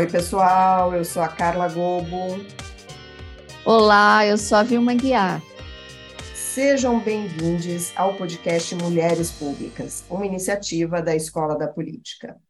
Oi, 0.00 0.06
pessoal, 0.06 0.94
eu 0.94 1.04
sou 1.04 1.20
a 1.20 1.28
Carla 1.28 1.68
Gobo. 1.68 2.42
Olá, 3.66 4.26
eu 4.26 4.38
sou 4.38 4.56
a 4.56 4.62
Vilma 4.62 4.94
Guiar. 4.94 5.42
Sejam 6.34 6.98
bem-vindos 6.98 7.92
ao 7.94 8.16
podcast 8.16 8.74
Mulheres 8.76 9.30
Públicas, 9.30 10.02
uma 10.08 10.24
iniciativa 10.24 11.02
da 11.02 11.14
Escola 11.14 11.54
da 11.54 11.68
Política. 11.68 12.40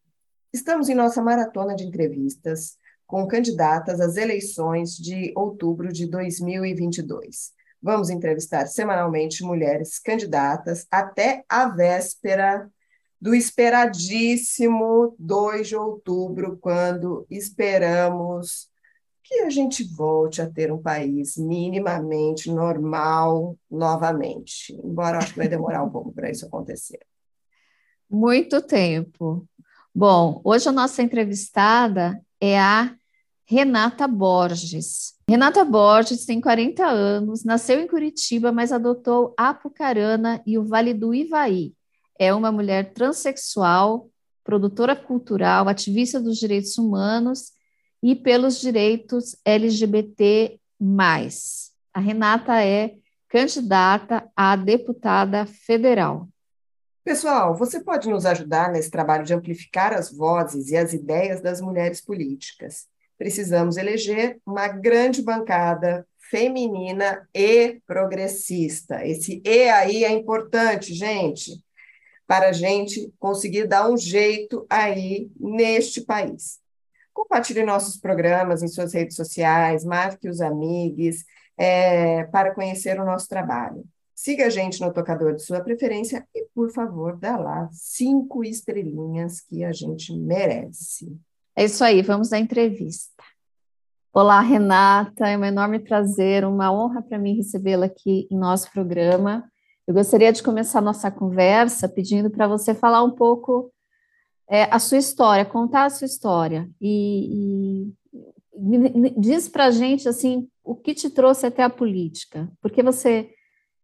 Estamos 0.52 0.89
em 0.89 0.95
nossa 0.95 1.21
maratona 1.21 1.75
de 1.75 1.83
entrevistas 1.83 2.77
com 3.05 3.27
candidatas 3.27 4.01
às 4.01 4.17
eleições 4.17 4.93
de 4.93 5.32
outubro 5.35 5.93
de 5.93 6.07
2022. 6.07 7.51
Vamos 7.82 8.10
entrevistar 8.10 8.69
semanalmente 8.69 9.43
mulheres 9.43 9.98
candidatas 9.98 10.87
até 10.88 11.43
a 11.48 11.66
véspera 11.66 12.71
do 13.20 13.34
esperadíssimo 13.34 15.15
2 15.19 15.69
de 15.69 15.77
outubro, 15.77 16.56
quando 16.59 17.27
esperamos 17.30 18.70
que 19.23 19.43
a 19.43 19.51
gente 19.51 19.84
volte 19.84 20.43
a 20.43 20.51
ter 20.51 20.73
um 20.73 20.83
país 20.83 21.37
minimamente 21.37 22.51
normal 22.51 23.56
novamente. 23.70 24.73
Embora 24.83 25.19
acho 25.19 25.33
que 25.33 25.38
vai 25.38 25.48
demorar 25.48 25.84
um 25.84 25.91
pouco 25.91 26.12
para 26.12 26.30
isso 26.30 26.46
acontecer. 26.46 26.98
Muito 28.09 28.60
tempo. 28.60 29.46
Bom, 29.95 30.41
hoje 30.43 30.68
a 30.68 30.73
nossa 30.73 31.02
entrevistada 31.02 32.21
é 32.41 32.59
a 32.59 32.95
Renata 33.45 34.09
Borges. 34.09 35.15
Renata 35.29 35.65
Borges 35.65 36.24
tem 36.24 36.41
40 36.41 36.84
anos, 36.84 37.45
nasceu 37.45 37.80
em 37.80 37.87
Curitiba, 37.87 38.51
mas 38.51 38.73
adotou 38.73 39.34
Apucarana 39.37 40.43
e 40.46 40.59
o 40.59 40.65
Vale 40.65 40.95
do 40.95 41.15
Ivaí. 41.15 41.73
É 42.21 42.35
uma 42.35 42.52
mulher 42.52 42.93
transexual, 42.93 44.10
produtora 44.45 44.95
cultural, 44.95 45.66
ativista 45.71 46.21
dos 46.21 46.37
direitos 46.38 46.76
humanos 46.76 47.52
e 48.02 48.15
pelos 48.15 48.60
direitos 48.60 49.35
LGBT. 49.43 50.60
A 51.95 51.98
Renata 51.98 52.63
é 52.63 52.96
candidata 53.26 54.30
a 54.37 54.54
deputada 54.54 55.46
federal. 55.46 56.29
Pessoal, 57.02 57.57
você 57.57 57.82
pode 57.82 58.07
nos 58.10 58.26
ajudar 58.26 58.71
nesse 58.71 58.91
trabalho 58.91 59.24
de 59.24 59.32
amplificar 59.32 59.95
as 59.95 60.13
vozes 60.13 60.68
e 60.68 60.76
as 60.76 60.93
ideias 60.93 61.41
das 61.41 61.63
mulheres 61.63 62.02
políticas 62.02 62.87
precisamos 63.21 63.76
eleger 63.76 64.38
uma 64.47 64.66
grande 64.66 65.21
bancada 65.21 66.06
feminina 66.31 67.28
e 67.34 67.78
progressista. 67.87 69.06
Esse 69.06 69.43
E 69.44 69.69
aí 69.69 70.04
é 70.04 70.10
importante, 70.10 70.94
gente, 70.94 71.62
para 72.31 72.50
a 72.50 72.53
gente 72.53 73.12
conseguir 73.19 73.66
dar 73.66 73.91
um 73.91 73.97
jeito 73.97 74.64
aí 74.70 75.28
neste 75.36 76.00
país. 76.00 76.60
Compartilhe 77.12 77.64
nossos 77.64 77.97
programas 77.97 78.62
em 78.62 78.69
suas 78.69 78.94
redes 78.94 79.16
sociais, 79.16 79.84
marque 79.84 80.28
os 80.28 80.41
amigos 80.41 81.25
é, 81.58 82.22
para 82.26 82.54
conhecer 82.54 83.00
o 83.00 83.04
nosso 83.04 83.28
trabalho. 83.28 83.84
Siga 84.14 84.47
a 84.47 84.48
gente 84.48 84.81
no 84.81 84.92
tocador 84.92 85.34
de 85.34 85.42
sua 85.42 85.60
preferência 85.60 86.25
e, 86.32 86.47
por 86.54 86.70
favor, 86.70 87.16
dá 87.16 87.36
lá 87.36 87.69
cinco 87.72 88.44
estrelinhas 88.44 89.41
que 89.41 89.64
a 89.64 89.72
gente 89.72 90.16
merece. 90.16 91.12
É 91.56 91.64
isso 91.64 91.82
aí, 91.82 92.00
vamos 92.00 92.32
à 92.32 92.38
entrevista. 92.38 93.25
Olá, 94.12 94.41
Renata, 94.41 95.28
é 95.28 95.36
um 95.36 95.44
enorme 95.44 95.81
prazer, 95.81 96.44
uma 96.44 96.72
honra 96.72 97.03
para 97.03 97.19
mim 97.19 97.34
recebê-la 97.34 97.86
aqui 97.86 98.28
em 98.31 98.38
nosso 98.38 98.70
programa. 98.70 99.50
Eu 99.91 99.94
gostaria 99.94 100.33
de 100.33 100.41
começar 100.41 100.81
nossa 100.81 101.10
conversa 101.10 101.88
pedindo 101.88 102.31
para 102.31 102.47
você 102.47 102.72
falar 102.72 103.03
um 103.03 103.10
pouco 103.10 103.72
é, 104.48 104.72
a 104.72 104.78
sua 104.78 104.98
história, 104.98 105.44
contar 105.44 105.87
a 105.87 105.91
sua 105.91 106.04
história 106.04 106.70
e, 106.81 107.88
e 108.54 109.10
diz 109.19 109.48
para 109.48 109.64
a 109.64 109.70
gente 109.72 110.09
assim 110.09 110.47
o 110.62 110.76
que 110.76 110.94
te 110.94 111.10
trouxe 111.10 111.47
até 111.47 111.64
a 111.64 111.69
política, 111.69 112.48
porque 112.62 112.84
você 112.84 113.31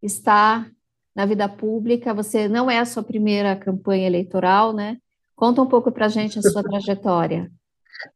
está 0.00 0.70
na 1.12 1.26
vida 1.26 1.48
pública, 1.48 2.14
você 2.14 2.47
não 2.47 2.70
é 2.70 2.78
a 2.78 2.84
sua 2.84 3.03
primeira 3.03 3.56
campanha 3.56 4.06
eleitoral, 4.06 4.72
né? 4.72 4.98
Conta 5.34 5.60
um 5.60 5.66
pouco 5.66 5.91
para 5.91 6.06
a 6.06 6.09
gente 6.09 6.38
a 6.38 6.42
sua 6.42 6.62
trajetória. 6.70 7.50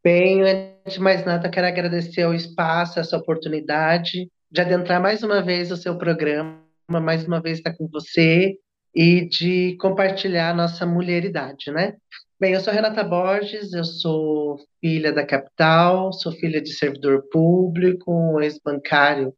Bem, 0.01 0.43
antes 0.43 0.95
de 0.95 1.01
mais 1.01 1.27
nada, 1.27 1.51
quero 1.51 1.67
agradecer 1.67 2.25
o 2.25 2.35
espaço, 2.35 3.01
essa 3.01 3.17
oportunidade 3.17 4.31
de 4.49 4.61
adentrar 4.61 5.03
mais 5.03 5.25
uma 5.25 5.43
vez 5.43 5.73
o 5.73 5.77
seu 5.77 5.99
programa, 5.99 6.70
mais 6.99 7.25
uma 7.27 7.41
vez 7.41 7.59
estar 7.59 7.75
com 7.75 7.87
você 7.87 8.57
e 8.95 9.29
de 9.29 9.77
compartilhar 9.77 10.51
a 10.51 10.55
nossa 10.55 10.85
mulheridade, 10.85 11.71
né? 11.71 11.95
Bem, 12.41 12.55
eu 12.55 12.61
sou 12.61 12.73
Renata 12.73 13.05
Borges, 13.05 13.73
eu 13.75 13.85
sou 13.85 14.59
filha 14.81 15.13
da 15.13 15.25
capital, 15.25 16.13
sou 16.13 16.33
filha 16.33 16.61
de 16.61 16.73
servidor 16.73 17.23
público, 17.31 18.41
ex-bancário. 18.41 19.35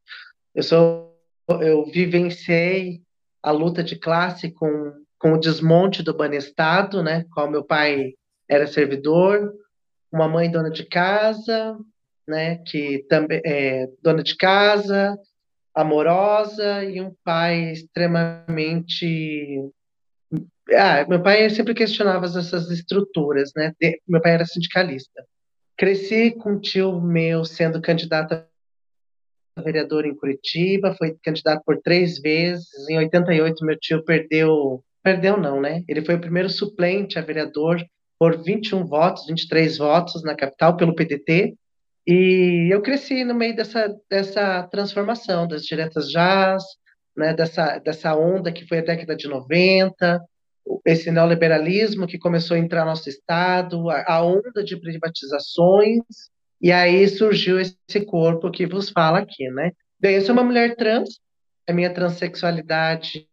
Eu 0.54 0.62
sou, 0.62 1.18
eu 1.60 1.84
vivenciei 1.86 3.02
a 3.42 3.50
luta 3.50 3.82
de 3.82 3.96
classe 3.96 4.52
com, 4.52 4.92
com 5.18 5.32
o 5.32 5.38
desmonte 5.38 6.02
do 6.02 6.16
Banestado, 6.16 7.02
né? 7.02 7.26
Qual 7.34 7.50
meu 7.50 7.64
pai 7.64 8.12
era 8.48 8.66
servidor, 8.66 9.52
uma 10.12 10.28
mãe 10.28 10.50
dona 10.50 10.70
de 10.70 10.84
casa, 10.84 11.76
né, 12.28 12.58
que 12.66 13.04
também 13.08 13.40
é 13.44 13.88
dona 14.02 14.22
de 14.22 14.36
casa, 14.36 15.18
amorosa 15.74 16.84
e 16.84 17.00
um 17.00 17.14
pai 17.24 17.72
extremamente 17.72 19.70
ah, 20.74 21.04
meu 21.08 21.22
pai 21.22 21.48
sempre 21.50 21.74
questionava 21.74 22.26
essas 22.26 22.70
estruturas, 22.70 23.50
né? 23.56 23.72
Meu 24.06 24.20
pai 24.20 24.32
era 24.32 24.44
sindicalista. 24.44 25.24
Cresci 25.76 26.30
com 26.30 26.52
um 26.52 26.60
tio 26.60 27.00
meu 27.00 27.44
sendo 27.44 27.80
candidato 27.80 28.44
a 29.56 29.62
vereador 29.62 30.06
em 30.06 30.16
Curitiba, 30.16 30.94
foi 30.94 31.16
candidato 31.22 31.62
por 31.64 31.80
três 31.82 32.18
vezes. 32.20 32.66
Em 32.88 32.98
88, 32.98 33.64
meu 33.64 33.78
tio 33.78 34.04
perdeu, 34.04 34.82
perdeu 35.02 35.36
não, 35.36 35.60
né? 35.60 35.82
Ele 35.88 36.04
foi 36.04 36.14
o 36.14 36.20
primeiro 36.20 36.48
suplente 36.48 37.18
a 37.18 37.22
vereador 37.22 37.84
por 38.18 38.42
21 38.42 38.86
votos, 38.86 39.26
23 39.26 39.78
votos 39.78 40.22
na 40.22 40.34
capital 40.34 40.76
pelo 40.76 40.94
PDT, 40.94 41.54
e 42.06 42.68
eu 42.72 42.82
cresci 42.82 43.24
no 43.24 43.34
meio 43.34 43.54
dessa, 43.54 43.94
dessa 44.10 44.62
transformação 44.64 45.46
das 45.46 45.62
diretas 45.62 46.08
jazz, 46.08 46.62
né, 47.16 47.32
dessa, 47.34 47.78
dessa 47.78 48.16
onda 48.16 48.50
que 48.50 48.66
foi 48.66 48.78
a 48.78 48.84
década 48.84 49.14
de 49.14 49.28
90, 49.28 50.20
esse 50.86 51.10
neoliberalismo 51.10 52.06
que 52.06 52.18
começou 52.18 52.56
a 52.56 52.60
entrar 52.60 52.84
no 52.84 52.90
nosso 52.90 53.08
estado, 53.08 53.90
a, 53.90 54.04
a 54.06 54.22
onda 54.24 54.64
de 54.64 54.76
privatizações, 54.80 56.02
e 56.60 56.70
aí 56.70 57.06
surgiu 57.08 57.60
esse 57.60 58.04
corpo 58.06 58.50
que 58.50 58.66
vos 58.66 58.88
fala 58.88 59.18
aqui, 59.18 59.48
né? 59.50 59.72
Bem, 59.98 60.16
eu 60.16 60.22
sou 60.22 60.32
uma 60.32 60.44
mulher 60.44 60.76
trans, 60.76 61.20
a 61.68 61.72
minha 61.72 61.92
transexualidade 61.92 63.26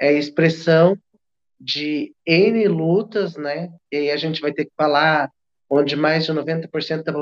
é 0.00 0.12
expressão 0.12 0.96
de 1.60 2.12
N 2.26 2.66
lutas, 2.68 3.36
né? 3.36 3.70
E 3.92 4.10
a 4.10 4.16
gente 4.16 4.40
vai 4.40 4.52
ter 4.52 4.64
que 4.64 4.72
falar 4.76 5.30
onde 5.68 5.94
mais 5.94 6.24
de 6.24 6.32
90% 6.32 7.02
da 7.04 7.12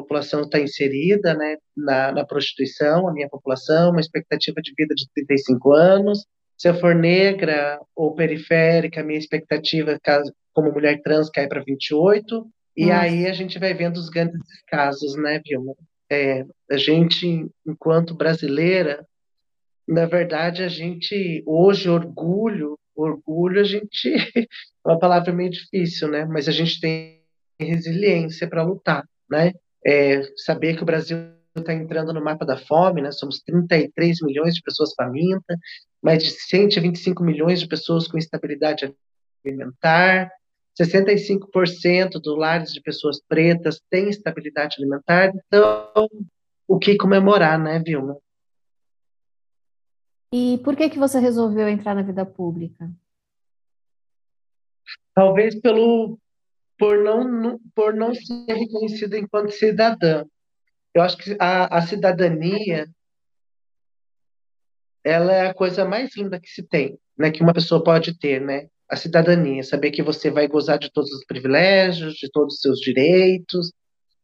população 0.00 0.42
está 0.42 0.58
inserida, 0.58 1.34
né, 1.34 1.56
na, 1.76 2.12
na, 2.12 2.24
prostituição, 2.24 3.08
a 3.08 3.12
minha 3.12 3.28
população, 3.28 3.90
uma 3.90 4.00
expectativa 4.00 4.60
de 4.62 4.72
vida 4.76 4.94
de 4.94 5.06
35 5.14 5.72
anos. 5.72 6.26
Se 6.56 6.68
eu 6.68 6.74
for 6.74 6.94
negra 6.94 7.80
ou 7.94 8.14
periférica, 8.14 9.00
a 9.00 9.04
minha 9.04 9.18
expectativa 9.18 9.98
caso, 10.02 10.32
como 10.52 10.72
mulher 10.72 11.00
trans 11.02 11.30
cai 11.30 11.46
para 11.48 11.62
28. 11.62 12.46
E 12.76 12.86
Nossa. 12.86 13.00
aí 13.00 13.26
a 13.26 13.32
gente 13.32 13.58
vai 13.58 13.74
vendo 13.74 13.96
os 13.96 14.08
grandes 14.08 14.40
casos, 14.66 15.16
né, 15.16 15.40
Vilma? 15.46 15.74
É, 16.10 16.44
a 16.70 16.76
gente, 16.76 17.46
enquanto 17.66 18.14
brasileira, 18.14 19.06
na 19.88 20.06
verdade, 20.06 20.62
a 20.62 20.68
gente 20.68 21.42
hoje 21.46 21.88
orgulho 21.88 22.76
orgulho, 23.02 23.60
a 23.60 23.64
gente. 23.64 23.90
É 24.82 24.88
uma 24.88 24.98
palavra 24.98 25.30
meio 25.30 25.50
difícil, 25.50 26.08
né? 26.08 26.24
Mas 26.24 26.48
a 26.48 26.52
gente 26.52 26.80
tem 26.80 27.20
resiliência 27.60 28.48
para 28.48 28.62
lutar, 28.62 29.06
né? 29.30 29.52
É, 29.86 30.22
saber 30.36 30.76
que 30.76 30.82
o 30.82 30.86
Brasil 30.86 31.16
está 31.56 31.72
entrando 31.72 32.12
no 32.12 32.22
mapa 32.22 32.44
da 32.44 32.56
fome, 32.56 33.02
né? 33.02 33.10
Somos 33.10 33.40
33 33.40 34.20
milhões 34.22 34.54
de 34.54 34.62
pessoas 34.62 34.92
famintas, 34.94 35.56
mais 36.02 36.22
de 36.22 36.30
125 36.30 37.22
milhões 37.22 37.60
de 37.60 37.66
pessoas 37.66 38.06
com 38.06 38.18
instabilidade 38.18 38.94
alimentar, 39.44 40.30
65% 40.80 42.20
dos 42.22 42.38
lares 42.38 42.72
de 42.72 42.80
pessoas 42.80 43.20
pretas 43.26 43.80
têm 43.90 44.08
estabilidade 44.08 44.76
alimentar. 44.78 45.32
Então, 45.46 46.08
o 46.68 46.78
que 46.78 46.96
comemorar, 46.96 47.58
né, 47.58 47.82
Vilma? 47.84 48.16
E 50.32 50.58
por 50.62 50.76
que 50.76 50.88
que 50.88 50.98
você 50.98 51.18
resolveu 51.18 51.68
entrar 51.68 51.94
na 51.94 52.02
vida 52.02 52.24
pública? 52.24 52.88
Talvez 55.12 55.60
pelo 55.60 56.19
por 56.80 56.96
não 57.04 57.60
por 57.74 57.94
não 57.94 58.14
ser 58.14 58.54
reconhecida 58.54 59.18
enquanto 59.18 59.50
cidadã. 59.50 60.24
Eu 60.94 61.02
acho 61.02 61.18
que 61.18 61.36
a, 61.38 61.76
a 61.76 61.82
cidadania 61.82 62.88
ela 65.04 65.32
é 65.32 65.48
a 65.48 65.54
coisa 65.54 65.84
mais 65.84 66.16
linda 66.16 66.40
que 66.40 66.48
se 66.48 66.62
tem, 66.62 66.98
né, 67.16 67.30
que 67.30 67.42
uma 67.42 67.52
pessoa 67.52 67.84
pode 67.84 68.18
ter, 68.18 68.40
né? 68.40 68.68
A 68.88 68.96
cidadania, 68.96 69.62
saber 69.62 69.90
que 69.90 70.02
você 70.02 70.30
vai 70.30 70.48
gozar 70.48 70.78
de 70.78 70.90
todos 70.90 71.10
os 71.12 71.24
privilégios, 71.24 72.14
de 72.14 72.30
todos 72.30 72.54
os 72.54 72.60
seus 72.60 72.80
direitos, 72.80 73.72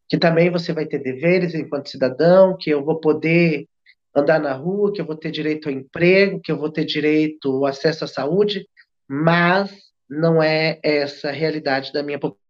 que 0.08 0.18
também 0.18 0.50
você 0.50 0.72
vai 0.72 0.86
ter 0.86 0.98
deveres 0.98 1.54
enquanto 1.54 1.90
cidadão, 1.90 2.56
que 2.58 2.70
eu 2.70 2.84
vou 2.84 2.98
poder 3.00 3.66
andar 4.14 4.40
na 4.40 4.54
rua, 4.54 4.92
que 4.92 5.00
eu 5.00 5.06
vou 5.06 5.16
ter 5.16 5.30
direito 5.30 5.68
ao 5.68 5.74
emprego, 5.74 6.40
que 6.40 6.50
eu 6.50 6.58
vou 6.58 6.70
ter 6.70 6.84
direito 6.84 7.48
ao 7.48 7.66
acesso 7.66 8.04
à 8.04 8.08
saúde, 8.08 8.66
mas 9.08 9.70
não 10.08 10.42
é 10.42 10.80
essa 10.82 11.28
a 11.28 11.32
realidade 11.32 11.92
da 11.92 12.02
minha 12.02 12.18
população 12.18 12.45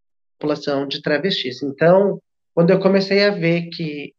de 0.88 1.02
travestis. 1.02 1.62
Então, 1.62 2.20
quando 2.54 2.70
eu 2.70 2.78
comecei 2.78 3.24
a 3.24 3.30
ver 3.30 3.68
que 3.70 4.12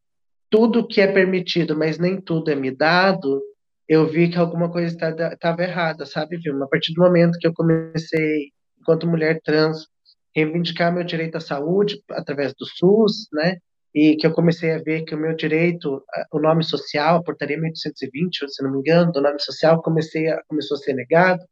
tudo 0.49 0.87
que 0.87 1.01
é 1.01 1.07
permitido, 1.07 1.77
mas 1.77 1.97
nem 1.97 2.19
tudo 2.21 2.51
é 2.51 2.55
me 2.55 2.71
dado, 2.71 3.41
eu 3.87 4.07
vi 4.07 4.29
que 4.29 4.37
alguma 4.37 4.71
coisa 4.71 4.95
estava 5.33 5.63
errada, 5.63 6.05
sabe, 6.05 6.37
Vilma? 6.37 6.65
A 6.65 6.67
partir 6.67 6.93
do 6.93 7.01
momento 7.01 7.37
que 7.39 7.47
eu 7.47 7.53
comecei, 7.53 8.51
enquanto 8.79 9.07
mulher 9.07 9.39
trans, 9.43 9.87
reivindicar 10.35 10.93
meu 10.93 11.03
direito 11.03 11.37
à 11.37 11.39
saúde 11.39 12.01
através 12.11 12.53
do 12.53 12.65
SUS, 12.65 13.27
né? 13.33 13.57
E 13.95 14.15
que 14.15 14.27
eu 14.27 14.31
comecei 14.31 14.71
a 14.71 14.77
ver 14.77 15.03
que 15.03 15.15
o 15.15 15.17
meu 15.17 15.35
direito, 15.35 16.03
o 16.31 16.39
nome 16.39 16.63
social, 16.63 17.17
a 17.17 17.23
portaria 17.23 17.57
1820, 17.57 18.47
se 18.49 18.63
não 18.63 18.71
me 18.71 18.79
engano, 18.79 19.11
do 19.11 19.21
nome 19.21 19.39
social, 19.39 19.81
comecei 19.81 20.27
a, 20.27 20.39
começou 20.47 20.75
a 20.75 20.79
ser 20.79 20.93
negado. 20.93 21.43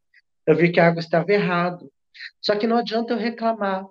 Eu 0.46 0.56
vi 0.56 0.72
que 0.72 0.80
algo 0.80 1.00
estava 1.00 1.32
errado. 1.32 1.90
Só 2.42 2.56
que 2.56 2.68
não 2.68 2.78
adianta 2.78 3.14
eu 3.14 3.18
reclamar. 3.18 3.86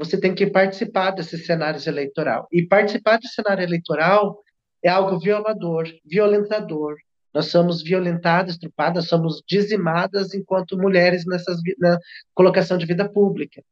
Você 0.00 0.18
tem 0.18 0.34
que 0.34 0.46
participar 0.46 1.10
desses 1.10 1.44
cenários 1.44 1.86
eleitoral. 1.86 2.48
E 2.50 2.66
participar 2.66 3.18
do 3.18 3.28
cenário 3.28 3.62
eleitoral 3.62 4.42
é 4.82 4.88
algo 4.88 5.20
violador, 5.20 5.86
violentador. 6.06 6.96
Nós 7.34 7.50
somos 7.50 7.82
violentadas, 7.82 8.54
estrupadas, 8.54 9.08
somos 9.08 9.42
dizimadas 9.46 10.32
enquanto 10.32 10.78
mulheres 10.78 11.26
nessas, 11.26 11.58
na 11.78 11.98
colocação 12.34 12.78
de 12.78 12.86
vida 12.86 13.06
pública. 13.10 13.62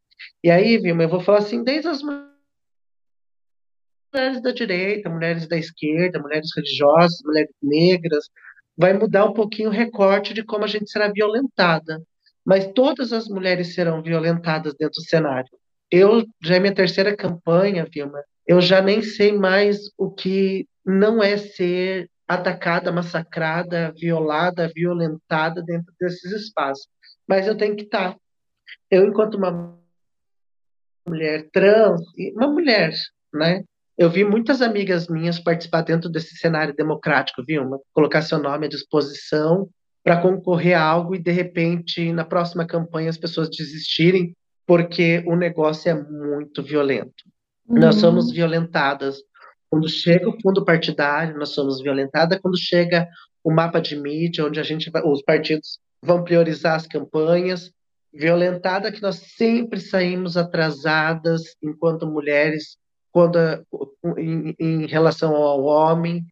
E 0.44 0.50
aí, 0.50 0.76
Vilma, 0.76 1.04
eu 1.04 1.08
vou 1.08 1.20
falar 1.20 1.38
assim, 1.38 1.64
desde 1.64 1.88
as 1.88 2.02
mulheres 2.02 2.28
da 4.42 4.52
direita, 4.52 5.08
mulheres 5.08 5.48
da 5.48 5.56
esquerda, 5.56 6.20
mulheres 6.20 6.50
religiosas, 6.54 7.22
mulheres 7.24 7.54
negras, 7.62 8.26
vai 8.76 8.92
mudar 8.92 9.24
um 9.24 9.32
pouquinho 9.32 9.70
o 9.70 9.72
recorte 9.72 10.34
de 10.34 10.44
como 10.44 10.64
a 10.64 10.68
gente 10.68 10.90
será 10.90 11.10
violentada. 11.10 12.02
Mas 12.44 12.70
todas 12.74 13.14
as 13.14 13.28
mulheres 13.28 13.74
serão 13.74 14.02
violentadas 14.02 14.74
dentro 14.74 15.00
do 15.00 15.08
cenário. 15.08 15.48
Eu 15.90 16.24
já 16.42 16.56
é 16.56 16.60
minha 16.60 16.74
terceira 16.74 17.16
campanha, 17.16 17.86
Vilma. 17.90 18.22
Eu 18.46 18.60
já 18.60 18.80
nem 18.80 19.02
sei 19.02 19.32
mais 19.32 19.90
o 19.96 20.10
que 20.10 20.66
não 20.84 21.22
é 21.22 21.36
ser 21.36 22.08
atacada, 22.26 22.92
massacrada, 22.92 23.92
violada, 23.98 24.70
violentada 24.74 25.62
dentro 25.62 25.92
desses 25.98 26.30
espaços. 26.32 26.88
Mas 27.26 27.46
eu 27.46 27.56
tenho 27.56 27.74
que 27.76 27.84
estar. 27.84 28.16
Eu, 28.90 29.06
enquanto 29.06 29.36
uma 29.36 29.78
mulher 31.06 31.48
trans, 31.50 32.02
uma 32.34 32.48
mulher, 32.48 32.92
né? 33.32 33.64
Eu 33.96 34.08
vi 34.08 34.24
muitas 34.24 34.62
amigas 34.62 35.08
minhas 35.08 35.40
participar 35.40 35.82
dentro 35.82 36.08
desse 36.08 36.36
cenário 36.36 36.74
democrático, 36.74 37.42
viu? 37.44 37.62
Uma, 37.62 37.80
colocar 37.92 38.22
seu 38.22 38.38
nome 38.38 38.66
à 38.66 38.68
disposição 38.68 39.68
para 40.04 40.20
concorrer 40.20 40.78
a 40.78 40.82
algo 40.82 41.14
e, 41.14 41.18
de 41.18 41.32
repente, 41.32 42.12
na 42.12 42.24
próxima 42.24 42.66
campanha, 42.66 43.10
as 43.10 43.18
pessoas 43.18 43.50
desistirem 43.50 44.34
porque 44.68 45.24
o 45.26 45.34
negócio 45.34 45.90
é 45.90 45.94
muito 45.94 46.62
violento. 46.62 47.24
Uhum. 47.66 47.80
Nós 47.80 47.94
somos 47.94 48.30
violentadas 48.30 49.16
quando 49.70 49.88
chega 49.88 50.28
o 50.28 50.38
fundo 50.42 50.62
partidário, 50.62 51.38
nós 51.38 51.50
somos 51.50 51.80
violentadas. 51.80 52.38
Quando 52.40 52.58
chega 52.58 53.08
o 53.42 53.50
mapa 53.50 53.80
de 53.80 53.96
mídia, 53.96 54.44
onde 54.44 54.60
a 54.60 54.62
gente 54.62 54.90
vai, 54.90 55.02
os 55.02 55.22
partidos 55.22 55.78
vão 56.02 56.22
priorizar 56.22 56.74
as 56.74 56.86
campanhas, 56.86 57.72
violentada 58.12 58.92
que 58.92 59.00
nós 59.00 59.16
sempre 59.36 59.80
saímos 59.80 60.36
atrasadas 60.36 61.56
enquanto 61.62 62.06
mulheres 62.06 62.76
quando 63.10 63.38
em, 64.18 64.54
em 64.58 64.86
relação 64.86 65.34
ao 65.34 65.62
homem. 65.62 66.26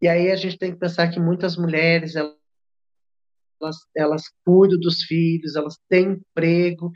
E 0.00 0.06
aí 0.06 0.30
a 0.30 0.36
gente 0.36 0.56
tem 0.56 0.72
que 0.72 0.78
pensar 0.78 1.08
que 1.08 1.18
muitas 1.18 1.56
mulheres 1.56 2.14
elas, 2.16 3.76
elas 3.96 4.22
cuidam 4.44 4.78
dos 4.78 5.02
filhos, 5.02 5.56
elas 5.56 5.78
têm 5.88 6.12
emprego 6.12 6.92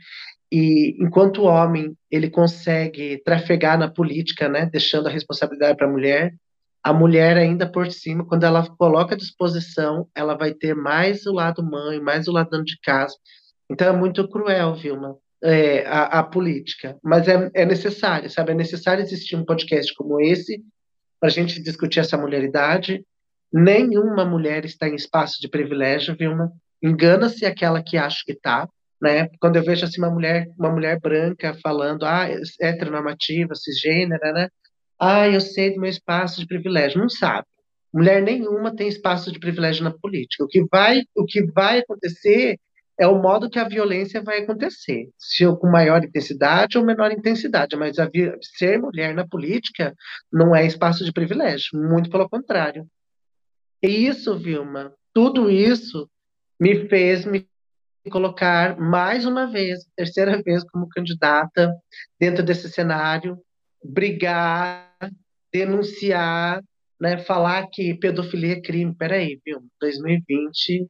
e 0.51 0.95
enquanto 1.03 1.43
homem 1.43 1.95
ele 2.09 2.29
consegue 2.29 3.21
trafegar 3.23 3.77
na 3.77 3.89
política, 3.89 4.47
né, 4.47 4.65
deixando 4.65 5.07
a 5.07 5.11
responsabilidade 5.11 5.77
para 5.77 5.87
a 5.87 5.91
mulher, 5.91 6.33
a 6.83 6.93
mulher 6.93 7.35
ainda 7.35 7.69
por 7.69 7.91
cima, 7.91 8.25
quando 8.25 8.45
ela 8.45 8.65
coloca 8.77 9.13
à 9.13 9.17
disposição, 9.17 10.07
ela 10.15 10.35
vai 10.35 10.53
ter 10.53 10.73
mais 10.73 11.25
o 11.25 11.33
lado 11.33 11.61
mãe, 11.61 11.99
mais 11.99 12.27
o 12.27 12.31
lado 12.31 12.49
dona 12.49 12.63
de 12.63 12.79
casa. 12.79 13.13
Então 13.69 13.87
é 13.87 13.91
muito 13.91 14.25
cruel, 14.29 14.73
Vilma, 14.73 15.17
é, 15.43 15.85
a, 15.85 16.19
a, 16.19 16.23
política. 16.23 16.97
Mas 17.03 17.27
é, 17.27 17.51
é 17.53 17.65
necessário, 17.65 18.29
sabe? 18.29 18.51
É 18.51 18.55
necessário 18.55 19.01
existir 19.01 19.35
um 19.35 19.43
podcast 19.43 19.93
como 19.95 20.21
esse 20.21 20.63
para 21.19 21.27
a 21.27 21.31
gente 21.31 21.61
discutir 21.61 21.99
essa 21.99 22.17
mulheridade. 22.17 23.05
Nenhuma 23.51 24.23
mulher 24.23 24.63
está 24.63 24.87
em 24.87 24.95
espaço 24.95 25.41
de 25.41 25.49
privilégio, 25.49 26.15
Vilma. 26.17 26.53
Engana-se 26.81 27.45
aquela 27.45 27.83
que 27.83 27.97
acha 27.97 28.21
que 28.25 28.31
está 28.31 28.69
né? 29.01 29.29
Quando 29.39 29.57
eu 29.57 29.63
vejo 29.63 29.85
assim 29.85 29.99
uma 30.01 30.09
mulher, 30.09 30.47
uma 30.57 30.71
mulher 30.71 30.99
branca 30.99 31.57
falando, 31.61 32.05
ah, 32.05 32.27
heteronormativa, 32.59 33.55
cisgênera, 33.55 34.31
né? 34.33 34.49
Ah, 34.99 35.27
eu 35.27 35.39
sei 35.41 35.73
do 35.73 35.81
meu 35.81 35.89
espaço 35.89 36.39
de 36.39 36.47
privilégio. 36.47 36.99
Não 36.99 37.09
sabe. 37.09 37.45
Mulher 37.93 38.21
nenhuma 38.21 38.75
tem 38.75 38.87
espaço 38.87 39.31
de 39.31 39.39
privilégio 39.39 39.83
na 39.83 39.91
política. 39.91 40.43
O 40.43 40.47
que 40.47 40.65
vai, 40.71 41.01
o 41.15 41.25
que 41.25 41.45
vai 41.51 41.79
acontecer 41.79 42.57
é 42.99 43.07
o 43.07 43.21
modo 43.21 43.49
que 43.49 43.59
a 43.59 43.67
violência 43.67 44.21
vai 44.21 44.39
acontecer, 44.39 45.09
se 45.19 45.45
com 45.57 45.69
maior 45.69 46.03
intensidade 46.03 46.77
ou 46.77 46.85
menor 46.85 47.11
intensidade, 47.11 47.75
mas 47.75 47.99
a, 47.99 48.09
ser 48.41 48.79
mulher 48.79 49.13
na 49.13 49.27
política 49.27 49.93
não 50.33 50.55
é 50.55 50.65
espaço 50.65 51.05
de 51.05 51.13
privilégio, 51.13 51.69
muito 51.75 52.09
pelo 52.09 52.27
contrário. 52.27 52.87
E 53.83 53.87
isso, 53.87 54.35
Vilma, 54.35 54.91
tudo 55.13 55.49
isso 55.49 56.09
me 56.59 56.87
fez 56.87 57.23
me 57.23 57.47
colocar 58.09 58.79
mais 58.79 59.25
uma 59.25 59.47
vez, 59.47 59.85
terceira 59.95 60.41
vez 60.43 60.63
como 60.69 60.89
candidata 60.89 61.73
dentro 62.19 62.43
desse 62.43 62.69
cenário, 62.69 63.37
brigar, 63.83 64.93
denunciar, 65.51 66.63
né, 66.99 67.17
falar 67.19 67.67
que 67.67 67.93
pedofilia 67.95 68.53
é 68.53 68.61
crime. 68.61 68.93
Peraí, 68.95 69.39
viu? 69.45 69.63
2020, 69.79 70.87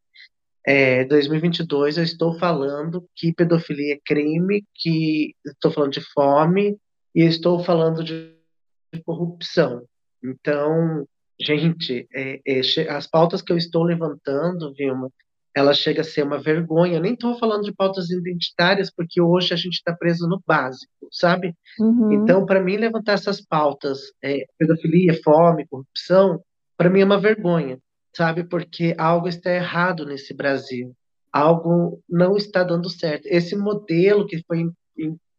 é, 0.66 1.06
2022, 1.06 1.98
eu 1.98 2.04
estou 2.04 2.38
falando 2.40 3.08
que 3.16 3.34
pedofilia 3.34 3.96
é 3.96 4.00
crime, 4.06 4.66
que 4.76 5.34
estou 5.46 5.72
falando 5.72 5.94
de 5.94 6.02
fome 6.14 6.78
e 7.16 7.24
estou 7.24 7.64
falando 7.64 8.04
de 8.04 8.36
corrupção. 9.06 9.84
Então, 10.24 11.08
gente, 11.40 12.08
é, 12.14 12.42
é, 12.46 12.60
as 12.90 13.08
pautas 13.08 13.42
que 13.42 13.54
eu 13.54 13.58
estou 13.58 13.84
levantando, 13.84 14.74
Vilma, 14.74 15.10
ela 15.58 15.74
chega 15.74 16.02
a 16.02 16.04
ser 16.04 16.22
uma 16.22 16.38
vergonha. 16.38 17.00
Nem 17.00 17.14
estou 17.14 17.36
falando 17.40 17.64
de 17.64 17.74
pautas 17.74 18.12
identitárias, 18.12 18.92
porque 18.96 19.20
hoje 19.20 19.56
a 19.56 19.58
gente 19.58 19.74
está 19.74 19.92
preso 19.92 20.28
no 20.28 20.40
básico, 20.46 21.08
sabe? 21.12 21.56
Uhum. 21.80 22.12
Então, 22.12 22.46
para 22.46 22.62
mim, 22.62 22.78
levantar 22.78 23.14
essas 23.14 23.42
pautas, 23.42 23.98
é, 24.24 24.46
pedofilia, 24.60 25.20
fome, 25.24 25.66
corrupção, 25.68 26.40
para 26.78 26.92
mim 26.92 27.02
é 27.02 27.06
uma 27.06 27.20
vergonha, 27.20 27.80
sabe? 28.16 28.44
Porque 28.44 28.94
algo 29.00 29.28
está 29.28 29.52
errado 29.52 30.06
nesse 30.06 30.32
Brasil. 30.32 30.96
Algo 31.34 32.04
não 32.08 32.38
está 32.38 32.64
dando 32.64 32.88
certo. 32.88 33.26
Esse 33.26 33.56
modelo 33.56 34.28
que 34.28 34.44
foi 34.46 34.70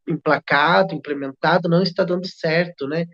emplacado, 0.09 0.97
implementado, 0.97 1.69
não 1.69 1.81
está 1.81 2.03
dando 2.03 2.27
certo, 2.27 2.89
né? 2.89 3.07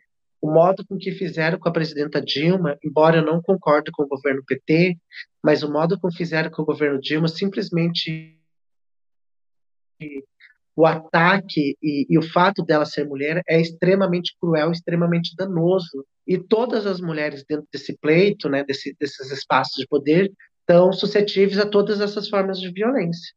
O 0.45 0.53
modo 0.53 0.85
com 0.87 0.99
que 0.99 1.11
fizeram 1.11 1.59
com 1.59 1.71
a 1.71 1.73
presidenta 1.73 2.21
Dilma, 2.21 2.77
embora 2.85 3.17
eu 3.17 3.25
não 3.25 3.41
concorde 3.41 3.91
com 3.91 4.03
o 4.03 4.07
governo 4.07 4.45
PT, 4.47 4.95
mas 5.43 5.63
o 5.63 5.73
modo 5.73 5.99
como 5.99 6.13
fizeram 6.13 6.51
com 6.51 6.61
o 6.61 6.67
governo 6.67 7.01
Dilma, 7.01 7.29
simplesmente 7.29 8.39
o 10.77 10.85
ataque 10.85 11.79
e, 11.83 12.07
e, 12.11 12.19
o 12.19 12.23
fato 12.23 12.63
dela 12.63 12.85
ser 12.85 13.07
mulher 13.07 13.43
é 13.49 13.59
extremamente 13.59 14.37
cruel, 14.39 14.71
extremamente 14.71 15.35
danoso. 15.35 16.05
E 16.27 16.37
todas 16.37 16.85
as 16.85 17.01
mulheres 17.01 17.43
dentro 17.49 17.67
desse 17.73 17.97
pleito, 17.97 18.47
né, 18.47 18.63
desse, 18.65 18.95
desses 19.01 19.31
espaços 19.31 19.77
de 19.77 19.87
poder, 19.87 20.31
estão 20.61 20.93
suscetíveis 20.93 21.59
a 21.59 21.67
todas 21.67 22.03
essas 22.03 22.29
formas 22.29 22.61
de 22.61 22.71
violência. 22.71 23.33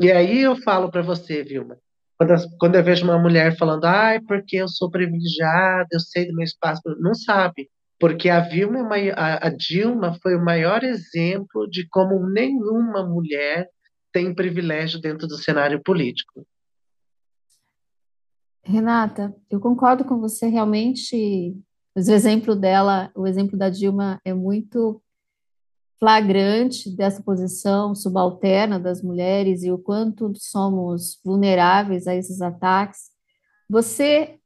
E 0.00 0.10
aí 0.10 0.40
eu 0.40 0.56
falo 0.56 0.90
para 0.90 1.02
você, 1.02 1.44
Vilma, 1.44 1.76
quando, 2.18 2.34
quando 2.58 2.74
eu 2.76 2.84
vejo 2.84 3.04
uma 3.04 3.18
mulher 3.18 3.56
falando, 3.56 3.84
ai, 3.84 4.20
porque 4.20 4.56
eu 4.56 4.68
sou 4.68 4.90
privilegiada, 4.90 5.88
eu 5.92 6.00
sei 6.00 6.26
do 6.26 6.34
meu 6.34 6.44
espaço, 6.44 6.82
não 6.98 7.14
sabe. 7.14 7.68
Porque 7.98 8.28
a, 8.28 8.40
Vilma, 8.40 8.96
a, 9.14 9.46
a 9.46 9.50
Dilma 9.50 10.18
foi 10.22 10.34
o 10.34 10.44
maior 10.44 10.82
exemplo 10.82 11.68
de 11.68 11.86
como 11.88 12.28
nenhuma 12.28 13.06
mulher 13.06 13.68
tem 14.12 14.34
privilégio 14.34 15.00
dentro 15.00 15.26
do 15.26 15.36
cenário 15.36 15.82
político. 15.82 16.46
Renata, 18.62 19.34
eu 19.50 19.60
concordo 19.60 20.04
com 20.04 20.18
você, 20.18 20.48
realmente, 20.48 21.54
o 21.94 22.00
exemplo 22.00 22.56
dela, 22.56 23.10
o 23.14 23.26
exemplo 23.26 23.56
da 23.56 23.70
Dilma 23.70 24.20
é 24.24 24.34
muito 24.34 25.00
flagrante 25.98 26.90
dessa 26.90 27.22
posição 27.22 27.94
subalterna 27.94 28.78
das 28.78 29.02
mulheres 29.02 29.62
e 29.62 29.70
o 29.70 29.78
quanto 29.78 30.32
somos 30.36 31.18
vulneráveis 31.24 32.06
a 32.06 32.14
esses 32.14 32.40
ataques. 32.40 33.10
Você 33.68 34.38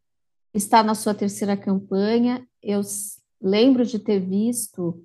está 0.55 0.83
na 0.83 0.95
sua 0.95 1.15
terceira 1.15 1.57
campanha. 1.57 2.47
Eu 2.63 2.81
lembro 3.41 3.85
de 3.85 3.99
ter 3.99 4.21
visto 4.21 5.03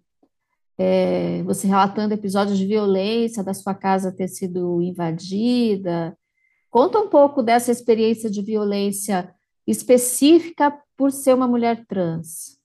é, 0.77 1.41
você 1.43 1.67
relatando 1.67 2.13
episódios 2.13 2.57
de 2.57 2.65
violência, 2.65 3.43
da 3.43 3.53
sua 3.53 3.73
casa 3.73 4.11
ter 4.11 4.27
sido 4.27 4.81
invadida. 4.81 6.17
Conta 6.69 6.99
um 6.99 7.07
pouco 7.07 7.41
dessa 7.41 7.71
experiência 7.71 8.29
de 8.29 8.41
violência 8.41 9.33
específica 9.65 10.77
por 10.97 11.11
ser 11.11 11.33
uma 11.33 11.47
mulher 11.47 11.85
trans. 11.87 12.59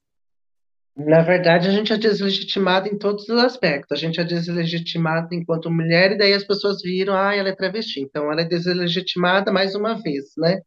Na 1.05 1.21
verdade, 1.21 1.67
a 1.67 1.71
gente 1.71 1.93
é 1.93 1.97
deslegitimada 1.97 2.87
em 2.87 2.97
todos 2.97 3.27
os 3.27 3.43
aspectos. 3.43 3.97
A 3.97 3.99
gente 3.99 4.19
é 4.19 4.23
deslegitimada 4.23 5.33
enquanto 5.33 5.71
mulher, 5.71 6.11
e 6.11 6.17
daí 6.17 6.33
as 6.33 6.43
pessoas 6.43 6.81
viram, 6.81 7.15
ah, 7.15 7.35
ela 7.35 7.49
é 7.49 7.55
travesti. 7.55 8.01
Então, 8.01 8.31
ela 8.31 8.41
é 8.41 8.45
deslegitimada 8.45 9.51
mais 9.51 9.75
uma 9.75 10.01
vez, 10.01 10.25
né? 10.37 10.61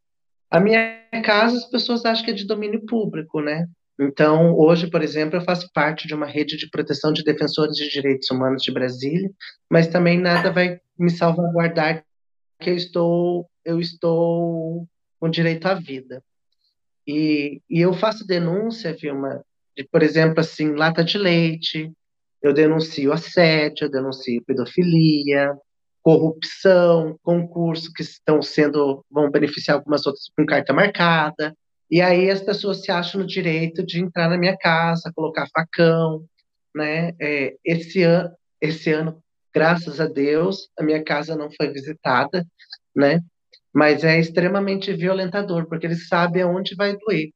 A 0.50 0.60
minha 0.60 1.00
casa, 1.24 1.56
as 1.56 1.70
pessoas 1.70 2.04
acham 2.04 2.24
que 2.24 2.30
é 2.30 2.34
de 2.34 2.46
domínio 2.46 2.84
público, 2.86 3.40
né? 3.40 3.66
Então, 3.98 4.56
hoje, 4.56 4.88
por 4.88 5.02
exemplo, 5.02 5.36
eu 5.36 5.44
faço 5.44 5.70
parte 5.72 6.08
de 6.08 6.14
uma 6.14 6.26
rede 6.26 6.56
de 6.56 6.68
proteção 6.68 7.12
de 7.12 7.22
defensores 7.22 7.76
de 7.76 7.88
direitos 7.88 8.30
humanos 8.30 8.62
de 8.62 8.72
Brasília, 8.72 9.30
mas 9.70 9.86
também 9.86 10.18
nada 10.18 10.50
vai 10.50 10.80
me 10.98 11.10
salvaguardar 11.10 12.04
que 12.60 12.70
eu 12.70 12.76
estou, 12.76 13.48
eu 13.64 13.80
estou 13.80 14.88
com 15.20 15.28
direito 15.28 15.66
à 15.66 15.74
vida. 15.74 16.22
E, 17.06 17.60
e 17.68 17.80
eu 17.80 17.92
faço 17.92 18.26
denúncia, 18.26 18.94
Vilma, 18.94 19.44
de, 19.76 19.84
por 19.84 20.02
exemplo, 20.02 20.40
assim, 20.40 20.74
lata 20.74 21.04
de 21.04 21.18
leite, 21.18 21.90
eu 22.42 22.52
denuncio 22.52 23.12
assédio, 23.12 23.86
eu 23.86 23.90
denuncio 23.90 24.44
pedofilia, 24.44 25.52
corrupção, 26.02 27.18
concursos 27.22 27.88
que 27.88 28.02
estão 28.02 28.42
sendo, 28.42 29.04
vão 29.10 29.30
beneficiar 29.30 29.78
algumas 29.78 30.06
outras 30.06 30.28
com 30.36 30.44
carta 30.44 30.72
marcada, 30.72 31.56
e 31.90 32.00
aí 32.00 32.30
as 32.30 32.42
pessoas 32.42 32.82
se 32.82 32.90
acham 32.90 33.22
no 33.22 33.26
direito 33.26 33.84
de 33.84 34.00
entrar 34.00 34.28
na 34.28 34.36
minha 34.36 34.56
casa, 34.56 35.12
colocar 35.14 35.48
facão, 35.48 36.24
né? 36.74 37.12
É, 37.20 37.54
esse, 37.64 38.02
an 38.02 38.30
esse 38.60 38.90
ano, 38.92 39.22
graças 39.54 40.00
a 40.00 40.06
Deus, 40.06 40.68
a 40.78 40.82
minha 40.82 41.02
casa 41.02 41.36
não 41.36 41.50
foi 41.50 41.70
visitada, 41.70 42.46
né? 42.94 43.20
Mas 43.72 44.04
é 44.04 44.18
extremamente 44.18 44.92
violentador, 44.92 45.66
porque 45.66 45.86
eles 45.86 46.08
sabem 46.08 46.42
aonde 46.42 46.74
vai 46.74 46.96
doer. 46.96 47.30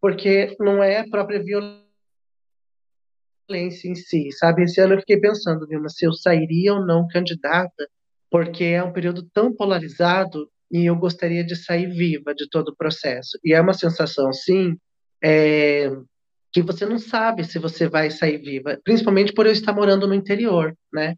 Porque 0.00 0.56
não 0.60 0.82
é 0.82 1.00
a 1.00 1.08
própria 1.08 1.42
violência 1.42 1.81
em 3.50 3.94
si, 3.94 4.30
sabe? 4.32 4.64
Esse 4.64 4.80
ano 4.80 4.94
eu 4.94 5.00
fiquei 5.00 5.18
pensando, 5.18 5.66
Vilma, 5.66 5.88
se 5.88 6.06
eu 6.06 6.12
sairia 6.12 6.74
ou 6.74 6.84
não 6.84 7.06
candidata, 7.08 7.88
porque 8.30 8.64
é 8.64 8.82
um 8.82 8.92
período 8.92 9.28
tão 9.32 9.54
polarizado 9.54 10.48
e 10.70 10.86
eu 10.86 10.96
gostaria 10.96 11.44
de 11.44 11.54
sair 11.54 11.86
viva 11.86 12.34
de 12.34 12.48
todo 12.48 12.68
o 12.68 12.76
processo. 12.76 13.38
E 13.44 13.52
é 13.52 13.60
uma 13.60 13.74
sensação, 13.74 14.32
sim, 14.32 14.76
é, 15.22 15.90
que 16.52 16.62
você 16.62 16.86
não 16.86 16.98
sabe 16.98 17.44
se 17.44 17.58
você 17.58 17.88
vai 17.88 18.10
sair 18.10 18.38
viva, 18.38 18.78
principalmente 18.84 19.32
por 19.32 19.46
eu 19.46 19.52
estar 19.52 19.72
morando 19.72 20.06
no 20.06 20.14
interior, 20.14 20.74
né? 20.92 21.14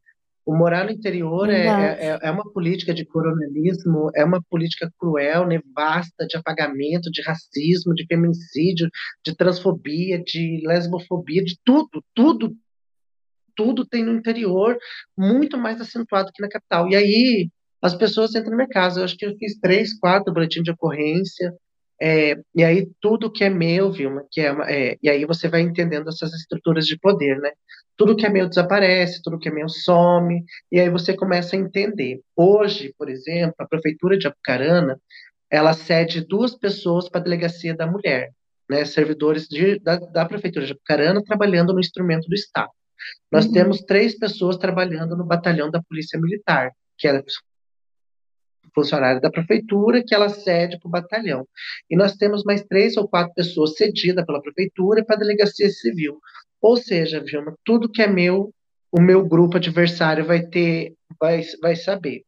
O 0.46 0.54
morar 0.54 0.84
no 0.84 0.90
interior 0.90 1.48
é, 1.48 1.66
é, 1.66 2.18
é, 2.22 2.30
uma 2.30 2.44
política 2.52 2.92
de 2.92 3.04
coronelismo, 3.06 4.10
é 4.14 4.24
uma 4.24 4.42
política 4.50 4.92
cruel, 4.98 5.46
nevasta, 5.46 6.26
de 6.26 6.36
apagamento, 6.36 7.10
de 7.10 7.22
racismo, 7.22 7.94
de 7.94 8.04
feminicídio, 8.06 8.90
de 9.24 9.34
transfobia, 9.34 10.22
de 10.22 10.62
lesbofobia, 10.66 11.42
de 11.42 11.58
tudo, 11.64 12.04
tudo, 12.14 12.54
tudo 13.56 13.86
tem 13.86 14.04
no 14.04 14.12
interior, 14.12 14.76
muito 15.16 15.56
mais 15.56 15.80
acentuado 15.80 16.30
que 16.34 16.42
na 16.42 16.48
capital. 16.48 16.90
E 16.90 16.96
aí 16.96 17.50
as 17.80 17.94
pessoas 17.94 18.34
entram 18.34 18.50
na 18.50 18.56
minha 18.56 18.68
casa. 18.68 19.00
Eu 19.00 19.04
acho 19.04 19.16
que 19.16 19.26
eu 19.26 19.36
fiz 19.36 19.58
três, 19.60 19.98
quatro 19.98 20.32
boletins 20.32 20.64
de 20.64 20.70
ocorrência. 20.70 21.54
É, 22.06 22.36
e 22.54 22.62
aí 22.62 22.86
tudo 23.00 23.32
que 23.32 23.42
é 23.42 23.48
meu, 23.48 23.90
Vilma, 23.90 24.26
que 24.30 24.38
é, 24.38 24.54
é, 24.68 24.98
e 25.02 25.08
aí 25.08 25.24
você 25.24 25.48
vai 25.48 25.62
entendendo 25.62 26.10
essas 26.10 26.34
estruturas 26.34 26.86
de 26.86 26.98
poder, 26.98 27.38
né? 27.38 27.50
Tudo 27.96 28.14
que 28.14 28.26
é 28.26 28.28
meu 28.28 28.46
desaparece, 28.46 29.22
tudo 29.22 29.38
que 29.38 29.48
é 29.48 29.50
meu 29.50 29.70
some, 29.70 30.44
e 30.70 30.78
aí 30.78 30.90
você 30.90 31.16
começa 31.16 31.56
a 31.56 31.58
entender. 31.58 32.20
Hoje, 32.36 32.94
por 32.98 33.08
exemplo, 33.08 33.54
a 33.58 33.66
prefeitura 33.66 34.18
de 34.18 34.26
Apucarana, 34.26 35.00
ela 35.50 35.72
cede 35.72 36.20
duas 36.20 36.54
pessoas 36.54 37.08
para 37.08 37.22
a 37.22 37.24
delegacia 37.24 37.74
da 37.74 37.86
mulher, 37.86 38.32
né? 38.68 38.84
Servidores 38.84 39.48
de, 39.48 39.78
da, 39.78 39.96
da 39.96 40.26
prefeitura 40.26 40.66
de 40.66 40.72
Apucarana 40.72 41.24
trabalhando 41.24 41.72
no 41.72 41.80
instrumento 41.80 42.28
do 42.28 42.34
Estado. 42.34 42.70
Nós 43.32 43.46
uhum. 43.46 43.52
temos 43.52 43.80
três 43.80 44.18
pessoas 44.18 44.58
trabalhando 44.58 45.16
no 45.16 45.24
batalhão 45.24 45.70
da 45.70 45.82
Polícia 45.82 46.20
Militar, 46.20 46.70
que 46.98 47.08
era 47.08 47.24
funcionária 48.74 49.20
da 49.20 49.30
prefeitura 49.30 50.02
que 50.04 50.14
ela 50.14 50.28
cede 50.28 50.78
para 50.78 50.88
o 50.88 50.90
batalhão. 50.90 51.46
E 51.88 51.96
nós 51.96 52.16
temos 52.16 52.42
mais 52.44 52.62
três 52.64 52.96
ou 52.96 53.08
quatro 53.08 53.32
pessoas 53.34 53.76
cedidas 53.76 54.24
pela 54.26 54.42
prefeitura 54.42 55.04
para 55.04 55.16
a 55.16 55.18
delegacia 55.18 55.68
civil. 55.70 56.18
Ou 56.60 56.76
seja, 56.76 57.22
Vilma, 57.22 57.54
tudo 57.64 57.90
que 57.90 58.02
é 58.02 58.06
meu, 58.06 58.52
o 58.90 59.00
meu 59.00 59.26
grupo 59.26 59.56
adversário 59.56 60.24
vai 60.24 60.42
ter, 60.46 60.94
vai, 61.20 61.42
vai 61.60 61.76
saber. 61.76 62.22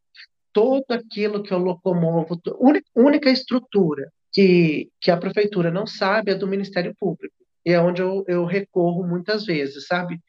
Todo 0.53 0.85
aquilo 0.91 1.43
que 1.43 1.53
eu 1.53 1.59
locomovo, 1.59 2.41
única, 2.59 2.87
única 2.95 3.31
estrutura 3.31 4.11
que, 4.33 4.91
que 5.01 5.11
a 5.11 5.17
prefeitura 5.17 5.71
não 5.71 5.87
sabe 5.87 6.33
é 6.33 6.35
do 6.35 6.47
Ministério 6.47 6.95
Público. 6.99 7.35
E 7.65 7.73
é 7.73 7.81
onde 7.81 8.03
eu, 8.03 8.25
eu 8.29 8.45
recorro 8.45 9.07
muitas 9.07 9.45
vezes, 9.45 9.87
sabe? 9.87 10.21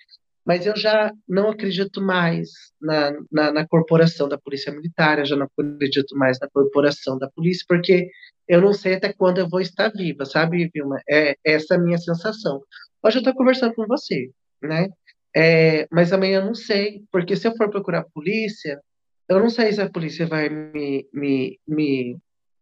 Mas 0.48 0.66
eu 0.66 0.78
já 0.78 1.12
não 1.28 1.50
acredito 1.50 2.02
mais 2.02 2.50
na, 2.82 3.12
na, 3.30 3.52
na, 3.52 3.68
corporação 3.68 4.30
da 4.30 4.38
Polícia 4.38 4.72
Militar, 4.72 5.20
eu 5.20 5.26
já 5.26 5.36
não 5.36 5.46
acredito 5.46 6.16
mais 6.16 6.40
na 6.40 6.48
corporação 6.50 7.20
da 7.20 7.30
polícia, 7.30 7.66
porque 7.68 8.10
eu 8.48 8.62
não 8.62 8.72
sei 8.72 8.94
até 8.94 9.12
quando 9.12 9.40
eu 9.40 9.50
vou 9.50 9.60
estar 9.60 9.92
viva, 9.92 10.24
sabe, 10.24 10.72
Vilma? 10.74 11.02
É, 11.10 11.36
essa 11.44 11.74
é 11.74 11.78
a 11.78 11.82
minha 11.82 11.98
sensação. 11.98 12.62
Hoje 13.04 13.18
eu 13.18 13.20
estou 13.20 13.36
conversando 13.36 13.76
com 13.76 13.86
você, 13.88 14.30
né? 14.64 14.88
É, 15.36 15.86
mas 15.92 16.14
amanhã 16.14 16.40
eu 16.40 16.46
não 16.46 16.56
sei, 16.56 17.04
porque 17.12 17.36
se 17.36 17.46
eu 17.46 17.56
for 17.58 17.70
procurar 17.70 18.00
a 18.00 18.10
polícia, 18.14 18.80
eu 19.28 19.42
não 19.42 19.50
sei 19.50 19.74
se 19.74 19.82
a 19.82 19.90
polícia 19.90 20.26
vai 20.26 20.48
me, 20.48 21.06
me, 21.14 21.60
me 21.68 22.18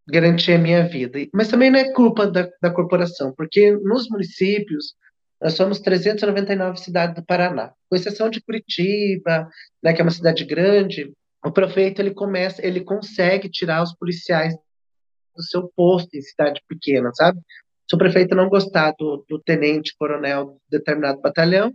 garantir 0.07 0.53
a 0.53 0.57
minha 0.57 0.87
vida. 0.87 1.19
Mas 1.31 1.49
também 1.49 1.69
não 1.69 1.77
é 1.77 1.93
culpa 1.93 2.25
da, 2.25 2.49
da 2.59 2.71
corporação, 2.71 3.31
porque 3.37 3.71
nos 3.73 4.09
municípios 4.09 4.95
nós 5.41 5.53
somos 5.53 5.79
399 5.79 6.79
cidades 6.79 7.15
do 7.15 7.25
Paraná, 7.25 7.71
com 7.89 7.95
exceção 7.95 8.29
de 8.29 8.41
Curitiba, 8.41 9.47
né, 9.83 9.93
que 9.93 10.01
é 10.01 10.03
uma 10.03 10.11
cidade 10.11 10.45
grande. 10.45 11.11
O 11.45 11.51
prefeito 11.51 12.01
ele 12.01 12.13
começa, 12.13 12.65
ele 12.65 12.81
consegue 12.81 13.49
tirar 13.49 13.83
os 13.83 13.93
policiais 13.95 14.55
do 15.35 15.43
seu 15.43 15.69
posto 15.75 16.15
em 16.15 16.21
cidade 16.21 16.61
pequena, 16.67 17.11
sabe? 17.13 17.39
Se 17.87 17.95
o 17.95 17.99
prefeito 17.99 18.35
não 18.35 18.49
gostar 18.49 18.93
do, 18.97 19.23
do 19.29 19.39
tenente 19.39 19.93
coronel 19.97 20.57
de 20.69 20.79
determinado 20.79 21.21
batalhão, 21.21 21.71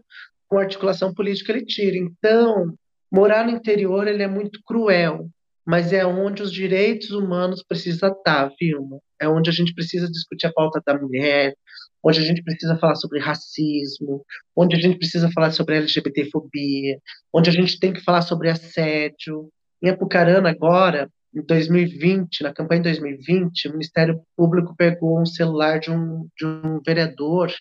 com 0.48 0.58
articulação 0.58 1.14
política 1.14 1.52
ele 1.52 1.64
tira. 1.64 1.96
Então, 1.96 2.74
morar 3.12 3.44
no 3.44 3.52
interior 3.52 4.08
ele 4.08 4.22
é 4.22 4.28
muito 4.28 4.60
cruel, 4.64 5.28
mas 5.64 5.92
é 5.92 6.04
onde 6.04 6.42
os 6.42 6.52
direitos 6.52 7.10
humanos 7.10 7.62
precisam 7.62 8.10
estar, 8.10 8.50
viu? 8.58 9.00
É 9.20 9.28
onde 9.28 9.50
a 9.50 9.52
gente 9.52 9.74
precisa 9.74 10.10
discutir 10.10 10.46
a 10.46 10.52
pauta 10.52 10.82
da 10.84 10.98
mulher, 10.98 11.54
onde 12.02 12.20
a 12.20 12.22
gente 12.22 12.42
precisa 12.42 12.76
falar 12.78 12.94
sobre 12.94 13.20
racismo, 13.20 14.24
onde 14.56 14.76
a 14.76 14.78
gente 14.78 14.98
precisa 14.98 15.30
falar 15.32 15.50
sobre 15.52 15.76
LGBTfobia, 15.76 16.98
onde 17.32 17.50
a 17.50 17.52
gente 17.52 17.78
tem 17.78 17.92
que 17.92 18.02
falar 18.02 18.22
sobre 18.22 18.48
assédio. 18.48 19.50
Em 19.82 19.90
Apucarana, 19.90 20.50
agora, 20.50 21.10
em 21.34 21.42
2020, 21.42 22.42
na 22.42 22.52
campanha 22.52 22.82
de 22.82 22.88
2020, 22.90 23.68
o 23.68 23.72
Ministério 23.72 24.22
Público 24.36 24.74
pegou 24.76 25.20
um 25.20 25.26
celular 25.26 25.78
de 25.78 25.90
um, 25.90 26.28
de 26.36 26.46
um 26.46 26.80
vereador 26.84 27.52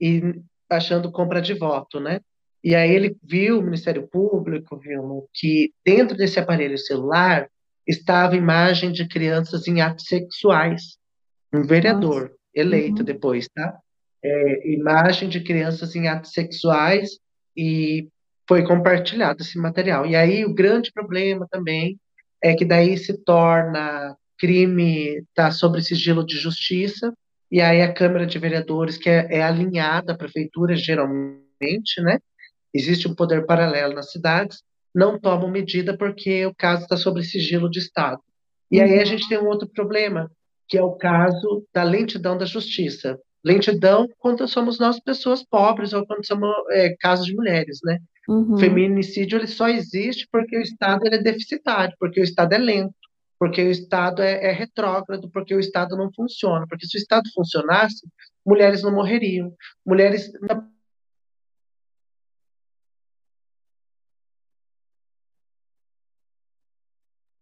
e 0.00 0.22
achando 0.68 1.10
compra 1.10 1.40
de 1.40 1.54
voto, 1.54 1.98
né? 1.98 2.20
E 2.62 2.74
aí 2.74 2.90
ele 2.90 3.16
viu, 3.22 3.58
o 3.58 3.62
Ministério 3.62 4.08
Público 4.08 4.76
viu 4.78 5.28
que 5.32 5.72
dentro 5.84 6.16
desse 6.16 6.38
aparelho 6.38 6.76
celular 6.76 7.48
estava 7.86 8.36
imagem 8.36 8.90
de 8.90 9.06
crianças 9.06 9.68
em 9.68 9.80
atos 9.80 10.06
sexuais. 10.06 10.98
Um 11.52 11.62
vereador. 11.62 12.22
Nossa 12.22 12.36
eleito 12.56 13.00
uhum. 13.00 13.04
depois, 13.04 13.48
tá? 13.54 13.78
É, 14.24 14.72
imagem 14.72 15.28
de 15.28 15.40
crianças 15.40 15.94
em 15.94 16.08
atos 16.08 16.32
sexuais 16.32 17.18
e 17.56 18.08
foi 18.48 18.64
compartilhado 18.64 19.42
esse 19.42 19.58
material. 19.58 20.06
E 20.06 20.16
aí 20.16 20.44
o 20.44 20.54
grande 20.54 20.90
problema 20.92 21.46
também 21.50 21.98
é 22.42 22.54
que 22.54 22.64
daí 22.64 22.96
se 22.96 23.22
torna 23.24 24.16
crime, 24.38 25.22
tá 25.34 25.50
sobre 25.50 25.82
sigilo 25.82 26.24
de 26.24 26.36
justiça, 26.36 27.12
e 27.50 27.60
aí 27.60 27.80
a 27.80 27.92
Câmara 27.92 28.26
de 28.26 28.38
Vereadores, 28.38 28.98
que 28.98 29.08
é, 29.08 29.26
é 29.30 29.42
alinhada 29.42 30.12
à 30.12 30.16
prefeitura, 30.16 30.76
geralmente, 30.76 32.00
né? 32.00 32.18
Existe 32.74 33.08
um 33.08 33.14
poder 33.14 33.46
paralelo 33.46 33.94
nas 33.94 34.10
cidades, 34.10 34.62
não 34.94 35.18
tomam 35.18 35.50
medida 35.50 35.96
porque 35.96 36.44
o 36.46 36.54
caso 36.54 36.82
está 36.82 36.96
sobre 36.96 37.22
sigilo 37.22 37.70
de 37.70 37.78
Estado. 37.78 38.20
E 38.70 38.80
aí 38.80 38.94
a 38.94 38.98
uhum. 38.98 39.06
gente 39.06 39.28
tem 39.28 39.38
um 39.38 39.46
outro 39.46 39.68
problema, 39.68 40.30
que 40.68 40.76
é 40.76 40.82
o 40.82 40.92
caso 40.92 41.64
da 41.72 41.82
lentidão 41.82 42.36
da 42.36 42.44
justiça. 42.44 43.18
Lentidão 43.44 44.08
quando 44.18 44.46
somos 44.48 44.78
nós 44.78 44.98
pessoas 44.98 45.44
pobres 45.44 45.92
ou 45.92 46.04
quando 46.06 46.26
somos 46.26 46.50
é, 46.70 46.96
casos 46.98 47.26
de 47.26 47.34
mulheres, 47.34 47.78
né? 47.84 47.98
Uhum. 48.28 48.54
O 48.54 48.58
feminicídio 48.58 49.38
ele 49.38 49.46
só 49.46 49.68
existe 49.68 50.26
porque 50.32 50.56
o 50.58 50.60
Estado 50.60 51.06
ele 51.06 51.16
é 51.16 51.22
deficitário, 51.22 51.94
porque 51.98 52.20
o 52.20 52.24
Estado 52.24 52.54
é 52.54 52.58
lento. 52.58 52.94
porque 53.38 53.62
o 53.62 53.70
Estado 53.70 54.22
é, 54.22 54.46
é 54.46 54.52
retrógrado, 54.52 55.30
porque 55.30 55.54
o 55.54 55.60
Estado 55.60 55.96
não 55.96 56.10
funciona. 56.12 56.66
Porque 56.68 56.86
se 56.86 56.96
o 56.96 57.00
Estado 57.00 57.28
funcionasse, 57.34 58.06
mulheres 58.44 58.82
não 58.82 58.92
morreriam. 58.92 59.52
Mulheres 59.84 60.32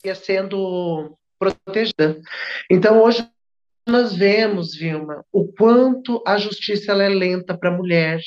ia 0.04 0.14
sendo 0.14 1.16
protegida. 1.38 2.20
Então, 2.70 3.02
hoje 3.02 3.28
nós 3.86 4.14
vemos, 4.14 4.74
Vilma, 4.74 5.24
o 5.32 5.46
quanto 5.52 6.22
a 6.26 6.38
justiça 6.38 6.92
ela 6.92 7.04
é 7.04 7.08
lenta 7.08 7.56
para 7.56 7.70
a 7.70 7.76
mulher. 7.76 8.20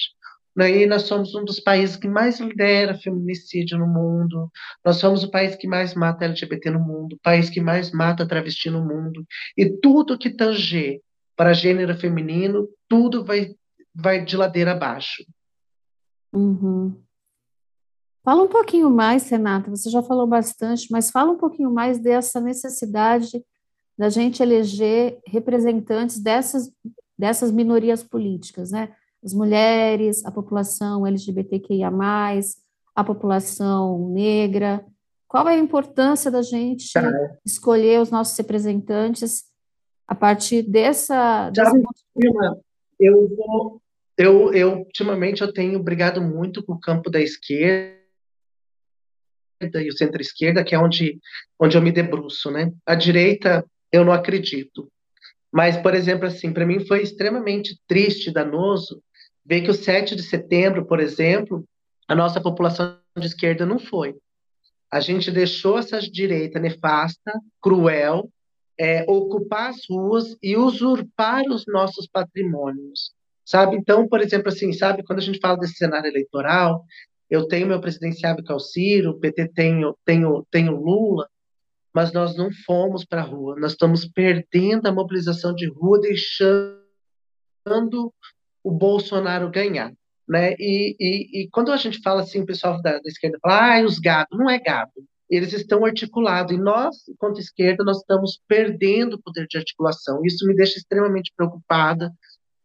Né? 0.55 0.83
E 0.83 0.87
nós 0.87 1.03
somos 1.03 1.35
um 1.35 1.43
dos 1.45 1.59
países 1.59 1.95
que 1.95 2.07
mais 2.07 2.39
lidera 2.39 2.97
feminicídio 2.97 3.77
no 3.77 3.87
mundo. 3.87 4.51
Nós 4.83 4.97
somos 4.97 5.23
o 5.23 5.31
país 5.31 5.55
que 5.55 5.67
mais 5.67 5.93
mata 5.93 6.25
LGBT 6.25 6.71
no 6.71 6.79
mundo, 6.79 7.13
o 7.13 7.19
país 7.21 7.49
que 7.49 7.61
mais 7.61 7.91
mata 7.91 8.27
travesti 8.27 8.69
no 8.69 8.83
mundo. 8.83 9.25
E 9.55 9.69
tudo 9.69 10.17
que 10.17 10.29
tange 10.29 11.01
para 11.35 11.53
gênero 11.53 11.95
feminino, 11.95 12.67
tudo 12.89 13.23
vai, 13.23 13.55
vai 13.93 14.23
de 14.25 14.35
ladeira 14.35 14.71
abaixo. 14.71 15.23
Uhum. 16.33 16.99
Fala 18.27 18.43
um 18.43 18.47
pouquinho 18.49 18.89
mais, 18.89 19.29
Renata, 19.29 19.69
você 19.69 19.89
já 19.89 20.03
falou 20.03 20.27
bastante, 20.27 20.91
mas 20.91 21.09
fala 21.09 21.31
um 21.31 21.37
pouquinho 21.37 21.71
mais 21.71 21.97
dessa 21.97 22.41
necessidade 22.41 23.41
da 23.97 24.09
gente 24.09 24.43
eleger 24.43 25.17
representantes 25.25 26.19
dessas, 26.19 26.69
dessas 27.17 27.53
minorias 27.53 28.03
políticas, 28.03 28.69
né? 28.69 28.93
As 29.23 29.33
mulheres, 29.33 30.25
a 30.25 30.31
população 30.31 31.07
LGBTQIA, 31.07 31.89
a 32.93 33.01
população 33.01 34.09
negra. 34.09 34.85
Qual 35.25 35.47
é 35.47 35.55
a 35.55 35.59
importância 35.59 36.29
da 36.29 36.41
gente 36.41 36.91
tá. 36.91 37.09
escolher 37.45 38.01
os 38.01 38.11
nossos 38.11 38.37
representantes 38.37 39.45
a 40.05 40.13
partir 40.13 40.63
dessa. 40.63 41.49
Já, 41.55 41.71
eu, 42.99 43.29
vou, 43.37 43.81
eu, 44.17 44.53
eu, 44.53 44.79
ultimamente, 44.79 45.41
eu 45.41 45.53
tenho 45.53 45.81
brigado 45.81 46.21
muito 46.21 46.61
com 46.61 46.73
o 46.73 46.79
campo 46.79 47.09
da 47.09 47.21
esquerda 47.21 47.95
e 49.61 49.89
o 49.89 49.97
centro-esquerda, 49.97 50.63
que 50.63 50.75
é 50.75 50.79
onde, 50.79 51.19
onde 51.59 51.77
eu 51.77 51.81
me 51.81 51.91
debruço, 51.91 52.51
né? 52.51 52.71
A 52.85 52.95
direita, 52.95 53.65
eu 53.91 54.05
não 54.05 54.13
acredito. 54.13 54.89
Mas, 55.51 55.77
por 55.77 55.95
exemplo, 55.95 56.27
assim, 56.27 56.51
para 56.51 56.65
mim 56.65 56.85
foi 56.85 57.01
extremamente 57.01 57.79
triste, 57.87 58.31
danoso, 58.31 59.01
ver 59.45 59.61
que 59.61 59.71
o 59.71 59.73
7 59.73 60.15
de 60.15 60.23
setembro, 60.23 60.85
por 60.85 60.99
exemplo, 60.99 61.65
a 62.07 62.15
nossa 62.15 62.41
população 62.41 62.97
de 63.17 63.27
esquerda 63.27 63.65
não 63.65 63.79
foi. 63.79 64.15
A 64.91 64.99
gente 64.99 65.31
deixou 65.31 65.77
essa 65.77 65.99
direita 65.99 66.59
nefasta, 66.59 67.33
cruel, 67.61 68.29
é, 68.79 69.03
ocupar 69.07 69.69
as 69.69 69.77
ruas 69.89 70.37
e 70.41 70.55
usurpar 70.55 71.43
os 71.49 71.65
nossos 71.67 72.07
patrimônios, 72.07 73.11
sabe? 73.43 73.75
Então, 73.75 74.07
por 74.07 74.21
exemplo, 74.21 74.49
assim, 74.49 74.71
sabe, 74.71 75.03
quando 75.03 75.19
a 75.19 75.23
gente 75.23 75.39
fala 75.39 75.57
desse 75.57 75.75
cenário 75.75 76.07
eleitoral, 76.07 76.85
eu 77.29 77.47
tenho 77.47 77.67
meu 77.67 77.81
presidenciável 77.81 78.43
que 78.43 78.51
é 78.51 78.55
o 78.55 78.59
Ciro, 78.59 79.11
o 79.11 79.19
PT 79.19 79.49
tem, 79.49 79.81
tenho, 80.05 80.47
tenho 80.49 80.75
Lula, 80.75 81.27
mas 81.93 82.13
nós 82.13 82.35
não 82.37 82.49
fomos 82.65 83.03
para 83.03 83.21
a 83.21 83.25
rua, 83.25 83.55
nós 83.59 83.71
estamos 83.71 84.05
perdendo 84.05 84.87
a 84.87 84.91
mobilização 84.91 85.53
de 85.53 85.67
rua, 85.67 85.99
deixando 85.99 86.83
o 88.63 88.71
Bolsonaro 88.71 89.49
ganhar. 89.49 89.91
Né? 90.27 90.53
E, 90.59 90.95
e, 90.99 91.41
e 91.41 91.49
quando 91.49 91.71
a 91.71 91.77
gente 91.77 91.99
fala 92.03 92.21
assim, 92.21 92.41
o 92.41 92.45
pessoal 92.45 92.81
da, 92.81 92.99
da 92.99 93.07
esquerda 93.07 93.39
fala, 93.41 93.77
ah, 93.77 93.83
os 93.83 93.97
gado, 93.97 94.37
não 94.37 94.49
é 94.49 94.59
gado. 94.59 94.91
Eles 95.29 95.53
estão 95.53 95.83
articulados, 95.85 96.53
e 96.53 96.57
nós, 96.57 97.07
enquanto 97.09 97.39
esquerda, 97.39 97.83
nós 97.83 97.97
estamos 97.97 98.39
perdendo 98.47 99.15
o 99.15 99.21
poder 99.21 99.47
de 99.49 99.57
articulação. 99.57 100.21
Isso 100.23 100.45
me 100.45 100.55
deixa 100.55 100.77
extremamente 100.77 101.33
preocupada. 101.35 102.13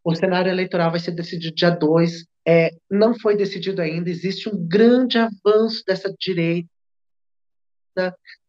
O 0.05 0.15
cenário 0.15 0.51
eleitoral 0.51 0.91
vai 0.91 1.01
ser 1.01 1.13
decidido 1.13 1.55
dia 1.55 1.71
2, 1.71 2.27
é, 2.47 2.71
não 2.91 3.19
foi 3.19 3.37
decidido 3.37 3.81
ainda, 3.81 4.11
existe 4.11 4.49
um 4.49 4.67
grande 4.67 5.19
avanço 5.19 5.83
dessa 5.87 6.13
direita, 6.19 6.69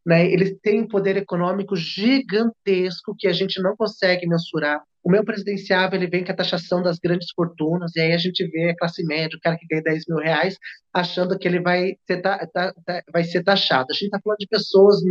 né? 0.05 0.25
eles 0.31 0.57
têm 0.61 0.81
um 0.81 0.87
poder 0.87 1.17
econômico 1.17 1.75
gigantesco 1.75 3.15
que 3.17 3.27
a 3.27 3.33
gente 3.33 3.61
não 3.61 3.75
consegue 3.75 4.27
mensurar. 4.27 4.81
O 5.03 5.11
meu 5.11 5.23
presidenciável 5.23 5.99
ele 5.99 6.09
vem 6.09 6.23
com 6.23 6.31
a 6.31 6.35
taxação 6.35 6.81
das 6.81 6.97
grandes 6.97 7.27
fortunas, 7.35 7.93
e 7.95 7.99
aí 7.99 8.13
a 8.13 8.17
gente 8.17 8.45
vê 8.47 8.69
a 8.69 8.75
classe 8.75 9.05
média, 9.05 9.37
o 9.37 9.41
cara 9.41 9.57
que 9.57 9.67
ganha 9.67 9.83
10 9.83 10.05
mil 10.07 10.17
reais, 10.17 10.57
achando 10.93 11.37
que 11.37 11.47
ele 11.47 11.59
vai 11.59 11.95
ser, 12.07 12.21
ta, 12.21 12.47
ta, 12.47 12.73
ta, 12.85 13.03
vai 13.11 13.23
ser 13.23 13.43
taxado. 13.43 13.87
A 13.91 13.93
gente 13.93 14.05
está 14.05 14.19
falando 14.23 14.39
de 14.39 14.47
pessoas 14.47 15.01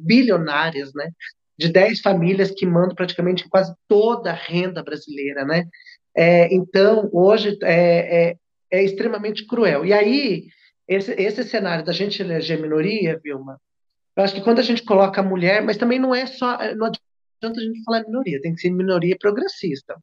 bilionárias, 0.00 0.92
né? 0.94 1.10
de 1.58 1.68
10 1.68 2.00
famílias 2.00 2.50
que 2.50 2.66
mandam 2.66 2.94
praticamente 2.94 3.48
quase 3.48 3.74
toda 3.86 4.30
a 4.30 4.34
renda 4.34 4.82
brasileira, 4.82 5.44
né? 5.44 5.64
É, 6.16 6.52
então, 6.54 7.08
hoje 7.12 7.58
é, 7.62 8.30
é, 8.30 8.36
é, 8.70 8.84
extremamente 8.84 9.46
cruel. 9.46 9.84
E 9.84 9.92
aí, 9.92 10.46
esse, 10.86 11.12
esse 11.12 11.44
cenário 11.44 11.84
da 11.84 11.92
gente 11.92 12.20
eleger 12.20 12.60
minoria, 12.60 13.20
Vilma, 13.22 13.60
eu 14.16 14.22
acho 14.22 14.34
que 14.34 14.42
quando 14.42 14.58
a 14.58 14.62
gente 14.62 14.82
coloca 14.84 15.20
a 15.20 15.24
mulher, 15.24 15.62
mas 15.62 15.76
também 15.76 15.98
não 15.98 16.14
é 16.14 16.26
só, 16.26 16.58
não 16.74 16.86
adianta 16.86 17.60
a 17.60 17.64
gente 17.64 17.82
falar 17.84 18.04
minoria, 18.04 18.40
tem 18.42 18.54
que 18.54 18.60
ser 18.60 18.70
minoria 18.70 19.16
progressista. 19.18 19.96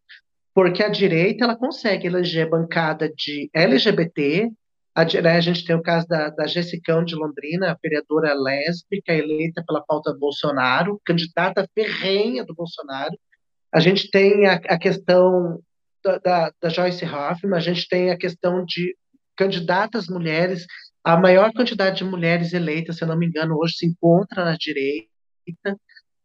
Porque 0.54 0.84
a 0.84 0.90
direita, 0.90 1.46
ela 1.46 1.56
consegue 1.56 2.08
eleger 2.08 2.50
bancada 2.50 3.10
de 3.16 3.50
LGBT, 3.54 4.50
a, 4.96 5.22
né, 5.22 5.38
a 5.38 5.42
gente 5.42 5.64
tem 5.64 5.76
o 5.76 5.82
caso 5.82 6.08
da, 6.08 6.30
da 6.30 6.48
Jessicão 6.48 7.04
de 7.06 7.16
Londrina, 7.16 7.72
a 7.72 7.78
vereadora 7.82 8.34
lésbica, 8.34 9.14
eleita 9.14 9.64
pela 9.66 9.82
pauta 9.82 10.14
Bolsonaro, 10.14 11.00
candidata 11.06 11.68
ferrenha 11.74 12.44
do 12.44 12.54
Bolsonaro. 12.54 13.18
A 13.72 13.80
gente 13.80 14.10
tem 14.10 14.48
a, 14.48 14.56
a 14.56 14.78
questão 14.78 15.62
da, 16.04 16.18
da, 16.18 16.54
da 16.62 16.70
Joyce 16.70 17.06
Hoffman, 17.06 17.58
a 17.58 17.62
gente 17.62 17.88
tem 17.88 18.12
a 18.12 18.18
questão 18.18 18.64
de 18.66 18.96
candidatas 19.36 20.08
mulheres, 20.08 20.66
a 21.04 21.18
maior 21.18 21.52
quantidade 21.54 21.98
de 21.98 22.04
mulheres 22.04 22.54
eleitas, 22.54 22.98
se 22.98 23.04
eu 23.04 23.08
não 23.08 23.18
me 23.18 23.26
engano, 23.26 23.58
hoje 23.58 23.78
se 23.78 23.86
encontra 23.86 24.44
na 24.44 24.56
direita, 24.58 25.08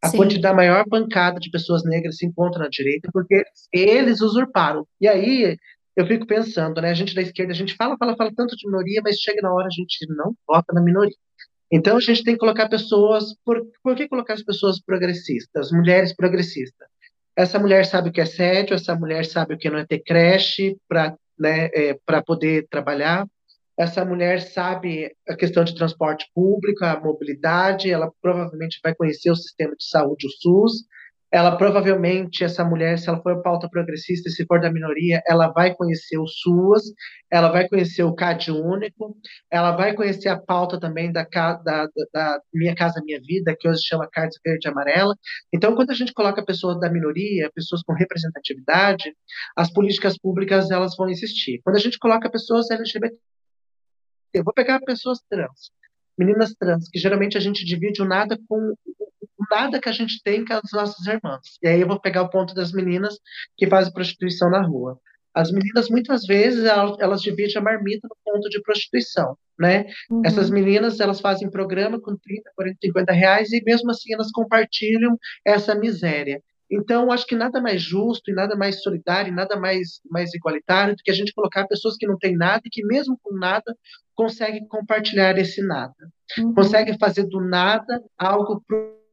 a 0.01 0.09
Sim. 0.09 0.17
quantidade, 0.17 0.53
a 0.53 0.57
maior 0.57 0.85
bancada 0.87 1.39
de 1.39 1.49
pessoas 1.49 1.83
negras 1.83 2.17
se 2.17 2.25
encontra 2.25 2.59
na 2.59 2.69
direita, 2.69 3.09
porque 3.11 3.43
eles 3.71 4.21
usurparam. 4.21 4.85
E 4.99 5.07
aí, 5.07 5.57
eu 5.95 6.05
fico 6.05 6.27
pensando, 6.27 6.81
né, 6.81 6.89
a 6.89 6.93
gente 6.93 7.15
da 7.15 7.21
esquerda, 7.21 7.53
a 7.53 7.55
gente 7.55 7.75
fala, 7.75 7.95
fala, 7.97 8.15
fala 8.15 8.31
tanto 8.35 8.55
de 8.55 8.67
minoria, 8.67 9.01
mas 9.03 9.17
chega 9.17 9.41
na 9.41 9.53
hora 9.53 9.67
a 9.67 9.73
gente 9.73 10.05
não 10.09 10.35
vota 10.47 10.73
na 10.73 10.81
minoria. 10.81 11.15
Então, 11.71 11.97
a 11.97 11.99
gente 11.99 12.23
tem 12.23 12.35
que 12.35 12.39
colocar 12.39 12.69
pessoas, 12.69 13.33
por, 13.43 13.61
por 13.81 13.95
que 13.95 14.07
colocar 14.07 14.33
as 14.33 14.43
pessoas 14.43 14.79
progressistas, 14.79 15.71
mulheres 15.71 16.13
progressistas? 16.15 16.87
Essa 17.35 17.59
mulher 17.59 17.85
sabe 17.85 18.09
o 18.09 18.11
que 18.11 18.21
é 18.21 18.25
sério, 18.25 18.75
essa 18.75 18.95
mulher 18.95 19.25
sabe 19.25 19.53
o 19.53 19.57
que 19.57 19.69
não 19.69 19.79
é 19.79 19.85
ter 19.85 19.99
creche 19.99 20.77
para 20.87 21.15
né, 21.37 21.69
é, 21.73 21.97
poder 22.25 22.67
trabalhar, 22.69 23.27
essa 23.77 24.05
mulher 24.05 24.41
sabe 24.41 25.13
a 25.27 25.35
questão 25.35 25.63
de 25.63 25.75
transporte 25.75 26.29
público, 26.33 26.85
a 26.85 26.99
mobilidade, 26.99 27.91
ela 27.91 28.09
provavelmente 28.21 28.79
vai 28.81 28.95
conhecer 28.95 29.29
o 29.29 29.35
sistema 29.35 29.75
de 29.75 29.85
saúde, 29.85 30.27
o 30.27 30.29
SUS, 30.29 30.85
ela 31.31 31.57
provavelmente, 31.57 32.43
essa 32.43 32.63
mulher, 32.63 32.97
se 32.97 33.09
ela 33.09 33.21
for 33.21 33.41
pauta 33.41 33.69
progressista, 33.69 34.29
se 34.29 34.45
for 34.45 34.61
da 34.61 34.71
minoria, 34.71 35.21
ela 35.27 35.47
vai 35.49 35.73
conhecer 35.75 36.17
o 36.17 36.27
SUAS, 36.27 36.83
ela 37.29 37.49
vai 37.49 37.67
conhecer 37.67 38.03
o 38.03 38.13
CAD 38.13 38.51
único, 38.51 39.17
ela 39.51 39.71
vai 39.75 39.93
conhecer 39.93 40.29
a 40.29 40.39
pauta 40.39 40.79
também 40.79 41.11
da, 41.11 41.23
da, 41.23 41.89
da 42.13 42.39
Minha 42.53 42.75
Casa 42.75 43.01
Minha 43.03 43.19
Vida, 43.21 43.55
que 43.59 43.67
hoje 43.67 43.81
chama 43.83 44.07
CARDS 44.09 44.39
Verde 44.45 44.67
e 44.67 44.71
Amarela. 44.71 45.15
Então, 45.53 45.75
quando 45.75 45.91
a 45.91 45.95
gente 45.95 46.13
coloca 46.13 46.45
pessoas 46.45 46.79
da 46.79 46.89
minoria, 46.89 47.51
pessoas 47.53 47.81
com 47.83 47.93
representatividade, 47.93 49.13
as 49.55 49.71
políticas 49.71 50.17
públicas 50.17 50.71
elas 50.71 50.95
vão 50.95 51.09
existir. 51.09 51.59
Quando 51.63 51.75
a 51.75 51.81
gente 51.81 51.99
coloca 51.99 52.29
pessoas 52.29 52.69
LGBT, 52.71 53.15
eu 54.33 54.43
vou 54.43 54.53
pegar 54.53 54.79
pessoas 54.81 55.19
trans, 55.29 55.71
meninas 56.17 56.53
trans, 56.53 56.87
que 56.89 56.99
geralmente 56.99 57.37
a 57.37 57.41
gente 57.41 57.65
divide 57.65 58.01
o 58.01 58.05
nada 58.05 58.37
com 58.47 58.73
nada 59.49 59.79
que 59.79 59.89
a 59.89 59.91
gente 59.91 60.21
tem 60.23 60.45
com 60.45 60.53
as 60.53 60.71
nossas 60.73 61.05
irmãs. 61.05 61.57
E 61.61 61.67
aí 61.67 61.81
eu 61.81 61.87
vou 61.87 61.99
pegar 61.99 62.23
o 62.23 62.29
ponto 62.29 62.53
das 62.53 62.71
meninas 62.71 63.17
que 63.57 63.67
fazem 63.67 63.93
prostituição 63.93 64.49
na 64.49 64.61
rua. 64.61 64.99
As 65.33 65.51
meninas, 65.51 65.89
muitas 65.89 66.25
vezes, 66.25 66.63
elas, 66.63 66.97
elas 66.99 67.21
dividem 67.21 67.57
a 67.57 67.61
marmita 67.61 68.07
no 68.07 68.15
ponto 68.23 68.49
de 68.49 68.61
prostituição, 68.61 69.37
né? 69.59 69.85
Uhum. 70.09 70.21
Essas 70.23 70.49
meninas, 70.49 71.01
elas 71.01 71.19
fazem 71.19 71.51
programa 71.51 71.99
com 71.99 72.15
30, 72.15 72.51
40, 72.55 72.77
50 72.81 73.11
reais 73.11 73.51
e 73.51 73.61
mesmo 73.65 73.91
assim 73.91 74.13
elas 74.13 74.31
compartilham 74.31 75.17
essa 75.45 75.75
miséria. 75.75 76.41
Então, 76.71 77.11
acho 77.11 77.27
que 77.27 77.35
nada 77.35 77.61
mais 77.61 77.81
justo 77.81 78.31
e 78.31 78.33
nada 78.33 78.55
mais 78.55 78.81
solidário, 78.81 79.31
e 79.31 79.35
nada 79.35 79.55
mais, 79.55 79.99
mais 80.09 80.33
igualitário 80.33 80.95
do 80.95 81.03
que 81.03 81.11
a 81.11 81.13
gente 81.13 81.33
colocar 81.33 81.67
pessoas 81.67 81.95
que 81.95 82.07
não 82.07 82.17
têm 82.17 82.35
nada 82.35 82.61
e 82.65 82.69
que, 82.69 82.83
mesmo 82.85 83.19
com 83.21 83.35
nada, 83.35 83.75
conseguem 84.15 84.65
compartilhar 84.67 85.37
esse 85.37 85.61
nada. 85.61 85.93
Uhum. 86.37 86.53
Conseguem 86.53 86.97
fazer 86.97 87.23
do 87.27 87.41
nada 87.41 88.01
algo 88.17 88.63
para 88.67 89.04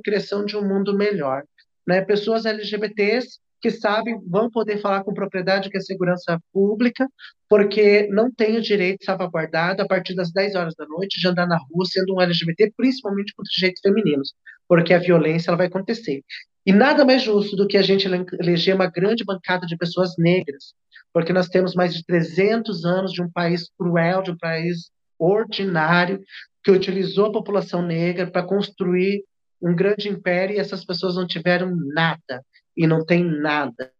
criação 0.00 0.44
de 0.44 0.56
um 0.56 0.66
mundo 0.66 0.96
melhor. 0.96 1.42
Né? 1.86 2.00
Pessoas 2.00 2.46
LGBTs 2.46 3.40
que 3.62 3.70
sabem, 3.70 4.20
vão 4.26 4.50
poder 4.50 4.78
falar 4.78 5.04
com 5.04 5.14
propriedade 5.14 5.70
que 5.70 5.76
é 5.76 5.80
segurança 5.80 6.36
pública, 6.52 7.08
porque 7.48 8.08
não 8.08 8.28
tem 8.28 8.56
o 8.56 8.60
direito 8.60 9.04
salvaguardado 9.04 9.80
a 9.80 9.86
partir 9.86 10.16
das 10.16 10.32
10 10.32 10.56
horas 10.56 10.74
da 10.74 10.84
noite 10.84 11.20
de 11.20 11.28
andar 11.28 11.46
na 11.46 11.56
rua 11.56 11.84
sendo 11.86 12.16
um 12.16 12.20
LGBT, 12.20 12.72
principalmente 12.76 13.32
contra 13.32 13.48
sujeitos 13.52 13.80
femininos, 13.80 14.34
porque 14.68 14.92
a 14.92 14.98
violência 14.98 15.48
ela 15.50 15.56
vai 15.56 15.68
acontecer. 15.68 16.22
E 16.66 16.72
nada 16.72 17.04
mais 17.04 17.22
justo 17.22 17.54
do 17.54 17.68
que 17.68 17.76
a 17.76 17.82
gente 17.82 18.08
eleger 18.40 18.74
uma 18.74 18.90
grande 18.90 19.24
bancada 19.24 19.64
de 19.64 19.76
pessoas 19.76 20.14
negras, 20.18 20.74
porque 21.12 21.32
nós 21.32 21.48
temos 21.48 21.74
mais 21.74 21.94
de 21.94 22.04
300 22.04 22.84
anos 22.84 23.12
de 23.12 23.22
um 23.22 23.30
país 23.30 23.70
cruel, 23.78 24.22
de 24.22 24.32
um 24.32 24.36
país 24.36 24.90
ordinário, 25.16 26.20
que 26.64 26.70
utilizou 26.70 27.26
a 27.26 27.32
população 27.32 27.80
negra 27.80 28.28
para 28.28 28.42
construir 28.42 29.22
um 29.62 29.74
grande 29.74 30.08
império 30.08 30.56
e 30.56 30.58
essas 30.58 30.84
pessoas 30.84 31.14
não 31.14 31.26
tiveram 31.26 31.74
nada 31.94 32.44
e 32.76 32.86
não 32.86 33.04
tem 33.04 33.24
nada. 33.24 33.92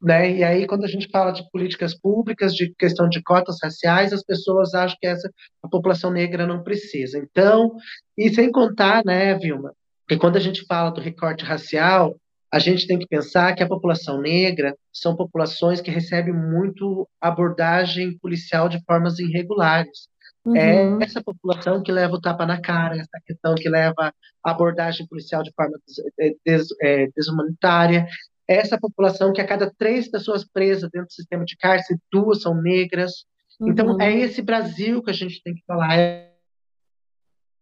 Né? 0.00 0.36
E 0.36 0.44
aí, 0.44 0.66
quando 0.66 0.84
a 0.84 0.88
gente 0.88 1.08
fala 1.10 1.32
de 1.32 1.48
políticas 1.50 1.98
públicas, 1.98 2.54
de 2.54 2.72
questão 2.78 3.08
de 3.08 3.22
cotas 3.22 3.56
raciais, 3.62 4.12
as 4.12 4.22
pessoas 4.22 4.74
acham 4.74 4.96
que 5.00 5.06
essa 5.06 5.30
a 5.62 5.68
população 5.68 6.10
negra 6.10 6.46
não 6.46 6.62
precisa. 6.62 7.18
Então, 7.18 7.72
e 8.16 8.32
sem 8.32 8.52
contar, 8.52 9.04
né, 9.04 9.36
Vilma, 9.38 9.72
que 10.08 10.16
quando 10.16 10.36
a 10.36 10.40
gente 10.40 10.64
fala 10.66 10.90
do 10.90 11.00
recorte 11.00 11.44
racial, 11.44 12.14
a 12.52 12.58
gente 12.58 12.86
tem 12.86 12.98
que 12.98 13.06
pensar 13.06 13.54
que 13.54 13.62
a 13.62 13.68
população 13.68 14.20
negra 14.20 14.76
são 14.92 15.16
populações 15.16 15.80
que 15.80 15.90
recebem 15.90 16.32
muito 16.32 17.08
abordagem 17.20 18.16
policial 18.18 18.68
de 18.68 18.80
formas 18.84 19.18
irregulares. 19.18 20.08
É 20.54 20.84
uhum. 20.84 21.00
É 21.00 21.04
essa 21.04 21.22
população 21.22 21.82
que 21.82 21.90
leva 21.90 22.14
o 22.14 22.20
tapa 22.20 22.46
na 22.46 22.60
cara, 22.60 22.96
essa 22.96 23.20
questão 23.24 23.54
que 23.54 23.68
leva 23.68 24.12
a 24.44 24.50
abordagem 24.50 25.06
policial 25.06 25.42
de 25.42 25.52
forma 25.52 25.78
des, 25.86 26.36
des, 26.44 26.68
é, 26.82 27.08
desumanitária, 27.16 28.06
essa 28.48 28.78
população 28.78 29.32
que 29.32 29.40
a 29.40 29.46
cada 29.46 29.72
três 29.76 30.08
pessoas 30.08 30.44
presas 30.44 30.90
dentro 30.90 31.08
do 31.08 31.12
sistema 31.12 31.44
de 31.44 31.56
cárcere, 31.56 31.98
duas 32.12 32.42
são 32.42 32.54
negras. 32.54 33.24
Uhum. 33.58 33.70
Então, 33.70 34.00
é 34.00 34.10
uhum. 34.10 34.18
esse 34.18 34.40
Brasil 34.42 35.02
que 35.02 35.10
a 35.10 35.14
gente 35.14 35.42
tem 35.42 35.54
que 35.54 35.64
falar, 35.66 35.98
é 35.98 36.36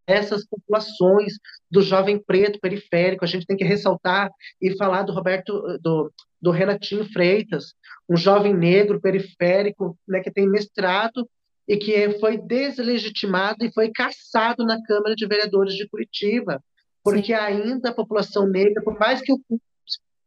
essas 0.07 0.45
populações 0.45 1.33
do 1.69 1.81
jovem 1.81 2.21
preto 2.23 2.59
periférico. 2.59 3.25
A 3.25 3.27
gente 3.27 3.45
tem 3.45 3.57
que 3.57 3.63
ressaltar 3.63 4.29
e 4.61 4.75
falar 4.77 5.03
do 5.03 5.11
Roberto, 5.11 5.79
do, 5.81 6.11
do 6.39 6.51
Renatinho 6.51 7.05
Freitas, 7.11 7.73
um 8.07 8.15
jovem 8.15 8.53
negro 8.53 9.01
periférico 9.01 9.97
né, 10.07 10.19
que 10.19 10.31
tem 10.31 10.47
mestrado 10.47 11.27
e 11.67 11.77
que 11.77 12.19
foi 12.19 12.37
deslegitimado 12.37 13.65
e 13.65 13.73
foi 13.73 13.91
caçado 13.91 14.63
na 14.65 14.81
Câmara 14.83 15.15
de 15.15 15.27
Vereadores 15.27 15.73
de 15.73 15.87
Curitiba, 15.87 16.61
porque 17.03 17.27
Sim. 17.27 17.33
ainda 17.33 17.89
a 17.89 17.93
população 17.93 18.47
negra, 18.47 18.83
por 18.83 18.97
mais 18.99 19.21
que 19.21 19.31
ocupe 19.31 19.61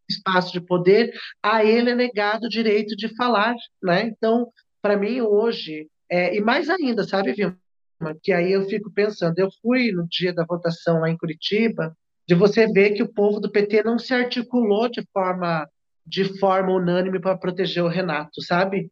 espaço 0.08 0.52
de 0.52 0.60
poder, 0.60 1.12
a 1.42 1.64
ele 1.64 1.90
é 1.90 1.94
negado 1.94 2.46
o 2.46 2.48
direito 2.48 2.96
de 2.96 3.14
falar, 3.14 3.54
né? 3.82 4.04
Então, 4.04 4.48
para 4.80 4.96
mim 4.96 5.20
hoje, 5.20 5.86
é, 6.10 6.34
e 6.34 6.40
mais 6.40 6.70
ainda, 6.70 7.04
sabe, 7.04 7.34
Vilma, 7.34 7.58
que 8.22 8.32
aí 8.32 8.52
eu 8.52 8.66
fico 8.68 8.90
pensando, 8.90 9.38
eu 9.38 9.48
fui 9.60 9.92
no 9.92 10.06
dia 10.08 10.32
da 10.32 10.46
votação 10.46 11.00
lá 11.00 11.10
em 11.10 11.16
Curitiba, 11.16 11.94
de 12.26 12.34
você 12.34 12.66
ver 12.66 12.90
que 12.90 13.02
o 13.02 13.12
povo 13.12 13.40
do 13.40 13.50
PT 13.50 13.82
não 13.82 13.98
se 13.98 14.14
articulou 14.14 14.88
de 14.88 15.02
forma 15.12 15.68
de 16.06 16.24
forma 16.38 16.72
unânime 16.72 17.20
para 17.20 17.36
proteger 17.36 17.84
o 17.84 17.88
Renato, 17.88 18.42
sabe? 18.42 18.90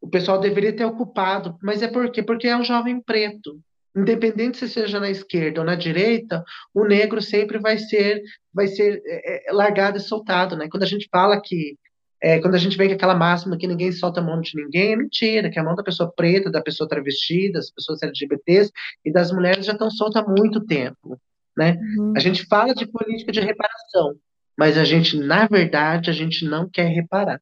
O 0.00 0.08
pessoal 0.08 0.40
deveria 0.40 0.74
ter 0.74 0.84
ocupado, 0.84 1.58
mas 1.62 1.82
é 1.82 1.88
por 1.88 2.10
quê? 2.10 2.22
Porque 2.22 2.48
é 2.48 2.56
um 2.56 2.64
jovem 2.64 3.00
preto. 3.00 3.60
Independente 3.94 4.56
se 4.56 4.68
seja 4.68 5.00
na 5.00 5.10
esquerda 5.10 5.60
ou 5.60 5.66
na 5.66 5.74
direita, 5.74 6.44
o 6.72 6.84
negro 6.84 7.20
sempre 7.20 7.58
vai 7.58 7.76
ser 7.76 8.22
vai 8.52 8.68
ser 8.68 9.02
é, 9.04 9.50
é, 9.50 9.52
largado 9.52 9.98
e 9.98 10.00
soltado, 10.00 10.56
né? 10.56 10.68
Quando 10.70 10.84
a 10.84 10.86
gente 10.86 11.08
fala 11.10 11.40
que 11.40 11.76
é, 12.22 12.38
quando 12.38 12.54
a 12.54 12.58
gente 12.58 12.76
vê 12.76 12.86
que 12.86 12.94
aquela 12.94 13.14
máxima 13.14 13.56
que 13.56 13.66
ninguém 13.66 13.90
solta 13.90 14.20
a 14.20 14.22
mão 14.22 14.40
de 14.40 14.52
ninguém, 14.54 14.92
é 14.92 14.96
mentira, 14.96 15.50
que 15.50 15.58
a 15.58 15.64
mão 15.64 15.74
da 15.74 15.82
pessoa 15.82 16.12
preta, 16.14 16.50
da 16.50 16.60
pessoa 16.60 16.88
travestida, 16.88 17.58
das 17.58 17.70
pessoas 17.70 18.02
LGBTs 18.02 18.70
e 19.04 19.10
das 19.10 19.32
mulheres 19.32 19.66
já 19.66 19.72
estão 19.72 19.90
soltas 19.90 20.22
há 20.22 20.26
muito 20.28 20.64
tempo, 20.64 21.18
né? 21.56 21.78
Uhum. 21.98 22.12
A 22.16 22.20
gente 22.20 22.46
fala 22.46 22.74
de 22.74 22.86
política 22.86 23.32
de 23.32 23.40
reparação, 23.40 24.14
mas 24.56 24.76
a 24.76 24.84
gente, 24.84 25.16
na 25.16 25.46
verdade, 25.46 26.10
a 26.10 26.12
gente 26.12 26.44
não 26.44 26.68
quer 26.68 26.88
reparar. 26.88 27.40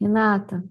Renata, 0.00 0.64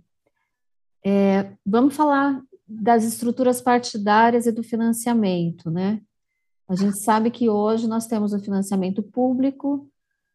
é, 1.04 1.54
vamos 1.66 1.96
falar 1.96 2.42
das 2.68 3.04
estruturas 3.04 3.62
partidárias 3.62 4.46
e 4.46 4.52
do 4.52 4.64
financiamento, 4.64 5.70
né? 5.70 6.02
A 6.68 6.76
gente 6.76 6.98
sabe 7.00 7.30
que 7.30 7.50
hoje 7.50 7.88
nós 7.88 8.08
temos 8.08 8.34
o 8.34 8.40
financiamento 8.40 9.04
público, 9.04 9.90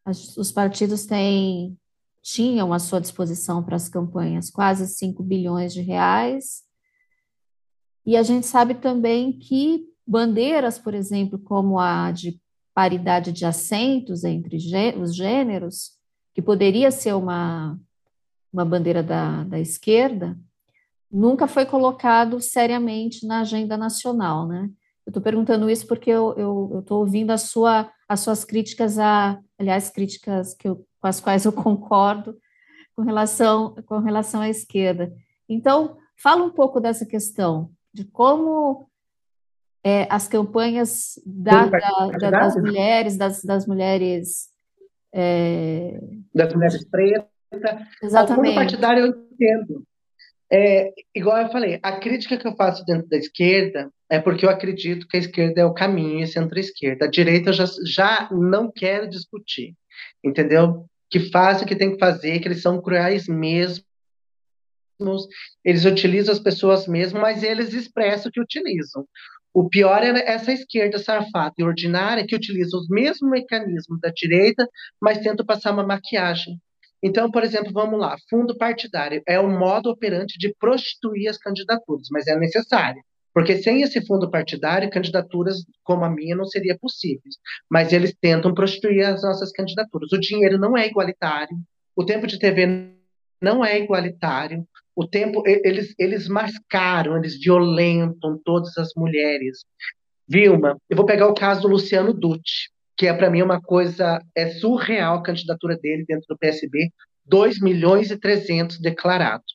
os 0.05 0.51
partidos 0.51 1.05
têm, 1.05 1.77
tinham 2.21 2.71
à 2.71 2.79
sua 2.79 3.01
disposição 3.01 3.63
para 3.63 3.75
as 3.75 3.89
campanhas 3.89 4.49
quase 4.49 4.87
5 4.87 5.21
bilhões 5.23 5.73
de 5.73 5.81
reais, 5.81 6.63
e 8.05 8.15
a 8.15 8.23
gente 8.23 8.47
sabe 8.47 8.75
também 8.75 9.37
que 9.37 9.85
bandeiras, 10.05 10.79
por 10.79 10.93
exemplo, 10.93 11.37
como 11.37 11.79
a 11.79 12.11
de 12.11 12.41
paridade 12.73 13.31
de 13.31 13.45
assentos 13.45 14.23
entre 14.23 14.57
os 14.97 15.15
gêneros, 15.15 15.91
que 16.33 16.41
poderia 16.41 16.89
ser 16.91 17.13
uma 17.13 17.79
uma 18.51 18.65
bandeira 18.65 19.03
da, 19.03 19.43
da 19.43 19.59
esquerda, 19.59 20.37
nunca 21.11 21.47
foi 21.47 21.65
colocado 21.65 22.39
seriamente 22.41 23.25
na 23.25 23.41
agenda 23.41 23.77
nacional, 23.77 24.47
né? 24.47 24.69
Eu 25.05 25.11
estou 25.11 25.23
perguntando 25.23 25.69
isso 25.69 25.87
porque 25.87 26.11
eu 26.11 26.79
estou 26.79 26.99
ouvindo 26.99 27.31
a 27.31 27.37
sua, 27.37 27.91
as 28.07 28.19
suas 28.19 28.45
críticas 28.45 28.99
a, 28.99 29.39
aliás, 29.57 29.89
críticas 29.89 30.53
que 30.53 30.67
eu, 30.67 30.85
com 30.99 31.07
as 31.07 31.19
quais 31.19 31.45
eu 31.45 31.51
concordo 31.53 32.37
com 32.95 33.01
relação, 33.01 33.73
com 33.87 33.97
relação 33.99 34.41
à 34.41 34.49
esquerda. 34.49 35.11
Então, 35.47 35.97
fala 36.15 36.43
um 36.43 36.51
pouco 36.51 36.79
dessa 36.79 37.05
questão, 37.05 37.71
de 37.91 38.03
como 38.03 38.87
é, 39.83 40.05
as 40.11 40.27
campanhas 40.27 41.19
da, 41.25 41.65
da, 41.65 42.07
da, 42.19 42.29
das 42.29 42.55
mulheres, 42.55 43.17
das, 43.17 43.41
das 43.41 43.65
mulheres... 43.65 44.49
É, 45.11 45.99
das 46.35 46.53
mulheres 46.53 46.85
pretas, 46.87 47.25
Exatamente. 48.01 48.55
partidário 48.55 49.05
eu 49.05 49.07
entendo. 49.07 49.83
É, 50.51 50.91
igual 51.15 51.37
eu 51.37 51.49
falei, 51.49 51.79
a 51.83 51.99
crítica 51.99 52.37
que 52.37 52.47
eu 52.47 52.55
faço 52.55 52.83
dentro 52.83 53.07
da 53.07 53.17
esquerda 53.17 53.91
é 54.09 54.19
porque 54.19 54.45
eu 54.45 54.49
acredito 54.49 55.07
que 55.07 55.17
a 55.17 55.19
esquerda 55.19 55.61
é 55.61 55.65
o 55.65 55.73
caminho 55.73 56.23
e 56.23 56.27
centro-esquerda. 56.27 57.05
A 57.05 57.09
direita 57.09 57.49
eu 57.49 57.53
já, 57.53 57.65
já 57.85 58.29
não 58.31 58.71
quero 58.71 59.07
discutir, 59.07 59.75
entendeu? 60.23 60.85
Que 61.09 61.19
faz 61.19 61.61
o 61.61 61.65
que 61.65 61.75
tem 61.75 61.91
que 61.91 61.99
fazer, 61.99 62.39
que 62.39 62.47
eles 62.47 62.63
são 62.63 62.81
cruéis 62.81 63.27
mesmo, 63.27 63.85
eles 65.63 65.85
utilizam 65.85 66.33
as 66.33 66.39
pessoas 66.39 66.87
mesmo, 66.87 67.21
mas 67.21 67.43
eles 67.43 67.73
expressam 67.73 68.29
o 68.29 68.31
que 68.31 68.41
utilizam. 68.41 69.07
O 69.53 69.69
pior 69.69 70.03
é 70.03 70.09
essa 70.27 70.51
esquerda 70.51 70.99
safada 70.99 71.53
e 71.57 71.63
ordinária 71.63 72.25
que 72.25 72.35
utiliza 72.35 72.77
os 72.77 72.87
mesmos 72.89 73.29
mecanismos 73.29 73.99
da 73.99 74.09
direita, 74.09 74.67
mas 75.01 75.19
tenta 75.19 75.43
passar 75.43 75.71
uma 75.71 75.85
maquiagem. 75.85 76.59
Então, 77.01 77.31
por 77.31 77.43
exemplo, 77.43 77.71
vamos 77.71 77.99
lá, 77.99 78.17
fundo 78.29 78.57
partidário 78.57 79.21
é 79.25 79.39
um 79.39 79.57
modo 79.57 79.89
operante 79.89 80.37
de 80.37 80.53
prostituir 80.59 81.29
as 81.29 81.37
candidaturas, 81.37 82.07
mas 82.11 82.27
é 82.27 82.37
necessário, 82.37 83.01
porque 83.33 83.57
sem 83.57 83.81
esse 83.81 84.05
fundo 84.05 84.29
partidário, 84.29 84.89
candidaturas 84.89 85.63
como 85.83 86.03
a 86.03 86.09
minha 86.09 86.35
não 86.35 86.45
seriam 86.45 86.77
possíveis. 86.77 87.35
Mas 87.69 87.93
eles 87.93 88.13
tentam 88.19 88.53
prostituir 88.53 89.05
as 89.05 89.23
nossas 89.23 89.51
candidaturas. 89.51 90.11
O 90.11 90.19
dinheiro 90.19 90.57
não 90.57 90.77
é 90.77 90.87
igualitário, 90.87 91.55
o 91.95 92.03
tempo 92.03 92.27
de 92.27 92.37
TV 92.37 92.91
não 93.41 93.63
é 93.63 93.79
igualitário, 93.79 94.67
o 94.93 95.07
tempo 95.07 95.43
eles 95.45 95.93
eles 95.97 96.27
mascaram, 96.27 97.17
eles 97.17 97.39
violentam 97.39 98.37
todas 98.43 98.77
as 98.77 98.91
mulheres. 98.95 99.63
Vilma, 100.27 100.77
eu 100.89 100.97
vou 100.97 101.05
pegar 101.05 101.27
o 101.27 101.33
caso 101.33 101.61
do 101.61 101.69
Luciano 101.69 102.13
Dutti 102.13 102.69
que 102.99 103.07
é 103.07 103.13
para 103.13 103.29
mim 103.29 103.41
uma 103.41 103.61
coisa 103.61 104.21
é 104.35 104.49
surreal 104.49 105.19
a 105.19 105.23
candidatura 105.23 105.77
dele 105.77 106.03
dentro 106.05 106.25
do 106.27 106.37
PSB, 106.37 106.91
2 107.23 107.61
milhões 107.61 108.11
e 108.11 108.17
300 108.17 108.77
declarado. 108.77 109.45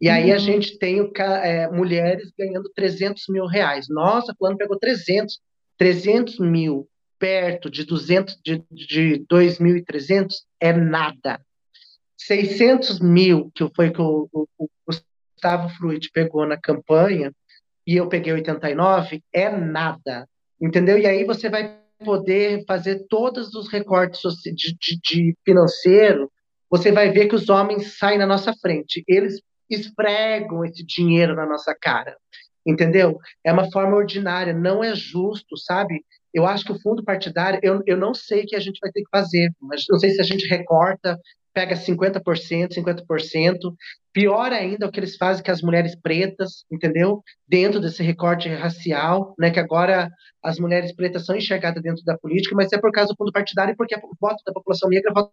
E 0.00 0.08
aí 0.08 0.30
uhum. 0.30 0.34
a 0.34 0.38
gente 0.38 0.76
tem 0.80 1.00
o, 1.00 1.12
é, 1.16 1.70
mulheres 1.70 2.32
ganhando 2.36 2.68
300 2.74 3.22
mil 3.28 3.46
reais. 3.46 3.86
Nossa, 3.88 4.34
fulano 4.36 4.58
pegou 4.58 4.76
300, 4.76 5.38
300 5.76 6.40
mil 6.40 6.88
perto 7.20 7.70
de 7.70 7.84
200, 7.84 8.36
de, 8.44 8.64
de 8.68 9.24
2.300 9.30 10.34
é 10.58 10.72
nada. 10.72 11.40
600 12.16 12.98
mil, 12.98 13.52
que 13.54 13.64
foi 13.76 13.92
que 13.92 14.02
o, 14.02 14.28
o, 14.32 14.48
o 14.58 14.68
Gustavo 14.84 15.68
Fruit 15.68 16.10
pegou 16.12 16.44
na 16.44 16.56
campanha, 16.56 17.32
e 17.86 17.96
eu 17.96 18.08
peguei 18.08 18.32
89, 18.32 19.22
é 19.32 19.48
nada. 19.48 20.28
Entendeu? 20.60 20.98
E 20.98 21.06
aí 21.06 21.22
você 21.22 21.48
vai 21.48 21.78
poder 22.04 22.64
fazer 22.66 23.06
todos 23.08 23.54
os 23.54 23.68
recortes 23.68 24.20
de, 24.44 24.74
de, 24.74 25.00
de 25.02 25.36
financeiro, 25.44 26.30
você 26.70 26.92
vai 26.92 27.10
ver 27.10 27.26
que 27.26 27.34
os 27.34 27.48
homens 27.48 27.98
saem 27.98 28.18
na 28.18 28.26
nossa 28.26 28.52
frente. 28.60 29.02
Eles 29.06 29.40
esfregam 29.68 30.64
esse 30.64 30.84
dinheiro 30.84 31.34
na 31.34 31.46
nossa 31.46 31.74
cara. 31.78 32.16
Entendeu? 32.66 33.18
É 33.42 33.52
uma 33.52 33.70
forma 33.70 33.96
ordinária, 33.96 34.52
não 34.52 34.84
é 34.84 34.94
justo, 34.94 35.56
sabe? 35.56 36.04
eu 36.32 36.46
acho 36.46 36.64
que 36.64 36.72
o 36.72 36.80
fundo 36.80 37.02
partidário, 37.02 37.58
eu, 37.62 37.82
eu 37.86 37.96
não 37.96 38.14
sei 38.14 38.42
o 38.42 38.46
que 38.46 38.56
a 38.56 38.60
gente 38.60 38.78
vai 38.80 38.90
ter 38.92 39.02
que 39.02 39.10
fazer, 39.10 39.50
mas 39.60 39.84
não 39.88 39.98
sei 39.98 40.10
se 40.10 40.20
a 40.20 40.24
gente 40.24 40.46
recorta, 40.46 41.18
pega 41.58 41.74
50%, 41.74 42.72
50%. 42.72 43.74
Pior 44.12 44.52
ainda 44.52 44.86
é 44.86 44.88
o 44.88 44.92
que 44.92 45.00
eles 45.00 45.16
fazem 45.16 45.42
com 45.42 45.50
as 45.50 45.60
mulheres 45.60 45.96
pretas, 46.00 46.64
entendeu? 46.70 47.20
Dentro 47.48 47.80
desse 47.80 48.00
recorte 48.00 48.48
racial, 48.48 49.34
né? 49.36 49.50
Que 49.50 49.58
agora 49.58 50.08
as 50.40 50.60
mulheres 50.60 50.94
pretas 50.94 51.26
são 51.26 51.34
enxergadas 51.34 51.82
dentro 51.82 52.04
da 52.04 52.16
política, 52.16 52.54
mas 52.54 52.72
é 52.72 52.78
por 52.78 52.92
causa 52.92 53.12
do 53.12 53.16
fundo 53.16 53.32
partidário 53.32 53.72
e 53.72 53.76
porque 53.76 53.96
o 53.96 54.16
voto 54.20 54.40
da 54.46 54.52
população 54.52 54.88
negra 54.88 55.12
vota 55.12 55.32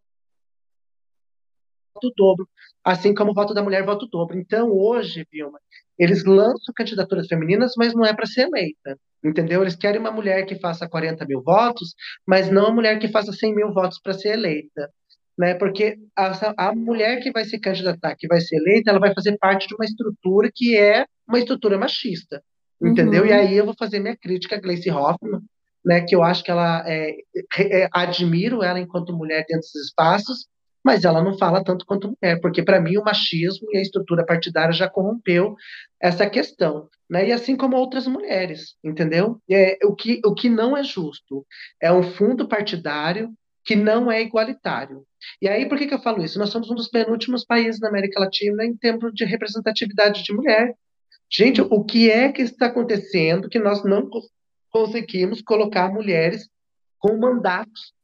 o 2.03 2.11
dobro, 2.17 2.49
assim 2.83 3.13
como 3.13 3.31
o 3.31 3.33
voto 3.35 3.53
da 3.53 3.61
mulher 3.61 3.85
vota 3.85 4.05
o 4.05 4.09
dobro. 4.09 4.35
Então, 4.35 4.71
hoje, 4.71 5.27
Vilma, 5.31 5.59
eles 5.97 6.25
lançam 6.25 6.73
candidaturas 6.75 7.27
femininas, 7.27 7.73
mas 7.77 7.93
não 7.93 8.03
é 8.03 8.13
para 8.15 8.25
ser 8.25 8.47
eleita, 8.47 8.99
entendeu? 9.23 9.61
Eles 9.61 9.75
querem 9.75 10.01
uma 10.01 10.11
mulher 10.11 10.43
que 10.45 10.55
faça 10.55 10.89
40 10.89 11.23
mil 11.25 11.43
votos, 11.43 11.93
mas 12.27 12.49
não 12.49 12.65
uma 12.65 12.73
mulher 12.73 12.97
que 12.99 13.07
faça 13.09 13.31
100 13.31 13.55
mil 13.55 13.71
votos 13.71 13.99
para 14.01 14.13
ser 14.13 14.29
eleita. 14.29 14.89
Né? 15.37 15.53
Porque 15.55 15.97
a, 16.15 16.69
a 16.69 16.75
mulher 16.75 17.19
que 17.21 17.31
vai 17.31 17.43
se 17.43 17.59
candidatar, 17.59 18.15
que 18.15 18.27
vai 18.27 18.39
ser 18.39 18.57
eleita, 18.57 18.89
ela 18.89 18.99
vai 18.99 19.13
fazer 19.13 19.37
parte 19.37 19.67
de 19.67 19.75
uma 19.75 19.85
estrutura 19.85 20.49
que 20.53 20.77
é 20.77 21.05
uma 21.27 21.39
estrutura 21.39 21.77
machista, 21.77 22.41
entendeu? 22.81 23.23
Uhum. 23.23 23.29
E 23.29 23.33
aí 23.33 23.57
eu 23.57 23.65
vou 23.65 23.75
fazer 23.77 23.99
minha 23.99 24.15
crítica 24.15 24.55
a 24.55 24.59
Gleice 24.59 24.89
Hoffmann, 24.89 25.41
né, 25.83 26.01
que 26.01 26.15
eu 26.15 26.23
acho 26.23 26.43
que 26.43 26.49
ela 26.49 26.83
é, 26.87 27.15
é, 27.59 27.87
admiro 27.91 28.63
ela 28.63 28.79
enquanto 28.79 29.15
mulher 29.15 29.45
dentro 29.47 29.61
desses 29.61 29.87
espaços, 29.87 30.47
mas 30.83 31.03
ela 31.03 31.23
não 31.23 31.37
fala 31.37 31.63
tanto 31.63 31.85
quanto 31.85 32.15
mulher, 32.21 32.39
porque 32.41 32.63
para 32.63 32.79
mim 32.79 32.97
o 32.97 33.03
machismo 33.03 33.67
e 33.71 33.77
a 33.77 33.81
estrutura 33.81 34.25
partidária 34.25 34.71
já 34.71 34.87
corrompeu 34.87 35.55
essa 35.99 36.29
questão, 36.29 36.87
né? 37.09 37.27
E 37.27 37.31
assim 37.31 37.55
como 37.55 37.75
outras 37.75 38.05
mulheres, 38.05 38.75
entendeu? 38.83 39.39
É, 39.49 39.79
o, 39.83 39.95
que, 39.95 40.21
o 40.23 40.33
que 40.35 40.47
não 40.47 40.77
é 40.77 40.83
justo 40.83 41.45
é 41.81 41.91
um 41.91 42.03
fundo 42.03 42.47
partidário 42.47 43.33
que 43.65 43.75
não 43.75 44.12
é 44.12 44.21
igualitário. 44.21 45.04
E 45.41 45.47
aí, 45.47 45.67
por 45.67 45.78
que, 45.78 45.88
que 45.88 45.93
eu 45.93 46.01
falo 46.01 46.23
isso? 46.23 46.38
Nós 46.38 46.49
somos 46.49 46.69
um 46.69 46.75
dos 46.75 46.88
penúltimos 46.88 47.43
países 47.43 47.82
na 47.82 47.89
América 47.89 48.19
Latina 48.19 48.63
em 48.63 48.75
termos 48.78 49.12
de 49.13 49.25
representatividade 49.25 50.23
de 50.23 50.34
mulher. 50.34 50.75
Gente, 51.30 51.62
o 51.62 51.84
que 51.84 52.10
é 52.12 52.32
que 52.32 52.43
está 52.43 52.67
acontecendo 52.67 53.49
que 53.49 53.60
nós 53.60 53.84
não 53.84 54.08
conseguimos 54.69 55.41
colocar 55.41 55.91
mulheres 55.91 56.47
com 56.99 57.17
mandatos 57.17 57.95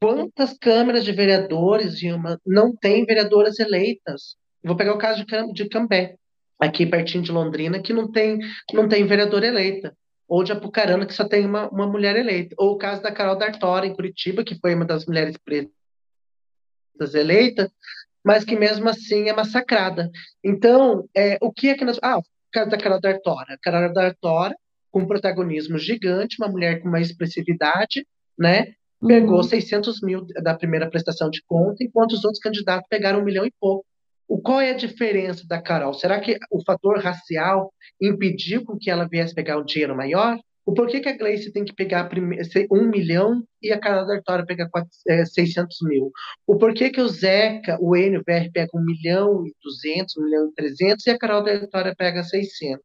Quantas 0.00 0.56
câmeras 0.58 1.04
de 1.04 1.12
vereadores, 1.12 1.98
Dilma, 1.98 2.38
não 2.46 2.76
tem 2.76 3.04
vereadoras 3.04 3.58
eleitas? 3.58 4.36
Vou 4.62 4.76
pegar 4.76 4.92
o 4.92 4.98
caso 4.98 5.24
de, 5.24 5.52
de 5.52 5.68
Cambé, 5.68 6.16
aqui 6.60 6.84
pertinho 6.84 7.24
de 7.24 7.32
Londrina, 7.32 7.80
que 7.80 7.94
não 7.94 8.10
tem, 8.10 8.38
não 8.74 8.88
tem 8.88 9.06
vereadora 9.06 9.46
eleita. 9.46 9.96
Ou 10.28 10.42
de 10.42 10.52
Apucarana, 10.52 11.06
que 11.06 11.14
só 11.14 11.26
tem 11.26 11.46
uma, 11.46 11.68
uma 11.68 11.86
mulher 11.86 12.16
eleita. 12.16 12.54
Ou 12.58 12.72
o 12.72 12.78
caso 12.78 13.02
da 13.02 13.12
Carol 13.12 13.36
D'Artora, 13.36 13.86
em 13.86 13.94
Curitiba, 13.94 14.44
que 14.44 14.58
foi 14.58 14.74
uma 14.74 14.84
das 14.84 15.06
mulheres 15.06 15.36
pretas 15.36 17.14
eleitas, 17.14 17.70
mas 18.24 18.44
que 18.44 18.56
mesmo 18.56 18.88
assim 18.88 19.28
é 19.28 19.32
massacrada. 19.32 20.10
Então, 20.42 21.08
é, 21.14 21.38
o 21.40 21.52
que 21.52 21.68
é 21.68 21.74
que 21.74 21.84
nós. 21.84 21.98
Ah, 22.02 22.18
o 22.18 22.24
caso 22.52 22.70
da 22.70 22.78
Carol 22.78 23.00
D'Artora. 23.00 23.58
Carol 23.62 23.92
D'Artora, 23.92 24.56
com 24.90 25.00
um 25.00 25.06
protagonismo 25.06 25.78
gigante, 25.78 26.36
uma 26.40 26.48
mulher 26.48 26.80
com 26.80 26.88
uma 26.88 27.00
expressividade, 27.00 28.06
né? 28.36 28.74
pegou 29.04 29.36
uhum. 29.36 29.42
600 29.42 30.00
mil 30.02 30.26
da 30.42 30.54
primeira 30.54 30.88
prestação 30.88 31.28
de 31.30 31.42
conta, 31.46 31.84
enquanto 31.84 32.12
os 32.12 32.24
outros 32.24 32.42
candidatos 32.42 32.88
pegaram 32.88 33.20
um 33.20 33.24
milhão 33.24 33.44
e 33.44 33.52
pouco. 33.60 33.84
O, 34.28 34.40
qual 34.40 34.60
é 34.60 34.70
a 34.70 34.76
diferença 34.76 35.46
da 35.46 35.60
Carol? 35.60 35.94
Será 35.94 36.20
que 36.20 36.38
o 36.50 36.62
fator 36.64 36.98
racial 36.98 37.72
impediu 38.00 38.64
com 38.64 38.76
que 38.76 38.90
ela 38.90 39.08
viesse 39.08 39.34
pegar 39.34 39.58
um 39.58 39.64
dinheiro 39.64 39.96
maior? 39.96 40.38
O 40.66 40.74
porquê 40.74 40.98
que 40.98 41.08
a 41.08 41.16
Gleice 41.16 41.52
tem 41.52 41.64
que 41.64 41.72
pegar 41.72 42.10
um 42.72 42.88
milhão 42.88 43.44
e 43.62 43.72
a 43.72 43.78
Carol 43.78 44.04
D'Artora 44.04 44.44
pega 44.44 44.68
600 45.06 45.76
é, 45.80 45.88
mil? 45.88 46.10
O 46.44 46.58
porquê 46.58 46.90
que 46.90 47.00
o 47.00 47.06
Zeca, 47.06 47.78
o 47.80 47.96
Enio 47.96 48.24
VR 48.26 48.50
pega 48.52 48.70
um 48.74 48.84
milhão 48.84 49.46
e 49.46 49.54
duzentos, 49.62 50.16
um 50.16 50.24
milhão 50.24 50.48
e 50.48 50.54
trezentos 50.54 51.06
e 51.06 51.10
a 51.10 51.18
Carol 51.18 51.44
D'Artora 51.44 51.94
pega 51.96 52.24
600? 52.24 52.82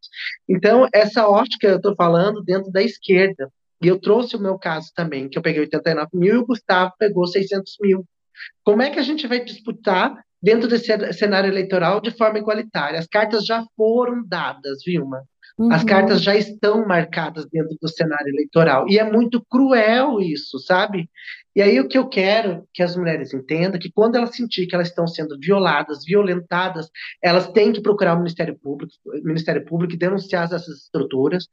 Então, 0.47 0.87
essa 0.93 1.27
ótica 1.27 1.67
eu 1.67 1.77
estou 1.77 1.95
falando 1.95 2.43
dentro 2.43 2.71
da 2.71 2.83
esquerda. 2.83 3.51
E 3.81 3.87
eu 3.87 3.99
trouxe 3.99 4.35
o 4.35 4.39
meu 4.39 4.59
caso 4.59 4.91
também, 4.95 5.27
que 5.27 5.39
eu 5.39 5.41
peguei 5.41 5.61
89 5.61 6.09
mil 6.13 6.35
e 6.35 6.37
o 6.37 6.45
Gustavo 6.45 6.93
pegou 6.99 7.25
600 7.25 7.77
mil. 7.81 8.05
Como 8.63 8.83
é 8.83 8.91
que 8.91 8.99
a 8.99 9.03
gente 9.03 9.25
vai 9.25 9.43
disputar 9.43 10.23
dentro 10.41 10.67
desse 10.67 11.13
cenário 11.13 11.49
eleitoral 11.49 12.01
de 12.01 12.11
forma 12.11 12.39
igualitária? 12.39 12.99
As 12.99 13.07
cartas 13.07 13.45
já 13.45 13.63
foram 13.75 14.25
dadas, 14.27 14.79
Vilma. 14.85 15.23
Uhum. 15.57 15.71
As 15.71 15.83
cartas 15.83 16.23
já 16.23 16.35
estão 16.35 16.85
marcadas 16.87 17.45
dentro 17.51 17.77
do 17.81 17.87
cenário 17.87 18.29
eleitoral. 18.29 18.87
E 18.89 18.97
é 18.97 19.03
muito 19.03 19.45
cruel 19.49 20.19
isso, 20.19 20.57
sabe? 20.59 21.09
E 21.55 21.61
aí 21.61 21.79
o 21.79 21.87
que 21.87 21.97
eu 21.97 22.07
quero 22.07 22.65
que 22.73 22.81
as 22.81 22.95
mulheres 22.95 23.33
entendam 23.33 23.79
que 23.79 23.91
quando 23.91 24.15
elas 24.15 24.35
sentir 24.35 24.65
que 24.65 24.73
elas 24.73 24.87
estão 24.87 25.05
sendo 25.05 25.37
violadas, 25.39 26.05
violentadas, 26.05 26.89
elas 27.21 27.47
têm 27.51 27.73
que 27.73 27.81
procurar 27.81 28.15
o 28.15 28.17
Ministério 28.17 28.57
Público, 28.57 28.93
o 29.05 29.23
Ministério 29.23 29.65
Público 29.65 29.93
e 29.93 29.97
denunciar 29.97 30.45
essas 30.45 30.67
estruturas, 30.67 31.47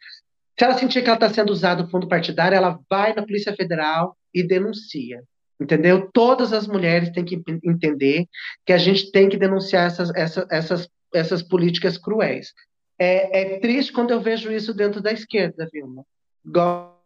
se 0.59 0.65
ela 0.65 0.75
sentir 0.75 1.03
que 1.03 1.09
ela 1.09 1.17
está 1.17 1.29
sendo 1.29 1.51
usada 1.51 1.85
o 1.85 1.89
fundo 1.89 2.09
partidário, 2.09 2.57
ela 2.57 2.79
vai 2.89 3.15
na 3.15 3.23
Polícia 3.23 3.55
Federal 3.55 4.17
e 4.35 4.43
denuncia. 4.43 5.23
Entendeu? 5.61 6.09
Todas 6.13 6.53
as 6.53 6.67
mulheres 6.67 7.11
têm 7.11 7.25
que 7.25 7.43
entender 7.65 8.27
que 8.65 8.73
a 8.73 8.79
gente 8.79 9.11
tem 9.11 9.29
que 9.29 9.37
denunciar 9.37 9.87
essas, 9.87 10.15
essas, 10.15 10.47
essas, 10.51 10.89
essas 11.13 11.43
políticas 11.43 11.99
cruéis. 11.99 12.53
É, 12.99 13.41
é 13.41 13.59
triste 13.61 13.93
quando 13.93 14.11
eu 14.11 14.21
vejo 14.21 14.53
isso 14.53 14.73
dentro 14.73 15.01
da 15.01 15.13
esquerda, 15.13 15.69
Vilma. 15.73 16.05
Igual 16.45 16.99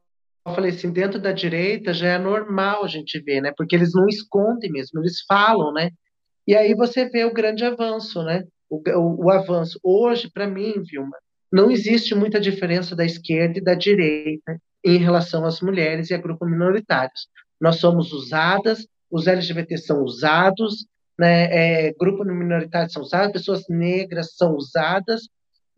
eu 0.47 0.55
falei 0.55 0.71
assim, 0.71 0.91
dentro 0.91 1.21
da 1.21 1.33
direita 1.33 1.95
já 1.95 2.09
é 2.09 2.19
normal 2.19 2.85
a 2.85 2.89
gente 2.89 3.21
ver, 3.21 3.41
né? 3.41 3.53
Porque 3.57 3.77
eles 3.77 3.93
não 3.95 4.07
escondem 4.09 4.71
mesmo, 4.71 5.01
eles 5.01 5.23
falam, 5.27 5.73
né? 5.73 5.91
E 6.47 6.55
aí 6.55 6.75
você 6.75 7.09
vê 7.09 7.25
o 7.25 7.33
grande 7.33 7.65
avanço, 7.65 8.23
né? 8.25 8.45
O, 8.69 8.83
o, 8.99 9.27
o 9.27 9.31
avanço. 9.31 9.79
Hoje, 9.83 10.31
para 10.33 10.49
mim, 10.49 10.83
Vilma, 10.83 11.17
não 11.53 11.71
existe 11.71 12.15
muita 12.15 12.41
diferença 12.41 12.97
da 12.97 13.05
esquerda 13.05 13.59
e 13.59 13.63
da 13.63 13.75
direita 13.75 14.59
em 14.85 14.97
relação 14.97 15.45
às 15.45 15.61
mulheres 15.61 16.11
e 16.11 16.15
a 16.15 16.19
grupos 16.19 16.51
minoritários. 16.51 17.29
Nós 17.63 17.77
somos 17.77 18.13
usadas, 18.13 18.89
os 19.09 19.29
LGBT 19.29 19.79
são 19.79 20.03
usados, 20.03 20.85
né, 21.17 21.45
é, 21.45 21.93
grupos 21.93 22.27
minoritários 22.27 22.93
são 22.93 23.03
usados, 23.03 23.31
pessoas 23.31 23.63
negras 23.69 24.35
são 24.35 24.57
usadas, 24.57 25.29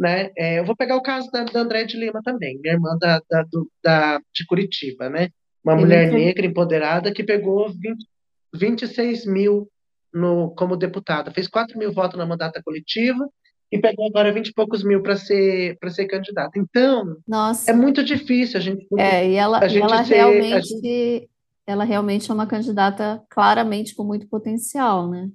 né? 0.01 0.31
É, 0.37 0.59
eu 0.59 0.64
vou 0.64 0.75
pegar 0.75 0.97
o 0.97 1.03
caso 1.03 1.31
da, 1.31 1.44
da 1.44 1.61
André 1.61 1.85
de 1.85 1.99
Lima 1.99 2.23
também, 2.25 2.59
minha 2.59 2.73
irmã 2.73 2.97
da, 2.99 3.20
da, 3.31 3.42
do, 3.42 3.70
da 3.83 4.18
de 4.35 4.47
Curitiba, 4.47 5.11
né? 5.11 5.29
Uma 5.62 5.77
mulher 5.77 6.11
negra 6.11 6.47
empoderada 6.47 7.12
que 7.12 7.23
pegou 7.23 7.68
20, 7.68 8.07
26 8.55 9.27
mil 9.27 9.68
no, 10.12 10.55
como 10.55 10.77
deputada, 10.77 11.31
fez 11.33 11.47
4 11.47 11.79
mil 11.79 11.92
votos 11.92 12.18
na 12.18 12.25
mandata 12.25 12.62
coletiva 12.64 13.29
e 13.70 13.79
pegou 13.79 14.07
agora 14.07 14.33
20 14.33 14.49
e 14.49 14.55
poucos 14.55 14.83
mil 14.83 15.03
para 15.03 15.16
ser 15.16 15.77
para 15.79 15.90
ser 15.90 16.07
candidata. 16.07 16.59
Então, 16.59 17.18
Nossa. 17.29 17.70
é 17.70 17.75
muito 17.75 18.03
difícil 18.03 18.59
a 18.59 18.62
gente. 18.62 18.87
É, 18.99 19.29
e 19.29 19.35
ela, 19.35 19.61
e 19.66 19.79
ela 19.79 20.03
ser, 20.05 20.14
realmente, 20.14 20.68
gente... 20.68 21.29
ela 21.66 21.85
realmente 21.85 22.31
é 22.31 22.35
uma 22.35 22.46
candidata 22.46 23.22
claramente 23.31 23.94
com 23.94 24.05
muito 24.05 24.29
potencial, 24.29 25.09
né? 25.09 25.31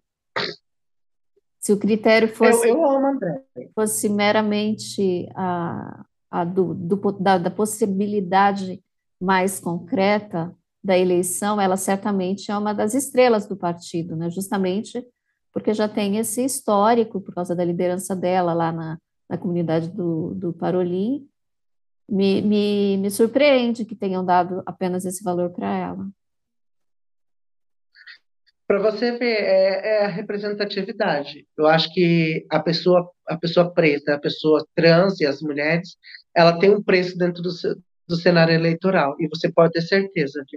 Se 1.60 1.74
o 1.74 1.78
critério 1.78 2.28
fosse, 2.28 2.70
eu, 2.70 2.78
eu 2.78 3.72
fosse 3.76 4.08
meramente 4.08 5.28
a, 5.36 6.06
a 6.32 6.44
do, 6.46 6.74
do 6.74 7.12
da, 7.14 7.38
da 7.38 7.52
possibilidade 7.52 8.82
mais 9.20 9.60
concreta 9.60 10.56
da 10.82 10.98
eleição, 10.98 11.60
ela 11.60 11.76
certamente 11.76 12.50
é 12.52 12.58
uma 12.58 12.74
das 12.74 12.94
estrelas 12.94 13.46
do 13.46 13.58
partido, 13.58 14.16
né? 14.16 14.30
Justamente 14.30 15.06
porque 15.52 15.74
já 15.74 15.90
tem 15.90 16.18
esse 16.18 16.44
histórico, 16.44 17.20
por 17.20 17.34
causa 17.34 17.56
da 17.56 17.66
liderança 17.66 18.16
dela 18.16 18.54
lá 18.54 18.72
na, 18.72 18.98
na 19.30 19.38
comunidade 19.38 19.90
do, 19.90 20.34
do 20.36 20.54
Parolim, 20.54 21.28
me, 22.08 22.42
me, 22.42 22.98
me 22.98 23.12
surpreende 23.12 23.86
que 23.86 23.96
tenham 23.96 24.24
dado 24.24 24.64
apenas 24.66 25.06
esse 25.06 25.24
valor 25.24 25.52
para 25.52 25.76
ela. 25.76 26.10
Para 28.70 28.78
você 28.78 29.18
ver, 29.18 29.26
é, 29.26 29.82
é, 29.84 30.06
a 30.06 30.08
representatividade. 30.08 31.44
Eu 31.58 31.66
acho 31.66 31.92
que 31.92 32.46
a 32.52 32.60
pessoa, 32.60 33.10
a 33.28 33.36
pessoa 33.36 33.74
preta, 33.74 34.14
a 34.14 34.20
pessoa 34.20 34.64
trans 34.76 35.20
e 35.20 35.26
as 35.26 35.42
mulheres, 35.42 35.98
ela 36.36 36.60
tem 36.60 36.70
um 36.70 36.84
preço 36.84 37.18
dentro 37.18 37.42
do, 37.42 37.50
do 38.08 38.16
cenário 38.16 38.54
eleitoral. 38.54 39.16
E 39.20 39.28
você 39.28 39.52
pode 39.52 39.74
ter 39.74 39.82
certeza 39.82 40.44
que 40.48 40.56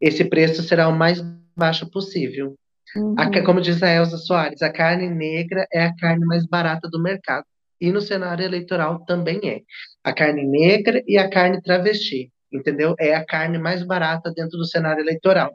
esse 0.00 0.24
preço 0.24 0.62
será 0.62 0.88
o 0.88 0.96
mais 0.96 1.20
baixo 1.54 1.86
possível. 1.90 2.56
Uhum. 2.96 3.14
A, 3.18 3.44
como 3.44 3.60
diz 3.60 3.82
a 3.82 3.90
Elza 3.90 4.16
Soares, 4.16 4.62
a 4.62 4.72
carne 4.72 5.10
negra 5.10 5.66
é 5.70 5.84
a 5.84 5.94
carne 5.94 6.24
mais 6.24 6.46
barata 6.46 6.88
do 6.88 7.02
mercado. 7.02 7.44
E 7.78 7.92
no 7.92 8.00
cenário 8.00 8.42
eleitoral 8.42 9.04
também 9.04 9.38
é. 9.44 9.60
A 10.02 10.14
carne 10.14 10.46
negra 10.46 11.02
e 11.06 11.18
a 11.18 11.28
carne 11.28 11.60
travesti, 11.60 12.32
entendeu? 12.50 12.94
É 12.98 13.14
a 13.14 13.22
carne 13.22 13.58
mais 13.58 13.82
barata 13.82 14.32
dentro 14.34 14.56
do 14.56 14.64
cenário 14.64 15.02
eleitoral. 15.02 15.52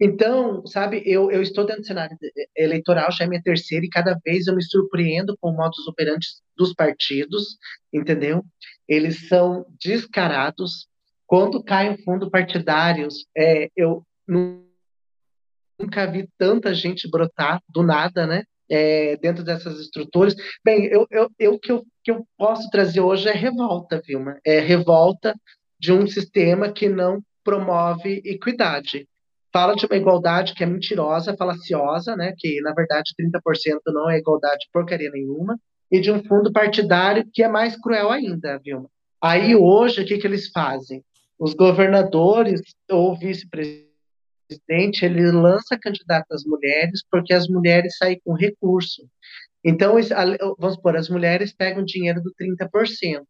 Então, 0.00 0.64
sabe, 0.66 1.02
eu, 1.04 1.30
eu 1.30 1.42
estou 1.42 1.66
dentro 1.66 1.82
do 1.82 1.86
cenário 1.86 2.16
eleitoral, 2.56 3.10
já 3.10 3.24
é 3.24 3.28
minha 3.28 3.42
terceira, 3.42 3.84
e 3.84 3.90
cada 3.90 4.16
vez 4.24 4.46
eu 4.46 4.54
me 4.54 4.62
surpreendo 4.62 5.36
com 5.40 5.52
modos 5.52 5.86
operantes 5.88 6.40
dos 6.56 6.72
partidos, 6.72 7.58
entendeu? 7.92 8.44
Eles 8.86 9.28
são 9.28 9.66
descarados, 9.80 10.88
Quando 11.26 11.62
cai 11.62 11.90
um 11.90 11.98
fundo 11.98 12.30
partidários, 12.30 13.26
é, 13.36 13.68
eu 13.76 14.02
nunca 14.26 16.06
vi 16.10 16.26
tanta 16.38 16.72
gente 16.72 17.08
brotar 17.10 17.60
do 17.68 17.82
nada, 17.82 18.26
né? 18.26 18.44
É, 18.70 19.16
dentro 19.18 19.44
dessas 19.44 19.78
estruturas. 19.80 20.34
Bem, 20.64 20.86
eu, 20.86 21.06
eu, 21.10 21.30
eu, 21.38 21.58
que 21.58 21.72
eu 21.72 21.84
que 22.02 22.10
eu 22.10 22.26
posso 22.36 22.68
trazer 22.70 23.00
hoje 23.00 23.28
é 23.28 23.32
revolta, 23.32 24.00
Vilma. 24.06 24.38
É 24.44 24.60
revolta 24.60 25.34
de 25.78 25.92
um 25.92 26.06
sistema 26.06 26.72
que 26.72 26.88
não 26.88 27.22
promove 27.44 28.22
equidade. 28.24 29.06
Fala 29.52 29.74
de 29.74 29.86
uma 29.86 29.96
igualdade 29.96 30.54
que 30.54 30.62
é 30.62 30.66
mentirosa, 30.66 31.36
falaciosa, 31.36 32.14
né? 32.16 32.34
Que 32.36 32.60
na 32.60 32.72
verdade 32.72 33.14
30% 33.18 33.78
não 33.86 34.10
é 34.10 34.18
igualdade 34.18 34.68
porcaria 34.72 35.10
nenhuma, 35.10 35.58
e 35.90 36.00
de 36.00 36.10
um 36.12 36.22
fundo 36.22 36.52
partidário 36.52 37.28
que 37.32 37.42
é 37.42 37.48
mais 37.48 37.80
cruel 37.80 38.10
ainda, 38.10 38.58
Vilma. 38.58 38.90
Aí 39.20 39.56
hoje 39.56 40.02
o 40.02 40.06
que, 40.06 40.18
que 40.18 40.26
eles 40.26 40.50
fazem? 40.50 41.02
Os 41.38 41.54
governadores 41.54 42.60
ou 42.90 43.16
vice-presidente 43.18 43.88
ele 45.02 45.30
lança 45.30 45.78
candidatas 45.80 46.44
mulheres 46.44 47.02
porque 47.10 47.32
as 47.32 47.48
mulheres 47.48 47.96
saem 47.96 48.20
com 48.24 48.34
recurso. 48.34 49.08
Então, 49.64 49.94
vamos 50.58 50.76
supor, 50.76 50.96
as 50.96 51.08
mulheres 51.08 51.52
pegam 51.52 51.84
dinheiro 51.84 52.22
do 52.22 52.32
30%, 52.34 53.24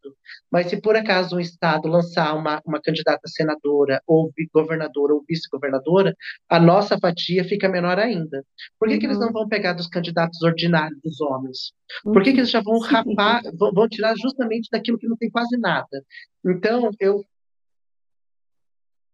mas 0.53 0.67
se 0.69 0.81
por 0.81 0.95
acaso 0.95 1.37
um 1.37 1.41
Estado 1.41 1.89
lançar 1.89 2.35
uma, 2.37 2.61
uma 2.67 2.81
candidata 2.81 3.27
senadora, 3.27 4.01
ou 4.07 4.31
governadora, 4.53 5.15
ou 5.15 5.25
vice-governadora, 5.27 6.15
a 6.49 6.61
nossa 6.61 6.99
fatia 6.99 7.45
fica 7.45 7.69
menor 7.69 7.99
ainda. 7.99 8.45
Por 8.79 8.89
que, 8.89 8.95
uhum. 8.95 9.01
que 9.01 9.07
eles 9.07 9.19
não 9.19 9.29
uhum. 9.29 9.33
vão 9.33 9.49
pegar 9.49 9.73
dos 9.73 9.87
candidatos 9.87 10.43
ordinários 10.43 11.01
dos 11.03 11.21
homens? 11.21 11.73
Por 12.05 12.23
que, 12.23 12.33
que 12.33 12.41
eles 12.41 12.51
já 12.51 12.61
vão 12.61 12.79
rapar, 12.85 13.43
vão, 13.59 13.73
vão 13.73 13.89
tirar 13.89 14.15
justamente 14.17 14.69
daquilo 14.71 14.99
que 14.99 15.09
não 15.09 15.17
tem 15.17 15.31
quase 15.31 15.57
nada? 15.57 16.05
Então, 16.45 16.91
eu 17.01 17.25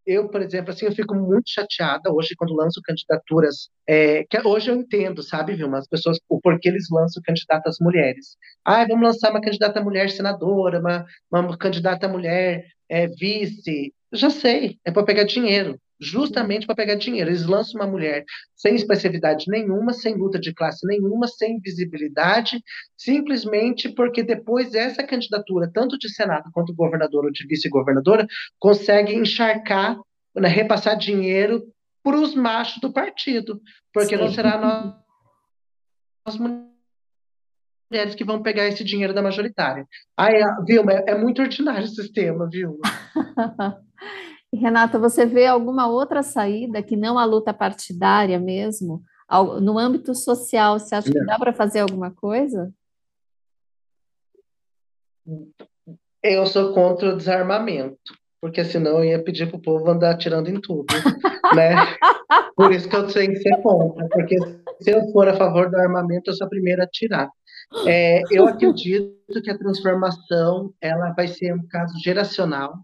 eu, 0.06 0.28
por 0.28 0.42
exemplo, 0.42 0.70
assim, 0.70 0.86
eu 0.86 0.92
fico 0.92 1.14
muito 1.14 1.50
chateada 1.50 2.12
hoje 2.12 2.34
quando 2.36 2.54
lanço 2.54 2.80
candidaturas, 2.82 3.68
é, 3.88 4.24
que 4.24 4.40
hoje 4.46 4.70
eu 4.70 4.76
entendo, 4.76 5.22
sabe, 5.22 5.54
Vilma, 5.54 5.78
as 5.78 5.88
pessoas, 5.88 6.18
o 6.28 6.40
porquê 6.40 6.68
eles 6.68 6.88
lançam 6.90 7.22
candidatas 7.24 7.76
mulheres. 7.80 8.36
Ah, 8.64 8.84
vamos 8.86 9.02
lançar 9.02 9.30
uma 9.30 9.40
candidata 9.40 9.80
mulher 9.82 10.10
senadora, 10.10 10.80
uma, 10.80 11.06
uma 11.30 11.56
candidata 11.56 12.08
mulher 12.08 12.66
é, 12.88 13.08
vice. 13.08 13.92
Já 14.14 14.30
sei, 14.30 14.78
é 14.84 14.90
para 14.90 15.04
pegar 15.04 15.24
dinheiro 15.24 15.78
justamente 16.00 16.66
para 16.66 16.74
pegar 16.74 16.94
dinheiro. 16.96 17.30
Eles 17.30 17.46
lançam 17.46 17.80
uma 17.80 17.90
mulher 17.90 18.24
sem 18.54 18.74
expressividade 18.74 19.46
nenhuma, 19.48 19.92
sem 19.92 20.14
luta 20.14 20.38
de 20.38 20.52
classe 20.52 20.86
nenhuma, 20.86 21.26
sem 21.26 21.58
visibilidade, 21.60 22.62
simplesmente 22.96 23.88
porque 23.88 24.22
depois 24.22 24.74
essa 24.74 25.02
candidatura, 25.02 25.70
tanto 25.72 25.98
de 25.98 26.08
Senado 26.12 26.50
quanto 26.52 26.74
governadora 26.74 27.26
ou 27.26 27.32
de 27.32 27.46
vice-governadora, 27.46 28.26
consegue 28.58 29.14
encharcar, 29.14 29.98
né, 30.34 30.48
repassar 30.48 30.96
dinheiro 30.96 31.64
para 32.02 32.16
os 32.16 32.34
machos 32.34 32.80
do 32.80 32.92
partido, 32.92 33.60
porque 33.92 34.16
Sim. 34.16 34.22
não 34.22 34.30
será 34.30 34.58
nós, 34.58 36.38
nós 36.38 36.73
mulheres 37.90 38.14
que 38.14 38.24
vão 38.24 38.42
pegar 38.42 38.66
esse 38.66 38.84
dinheiro 38.84 39.14
da 39.14 39.22
majoritária. 39.22 39.86
Aí, 40.16 40.34
Vilma, 40.66 40.92
é, 40.92 41.10
é 41.10 41.18
muito 41.18 41.42
ordinário 41.42 41.84
o 41.84 41.88
sistema, 41.88 42.48
Vilma. 42.50 42.80
Renata, 44.54 44.98
você 44.98 45.26
vê 45.26 45.46
alguma 45.46 45.88
outra 45.88 46.22
saída 46.22 46.82
que 46.82 46.96
não 46.96 47.18
a 47.18 47.24
luta 47.24 47.52
partidária 47.52 48.38
mesmo? 48.38 49.02
No 49.60 49.78
âmbito 49.78 50.14
social, 50.14 50.78
você 50.78 50.94
acha 50.94 51.10
que 51.10 51.24
dá 51.24 51.38
para 51.38 51.52
fazer 51.52 51.80
alguma 51.80 52.10
coisa? 52.10 52.72
Eu 56.22 56.46
sou 56.46 56.72
contra 56.72 57.08
o 57.08 57.16
desarmamento, 57.16 57.98
porque 58.40 58.64
senão 58.64 58.98
eu 58.98 59.04
ia 59.04 59.22
pedir 59.22 59.48
para 59.48 59.56
o 59.56 59.62
povo 59.62 59.90
andar 59.90 60.10
atirando 60.10 60.50
em 60.50 60.60
tudo, 60.60 60.86
né? 61.56 61.74
Por 62.54 62.72
isso 62.72 62.88
que 62.88 62.96
eu 62.96 63.06
tenho 63.06 63.32
que 63.32 63.40
ser 63.40 63.60
contra, 63.62 64.06
porque 64.08 64.36
se 64.80 64.90
eu 64.90 65.10
for 65.12 65.28
a 65.28 65.36
favor 65.36 65.70
do 65.70 65.76
armamento, 65.76 66.30
eu 66.30 66.34
sou 66.34 66.46
a 66.46 66.50
primeira 66.50 66.82
a 66.82 66.84
atirar. 66.84 67.28
É, 67.86 68.22
eu 68.30 68.46
acredito 68.48 69.42
que 69.42 69.50
a 69.50 69.58
transformação 69.58 70.72
ela 70.80 71.12
vai 71.12 71.28
ser 71.28 71.52
um 71.54 71.66
caso 71.66 71.98
geracional, 72.00 72.78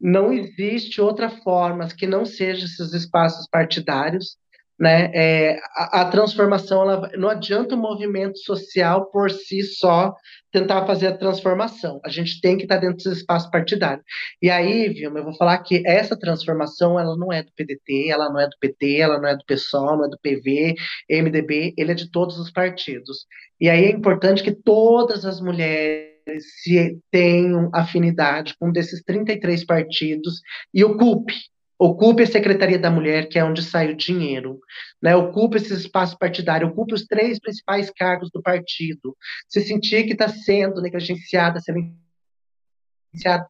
não 0.00 0.32
existe 0.32 1.00
outra 1.00 1.30
forma 1.30 1.88
que 1.88 2.06
não 2.06 2.24
seja 2.24 2.66
esses 2.66 2.92
espaços 2.92 3.48
partidários, 3.48 4.36
né? 4.78 5.10
É, 5.14 5.58
a, 5.74 6.02
a, 6.02 6.04
transformação, 6.10 6.82
ela, 6.82 7.10
não 7.16 7.28
adianta 7.28 7.74
o 7.74 7.78
movimento 7.78 8.38
social 8.38 9.06
por 9.10 9.30
si 9.30 9.62
só 9.62 10.14
tentar 10.52 10.86
fazer 10.86 11.08
a 11.08 11.16
transformação. 11.16 12.00
A 12.04 12.10
gente 12.10 12.40
tem 12.40 12.56
que 12.56 12.64
estar 12.64 12.76
dentro 12.76 12.96
desse 12.96 13.20
espaço 13.20 13.50
partidário. 13.50 14.02
E 14.40 14.50
aí, 14.50 14.88
Vilma, 14.90 15.18
eu 15.18 15.24
vou 15.24 15.34
falar 15.36 15.58
que 15.58 15.82
essa 15.86 16.18
transformação, 16.18 17.00
ela 17.00 17.16
não 17.16 17.32
é 17.32 17.42
do 17.42 17.52
PDT, 17.52 18.10
ela 18.10 18.28
não 18.28 18.40
é 18.40 18.46
do 18.46 18.56
PT, 18.60 18.96
ela 18.98 19.18
não 19.18 19.28
é 19.28 19.36
do 19.36 19.44
PSOL, 19.46 19.96
não 19.96 20.04
é 20.06 20.08
do 20.08 20.18
PV, 20.18 20.74
MDB, 21.10 21.74
ele 21.76 21.92
é 21.92 21.94
de 21.94 22.10
todos 22.10 22.38
os 22.38 22.50
partidos. 22.50 23.26
E 23.60 23.70
aí 23.70 23.84
é 23.84 23.90
importante 23.90 24.42
que 24.42 24.52
todas 24.52 25.24
as 25.24 25.40
mulheres 25.40 26.16
se 26.62 26.98
tenham 27.10 27.70
afinidade 27.72 28.54
com 28.58 28.68
um 28.68 28.72
desses 28.72 29.02
33 29.02 29.64
partidos 29.64 30.40
e 30.74 30.84
ocupe 30.84 31.34
ocupe 31.78 32.22
a 32.22 32.26
Secretaria 32.26 32.78
da 32.78 32.90
Mulher, 32.90 33.28
que 33.28 33.38
é 33.38 33.44
onde 33.44 33.62
sai 33.62 33.92
o 33.92 33.96
dinheiro, 33.96 34.58
né? 35.02 35.14
ocupe 35.14 35.56
esse 35.56 35.74
espaço 35.74 36.16
partidário, 36.18 36.68
ocupe 36.68 36.94
os 36.94 37.04
três 37.04 37.38
principais 37.38 37.90
cargos 37.90 38.30
do 38.30 38.42
partido, 38.42 39.16
se 39.48 39.60
sentir 39.60 40.04
que 40.04 40.12
está 40.12 40.28
sendo 40.28 40.80
negligenciada, 40.80 41.60
sendo 41.60 41.80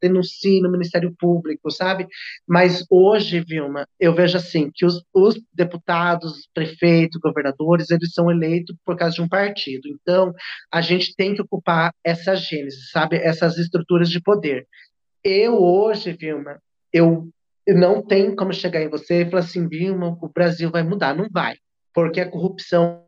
denuncie 0.01 0.61
no 0.61 0.71
Ministério 0.71 1.15
Público, 1.19 1.71
sabe? 1.71 2.07
Mas 2.47 2.85
hoje, 2.91 3.41
Vilma, 3.41 3.87
eu 3.99 4.15
vejo 4.15 4.37
assim, 4.37 4.71
que 4.73 4.87
os, 4.87 5.03
os 5.12 5.35
deputados, 5.53 6.49
prefeitos, 6.55 7.21
governadores, 7.21 7.91
eles 7.91 8.12
são 8.12 8.31
eleitos 8.31 8.77
por 8.85 8.97
causa 8.97 9.17
de 9.17 9.23
um 9.23 9.29
partido. 9.29 9.89
Então, 9.89 10.33
a 10.73 10.81
gente 10.81 11.15
tem 11.17 11.35
que 11.35 11.43
ocupar 11.43 11.93
essa 12.05 12.37
gênese, 12.37 12.91
sabe? 12.91 13.17
Essas 13.17 13.59
estruturas 13.59 14.09
de 14.09 14.21
poder. 14.21 14.67
Eu 15.25 15.61
hoje, 15.61 16.12
Vilma, 16.12 16.61
eu 16.93 17.29
não 17.75 18.03
tenho 18.03 18.37
como 18.37 18.53
chegar 18.53 18.83
em 18.83 18.89
você 18.89 19.23
e 19.23 19.31
falar 19.31 19.41
assim, 19.41 19.69
Vilma, 19.69 20.17
o 20.21 20.29
Brasil 20.29 20.71
vai 20.71 20.83
mudar. 20.83 21.15
Não 21.15 21.29
vai, 21.31 21.57
porque 21.95 22.21
a 22.21 22.31
corrupção 22.31 23.05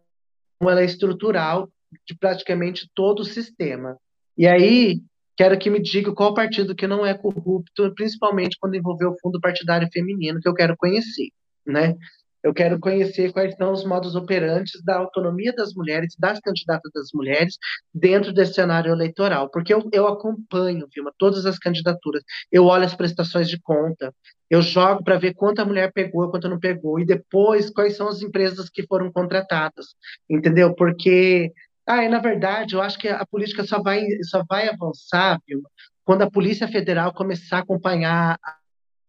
ela 0.61 0.81
é 0.81 0.85
estrutural 0.85 1.69
de 2.07 2.17
praticamente 2.19 2.91
todo 2.95 3.21
o 3.21 3.25
sistema. 3.25 3.97
E 4.37 4.47
aí, 4.47 5.01
Quero 5.39 5.57
que 5.57 5.71
me 5.71 5.81
diga 5.81 6.13
qual 6.13 6.35
partido 6.35 6.75
que 6.75 6.85
não 6.85 7.07
é 7.07 7.17
corrupto, 7.17 7.95
principalmente 7.95 8.59
quando 8.61 8.75
envolveu 8.75 9.11
o 9.11 9.19
fundo 9.21 9.41
partidário 9.41 9.89
feminino, 9.93 10.41
que 10.41 10.49
eu 10.49 10.53
quero 10.53 10.77
conhecer, 10.77 11.29
né? 11.65 11.95
Eu 12.43 12.55
quero 12.55 12.79
conhecer 12.79 13.33
quais 13.33 13.55
são 13.57 13.73
os 13.73 13.85
modos 13.85 14.15
operantes 14.15 14.83
da 14.83 14.97
autonomia 14.97 15.53
das 15.53 15.75
mulheres, 15.75 16.15
das 16.19 16.39
candidatas 16.41 16.91
das 16.95 17.09
mulheres, 17.13 17.57
dentro 17.93 18.33
desse 18.33 18.55
cenário 18.55 18.93
eleitoral. 18.93 19.51
Porque 19.51 19.75
eu, 19.75 19.89
eu 19.93 20.07
acompanho, 20.07 20.87
Vilma, 20.95 21.13
todas 21.19 21.47
as 21.47 21.59
candidaturas. 21.59 22.23
Eu 22.51 22.65
olho 22.67 22.85
as 22.85 22.95
prestações 22.95 23.49
de 23.49 23.61
conta, 23.61 24.15
eu 24.51 24.63
jogo 24.63 25.05
para 25.05 25.19
ver 25.19 25.35
quanta 25.35 25.65
mulher 25.65 25.93
pegou, 25.93 26.31
quanta 26.31 26.49
não 26.49 26.59
pegou, 26.59 26.99
e 26.99 27.05
depois 27.05 27.71
quais 27.71 27.97
são 27.97 28.09
as 28.09 28.23
empresas 28.23 28.71
que 28.71 28.87
foram 28.87 29.13
contratadas, 29.13 29.89
entendeu? 30.29 30.75
Porque 30.75 31.53
ah, 31.87 32.05
e 32.05 32.09
na 32.09 32.19
verdade, 32.19 32.75
eu 32.75 32.83
acho 32.83 32.99
que 32.99 33.09
a 33.09 33.25
política 33.27 33.65
só 33.65 33.83
vai, 33.83 34.05
só 34.25 34.45
vai 34.47 34.69
avançar, 34.69 35.41
viu, 35.47 35.63
quando 36.05 36.23
a 36.23 36.31
Polícia 36.31 36.69
Federal 36.69 37.15
começar 37.15 37.59
a 37.59 37.61
acompanhar 37.61 38.39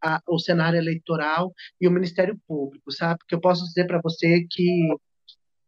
a, 0.02 0.22
o 0.28 0.40
cenário 0.40 0.78
eleitoral 0.78 1.54
e 1.80 1.88
o 1.88 1.92
Ministério 1.92 2.40
Público, 2.48 2.92
sabe? 2.92 3.20
Porque 3.20 3.36
eu 3.36 3.42
posso 3.42 3.66
dizer 3.66 3.86
para 3.86 4.02
você 4.02 4.46
que 4.50 4.88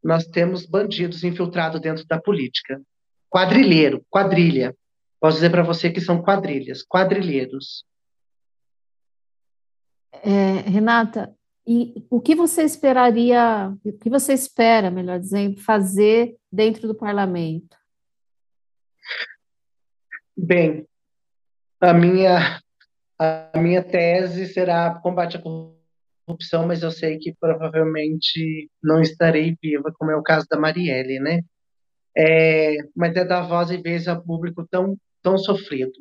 nós 0.03 0.25
temos 0.25 0.65
bandidos 0.65 1.23
infiltrados 1.23 1.79
dentro 1.79 2.05
da 2.05 2.19
política. 2.19 2.81
Quadrilheiro, 3.29 4.05
quadrilha. 4.09 4.75
Posso 5.19 5.37
dizer 5.37 5.51
para 5.51 5.63
você 5.63 5.89
que 5.89 6.01
são 6.01 6.21
quadrilhas, 6.21 6.83
quadrilheiros. 6.83 7.85
É, 10.23 10.69
Renata, 10.69 11.33
e 11.65 12.05
o 12.09 12.19
que 12.19 12.35
você 12.35 12.63
esperaria, 12.63 13.71
o 13.85 13.93
que 13.93 14.09
você 14.09 14.33
espera, 14.33 14.89
melhor 14.89 15.19
dizendo, 15.19 15.61
fazer 15.61 16.35
dentro 16.51 16.87
do 16.87 16.95
parlamento? 16.95 17.77
Bem, 20.35 20.87
a 21.79 21.93
minha, 21.93 22.61
a 23.21 23.51
minha 23.59 23.83
tese 23.83 24.47
será 24.47 24.95
combate 24.95 25.37
à 25.37 25.41
corrupção, 25.41 26.65
mas 26.65 26.81
eu 26.81 26.89
sei 26.89 27.19
que 27.19 27.35
provavelmente 27.39 28.67
não 28.81 28.99
estarei 28.99 29.55
viva, 29.61 29.93
como 29.95 30.09
é 30.09 30.15
o 30.15 30.23
caso 30.23 30.47
da 30.49 30.59
Marielle, 30.59 31.19
né? 31.19 31.41
É, 32.17 32.77
mas 32.95 33.15
é 33.15 33.23
dar 33.23 33.43
voz 33.43 33.69
e 33.69 33.77
vez 33.77 34.07
ao 34.07 34.23
público 34.23 34.67
tão, 34.71 34.97
tão 35.21 35.37
sofrido. 35.37 35.91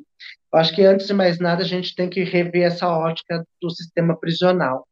Eu 0.51 0.59
acho 0.59 0.73
que, 0.73 0.83
antes 0.83 1.05
de 1.05 1.13
mais 1.13 1.37
nada, 1.37 1.61
a 1.61 1.65
gente 1.65 1.93
tem 1.93 2.09
que 2.09 2.23
rever 2.23 2.63
essa 2.63 2.89
ótica 2.89 3.45
do 3.61 3.69
sistema 3.69 4.19
prisional. 4.19 4.87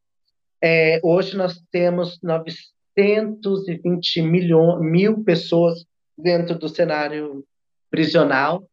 É, 0.62 1.00
hoje 1.02 1.36
nós 1.36 1.60
temos 1.72 2.16
920 2.22 4.22
milhões, 4.22 4.80
mil 4.80 5.24
pessoas 5.24 5.84
dentro 6.16 6.56
do 6.56 6.68
cenário 6.68 7.44
prisional 7.90 8.69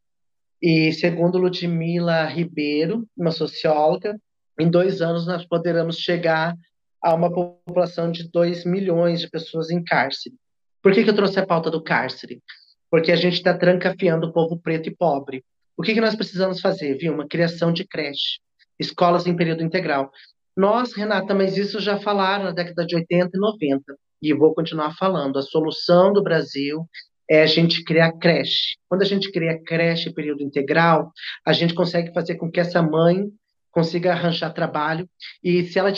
E 0.62 0.91
segundo 0.93 1.38
Ludmila 1.38 2.26
Ribeiro, 2.26 3.08
uma 3.16 3.32
socióloga, 3.32 4.20
em 4.60 4.70
dois 4.70 5.01
anos 5.01 5.28
nós 5.28 5.45
poderemos 5.45 5.97
chegar 5.97 6.55
a 7.01 7.14
uma 7.14 7.32
população 7.32 8.12
de 8.12 8.30
2 8.30 8.66
milhões 8.66 9.22
de 9.22 9.30
pessoas 9.30 9.70
em 9.70 9.84
cárcere. 9.84 10.36
Por 10.82 10.91
que, 10.91 11.03
que 11.03 11.10
eu 11.10 11.16
trouxe 11.16 11.39
a 11.39 11.45
pauta 11.45 11.70
do 11.70 11.84
cárcere? 11.84 12.41
Porque 12.89 13.12
a 13.12 13.16
gente 13.16 13.36
está 13.36 13.55
trancafiando 13.55 14.28
o 14.28 14.34
povo 14.34 14.60
preto 14.60 14.89
e 14.89 14.95
pobre. 14.95 15.43
O 15.78 15.84
que, 15.84 15.93
que 15.93 16.01
nós 16.01 16.16
precisamos 16.16 16.60
fazer? 16.60 16.97
Viu? 16.97 17.14
Uma 17.14 17.28
criação 17.28 17.72
de 17.72 17.86
creche, 17.86 18.39
escolas 18.80 19.28
em 19.28 19.36
período 19.36 19.64
integral. 19.64 20.12
Nós, 20.55 20.93
Renata, 20.93 21.36
mas 21.36 21.55
isso 21.55 21.80
já 21.80 21.99
falaram 21.99 22.45
na 22.45 22.51
década 22.51 22.84
de 22.84 22.95
80 22.95 23.30
e 23.36 23.39
90, 23.39 23.84
e 24.22 24.34
vou 24.34 24.55
continuar 24.55 24.95
falando. 24.95 25.38
A 25.38 25.43
solução 25.43 26.12
do 26.12 26.24
Brasil 26.24 26.88
é 27.30 27.41
a 27.41 27.45
gente 27.45 27.84
criar 27.84 28.13
creche. 28.13 28.78
Quando 28.88 29.01
a 29.01 29.05
gente 29.05 29.32
cria 29.32 29.61
creche 29.63 30.13
período 30.13 30.43
integral, 30.43 31.11
a 31.45 31.53
gente 31.53 31.73
consegue 31.73 32.13
fazer 32.13 32.36
com 32.36 32.49
que 32.49 32.59
essa 32.59 32.82
mãe 32.82 33.25
consiga 33.71 34.11
arranjar 34.11 34.53
trabalho 34.53 35.07
e 35.43 35.63
se 35.63 35.78
ela 35.78 35.91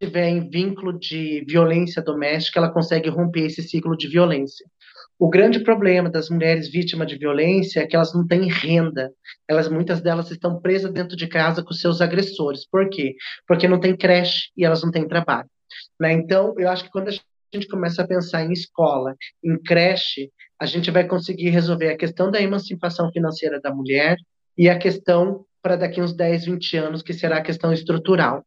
tiver 0.00 0.28
em 0.28 0.48
vínculo 0.48 0.98
de 0.98 1.44
violência 1.48 2.00
doméstica, 2.02 2.60
ela 2.60 2.72
consegue 2.72 3.08
romper 3.08 3.46
esse 3.46 3.62
ciclo 3.62 3.96
de 3.96 4.08
violência. 4.08 4.64
O 5.18 5.28
grande 5.28 5.58
problema 5.64 6.08
das 6.08 6.30
mulheres 6.30 6.70
vítimas 6.70 7.08
de 7.08 7.18
violência 7.18 7.80
é 7.80 7.86
que 7.86 7.96
elas 7.96 8.14
não 8.14 8.24
têm 8.24 8.48
renda. 8.48 9.10
Elas, 9.48 9.68
muitas 9.68 10.00
delas 10.00 10.30
estão 10.30 10.60
presas 10.60 10.92
dentro 10.92 11.16
de 11.16 11.26
casa 11.26 11.64
com 11.64 11.72
seus 11.72 12.00
agressores. 12.00 12.64
Por 12.70 12.88
quê? 12.88 13.16
Porque 13.44 13.66
não 13.66 13.80
tem 13.80 13.96
creche 13.96 14.50
e 14.56 14.64
elas 14.64 14.80
não 14.80 14.92
têm 14.92 15.08
trabalho. 15.08 15.48
Né? 16.00 16.12
Então, 16.12 16.54
eu 16.56 16.68
acho 16.68 16.84
que 16.84 16.90
quando 16.90 17.08
a 17.08 17.12
gente 17.56 17.68
começa 17.68 18.02
a 18.02 18.06
pensar 18.06 18.44
em 18.44 18.52
escola, 18.52 19.14
em 19.42 19.60
creche, 19.62 20.30
a 20.60 20.66
gente 20.66 20.90
vai 20.90 21.06
conseguir 21.06 21.50
resolver 21.50 21.90
a 21.90 21.96
questão 21.96 22.30
da 22.30 22.40
emancipação 22.40 23.10
financeira 23.12 23.60
da 23.60 23.74
mulher 23.74 24.16
e 24.56 24.68
a 24.68 24.78
questão 24.78 25.44
para 25.62 25.76
daqui 25.76 26.00
uns 26.00 26.14
10, 26.14 26.46
20 26.46 26.76
anos, 26.76 27.02
que 27.02 27.12
será 27.12 27.38
a 27.38 27.42
questão 27.42 27.72
estrutural. 27.72 28.44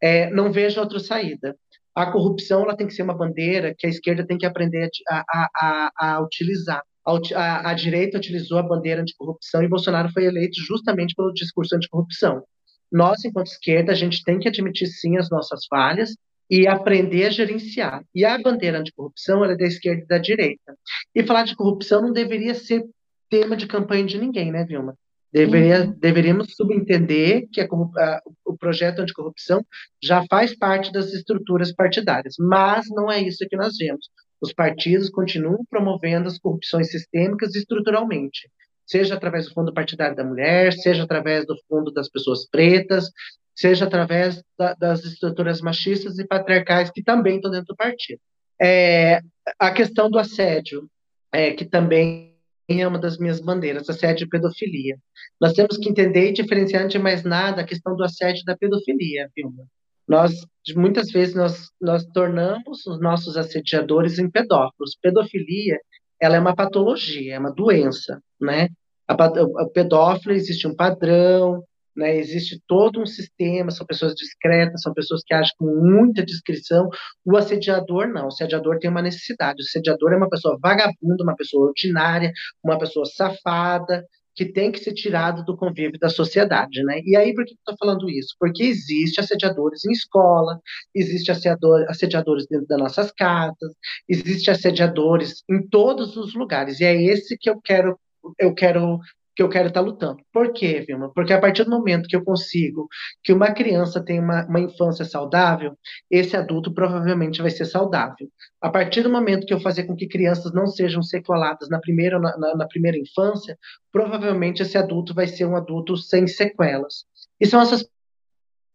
É, 0.00 0.30
não 0.30 0.52
vejo 0.52 0.80
outra 0.80 0.98
saída. 0.98 1.56
A 1.94 2.10
corrupção 2.10 2.62
ela 2.62 2.76
tem 2.76 2.86
que 2.86 2.94
ser 2.94 3.02
uma 3.02 3.16
bandeira 3.16 3.74
que 3.76 3.86
a 3.86 3.90
esquerda 3.90 4.26
tem 4.26 4.36
que 4.36 4.46
aprender 4.46 4.88
a, 5.08 5.24
a, 5.28 5.48
a, 5.54 6.14
a 6.14 6.20
utilizar. 6.20 6.82
A, 7.06 7.70
a, 7.70 7.74
direita 7.74 8.16
utilizou 8.16 8.58
a 8.58 8.62
bandeira 8.62 9.02
anticorrupção 9.02 9.62
e 9.62 9.68
Bolsonaro 9.68 10.10
foi 10.10 10.24
eleito 10.24 10.58
justamente 10.60 11.14
pelo 11.14 11.32
discurso 11.32 11.76
anticorrupção. 11.76 12.42
Nós, 12.90 13.24
enquanto 13.24 13.48
esquerda, 13.48 13.92
a 13.92 13.94
gente 13.94 14.22
tem 14.24 14.38
que 14.38 14.48
admitir 14.48 14.86
sim 14.86 15.16
as 15.18 15.28
nossas 15.30 15.66
falhas 15.66 16.16
e 16.50 16.66
aprender 16.66 17.26
a 17.26 17.30
gerenciar. 17.30 18.02
E 18.14 18.24
a 18.24 18.38
bandeira 18.38 18.78
anticorrupção 18.78 19.44
é 19.44 19.56
da 19.56 19.66
esquerda 19.66 20.02
e 20.02 20.06
da 20.06 20.18
direita. 20.18 20.76
E 21.14 21.22
falar 21.22 21.44
de 21.44 21.56
corrupção 21.56 22.02
não 22.02 22.12
deveria 22.12 22.54
ser 22.54 22.84
tema 23.30 23.56
de 23.56 23.66
campanha 23.66 24.04
de 24.04 24.18
ninguém, 24.18 24.52
né, 24.52 24.64
Vilma? 24.64 24.96
Deveria, 25.32 25.80
uhum. 25.80 25.98
Deveríamos 25.98 26.54
subentender 26.54 27.48
que 27.52 27.60
a, 27.60 27.64
a, 27.64 28.22
o 28.44 28.56
projeto 28.56 29.00
anticorrupção 29.00 29.66
já 30.00 30.24
faz 30.30 30.56
parte 30.56 30.92
das 30.92 31.12
estruturas 31.12 31.72
partidárias, 31.72 32.36
mas 32.38 32.86
não 32.90 33.10
é 33.10 33.20
isso 33.20 33.44
que 33.48 33.56
nós 33.56 33.76
vemos. 33.76 34.08
Os 34.40 34.52
partidos 34.52 35.10
continuam 35.10 35.64
promovendo 35.68 36.28
as 36.28 36.38
corrupções 36.38 36.90
sistêmicas 36.90 37.54
estruturalmente, 37.56 38.48
seja 38.86 39.14
através 39.14 39.46
do 39.46 39.54
Fundo 39.54 39.74
Partidário 39.74 40.14
da 40.14 40.22
Mulher, 40.22 40.72
seja 40.72 41.02
através 41.02 41.44
do 41.46 41.56
Fundo 41.68 41.90
das 41.92 42.08
Pessoas 42.08 42.48
Pretas, 42.48 43.10
seja 43.54 43.84
através 43.84 44.42
da, 44.58 44.74
das 44.74 45.04
estruturas 45.04 45.60
machistas 45.60 46.18
e 46.18 46.26
patriarcais 46.26 46.90
que 46.90 47.02
também 47.02 47.36
estão 47.36 47.50
dentro 47.50 47.68
do 47.68 47.76
partido. 47.76 48.20
É, 48.60 49.20
a 49.58 49.70
questão 49.70 50.10
do 50.10 50.18
assédio, 50.18 50.88
é, 51.32 51.52
que 51.52 51.64
também 51.64 52.34
é 52.68 52.86
uma 52.86 52.98
das 52.98 53.18
minhas 53.18 53.40
bandeiras, 53.40 53.88
assédio 53.88 54.24
e 54.24 54.28
pedofilia. 54.28 54.96
Nós 55.40 55.52
temos 55.52 55.76
que 55.76 55.88
entender 55.88 56.30
e 56.30 56.32
diferenciar, 56.32 56.82
antes 56.82 56.96
de 56.96 56.98
mais 56.98 57.22
nada, 57.22 57.60
a 57.60 57.66
questão 57.66 57.94
do 57.94 58.04
assédio 58.04 58.44
da 58.44 58.56
pedofilia, 58.56 59.30
Vilma. 59.36 59.64
Nós, 60.06 60.32
muitas 60.74 61.10
vezes, 61.10 61.34
nós, 61.34 61.70
nós 61.80 62.04
tornamos 62.06 62.86
os 62.86 63.00
nossos 63.00 63.36
assediadores 63.36 64.18
em 64.18 64.30
pedófilos. 64.30 64.96
Pedofilia, 65.00 65.78
ela 66.20 66.36
é 66.36 66.40
uma 66.40 66.54
patologia, 66.54 67.34
é 67.34 67.38
uma 67.38 67.52
doença, 67.52 68.20
né? 68.40 68.68
A, 69.06 69.14
a 69.14 69.68
pedófilo 69.72 70.34
existe 70.34 70.66
um 70.66 70.74
padrão, 70.74 71.62
né? 71.96 72.16
Existe 72.16 72.60
todo 72.66 73.00
um 73.00 73.06
sistema, 73.06 73.70
são 73.70 73.86
pessoas 73.86 74.14
discretas, 74.14 74.82
são 74.82 74.92
pessoas 74.92 75.22
que 75.24 75.34
agem 75.34 75.52
com 75.58 75.66
muita 75.66 76.24
discrição. 76.24 76.88
O 77.24 77.36
assediador 77.36 78.08
não, 78.08 78.24
o 78.24 78.28
assediador 78.28 78.78
tem 78.78 78.90
uma 78.90 79.02
necessidade. 79.02 79.62
O 79.62 79.64
assediador 79.64 80.12
é 80.12 80.16
uma 80.16 80.28
pessoa 80.28 80.58
vagabunda, 80.60 81.22
uma 81.22 81.36
pessoa 81.36 81.68
ordinária, 81.68 82.32
uma 82.62 82.78
pessoa 82.78 83.06
safada, 83.06 84.04
que 84.34 84.44
tem 84.44 84.72
que 84.72 84.80
ser 84.80 84.92
tirado 84.92 85.44
do 85.44 85.56
convívio 85.56 85.98
da 85.98 86.08
sociedade, 86.08 86.82
né? 86.82 87.00
E 87.04 87.16
aí, 87.16 87.32
por 87.34 87.44
que 87.44 87.52
eu 87.52 87.56
estou 87.56 87.76
falando 87.78 88.10
isso? 88.10 88.34
Porque 88.38 88.64
existe 88.64 89.20
assediadores 89.20 89.84
em 89.84 89.92
escola, 89.92 90.60
existe 90.94 91.30
assediador, 91.30 91.86
assediadores 91.88 92.46
dentro 92.48 92.66
das 92.66 92.78
nossas 92.78 93.12
casas, 93.12 93.72
existe 94.08 94.50
assediadores 94.50 95.44
em 95.48 95.66
todos 95.68 96.16
os 96.16 96.34
lugares. 96.34 96.80
E 96.80 96.84
é 96.84 97.00
esse 97.00 97.38
que 97.38 97.48
eu 97.48 97.60
quero 97.62 97.98
eu 98.38 98.54
quero 98.54 98.98
que 99.34 99.42
eu 99.42 99.48
quero 99.48 99.68
estar 99.68 99.80
tá 99.80 99.86
lutando. 99.86 100.18
Por 100.32 100.52
quê, 100.52 100.84
Vilma? 100.86 101.12
Porque 101.12 101.32
a 101.32 101.40
partir 101.40 101.64
do 101.64 101.70
momento 101.70 102.08
que 102.08 102.14
eu 102.14 102.24
consigo 102.24 102.88
que 103.22 103.32
uma 103.32 103.52
criança 103.52 104.02
tenha 104.02 104.22
uma, 104.22 104.46
uma 104.46 104.60
infância 104.60 105.04
saudável, 105.04 105.76
esse 106.10 106.36
adulto 106.36 106.72
provavelmente 106.72 107.42
vai 107.42 107.50
ser 107.50 107.64
saudável. 107.64 108.28
A 108.60 108.70
partir 108.70 109.02
do 109.02 109.10
momento 109.10 109.46
que 109.46 109.52
eu 109.52 109.60
fazer 109.60 109.84
com 109.84 109.96
que 109.96 110.06
crianças 110.06 110.52
não 110.52 110.66
sejam 110.66 111.02
sequeladas 111.02 111.68
na 111.68 111.80
primeira, 111.80 112.18
na, 112.18 112.36
na, 112.38 112.56
na 112.56 112.66
primeira 112.66 112.96
infância, 112.96 113.58
provavelmente 113.90 114.62
esse 114.62 114.78
adulto 114.78 115.12
vai 115.12 115.26
ser 115.26 115.46
um 115.46 115.56
adulto 115.56 115.96
sem 115.96 116.26
sequelas. 116.26 117.04
E 117.40 117.46
são 117.46 117.60
essas 117.60 117.84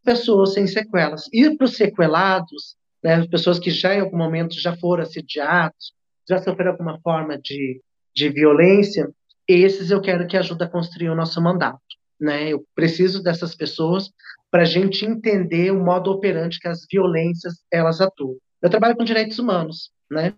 pessoas 0.04 0.52
sem 0.52 0.66
sequelas. 0.66 1.24
E 1.32 1.56
para 1.56 1.64
os 1.64 1.76
sequelados, 1.76 2.76
né, 3.02 3.26
pessoas 3.28 3.58
que 3.58 3.70
já 3.70 3.94
em 3.94 4.00
algum 4.00 4.18
momento 4.18 4.60
já 4.60 4.76
foram 4.76 5.02
assediados, 5.02 5.94
já 6.28 6.38
sofreram 6.38 6.72
alguma 6.72 7.00
forma 7.00 7.38
de, 7.38 7.80
de 8.14 8.28
violência, 8.28 9.10
esses 9.52 9.90
eu 9.90 10.00
quero 10.00 10.26
que 10.26 10.36
ajude 10.36 10.64
a 10.64 10.68
construir 10.68 11.10
o 11.10 11.14
nosso 11.14 11.40
mandato. 11.40 11.80
Né? 12.20 12.50
Eu 12.50 12.64
preciso 12.74 13.22
dessas 13.22 13.54
pessoas 13.54 14.10
para 14.50 14.62
a 14.62 14.66
gente 14.66 15.06
entender 15.06 15.70
o 15.70 15.82
modo 15.82 16.10
operante 16.10 16.58
que 16.58 16.68
as 16.68 16.86
violências 16.90 17.62
elas 17.72 18.00
atuam. 18.00 18.36
Eu 18.60 18.68
trabalho 18.68 18.96
com 18.96 19.04
direitos 19.04 19.38
humanos, 19.38 19.90
né? 20.10 20.34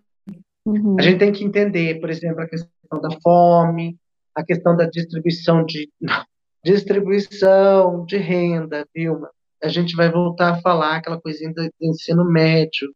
Uhum. 0.65 0.95
A 0.97 1.01
gente 1.01 1.19
tem 1.19 1.31
que 1.31 1.43
entender, 1.43 1.99
por 1.99 2.09
exemplo, 2.09 2.41
a 2.41 2.47
questão 2.47 3.01
da 3.01 3.09
fome, 3.21 3.97
a 4.33 4.43
questão 4.43 4.77
da 4.77 4.85
distribuição 4.85 5.65
de 5.65 5.89
distribuição 6.63 8.05
de 8.05 8.17
renda, 8.17 8.87
Vilma. 8.95 9.29
A 9.61 9.67
gente 9.67 9.95
vai 9.95 10.09
voltar 10.09 10.51
a 10.51 10.61
falar 10.61 10.97
aquela 10.97 11.19
coisinha 11.19 11.53
do 11.53 11.69
ensino 11.81 12.23
médio, 12.23 12.93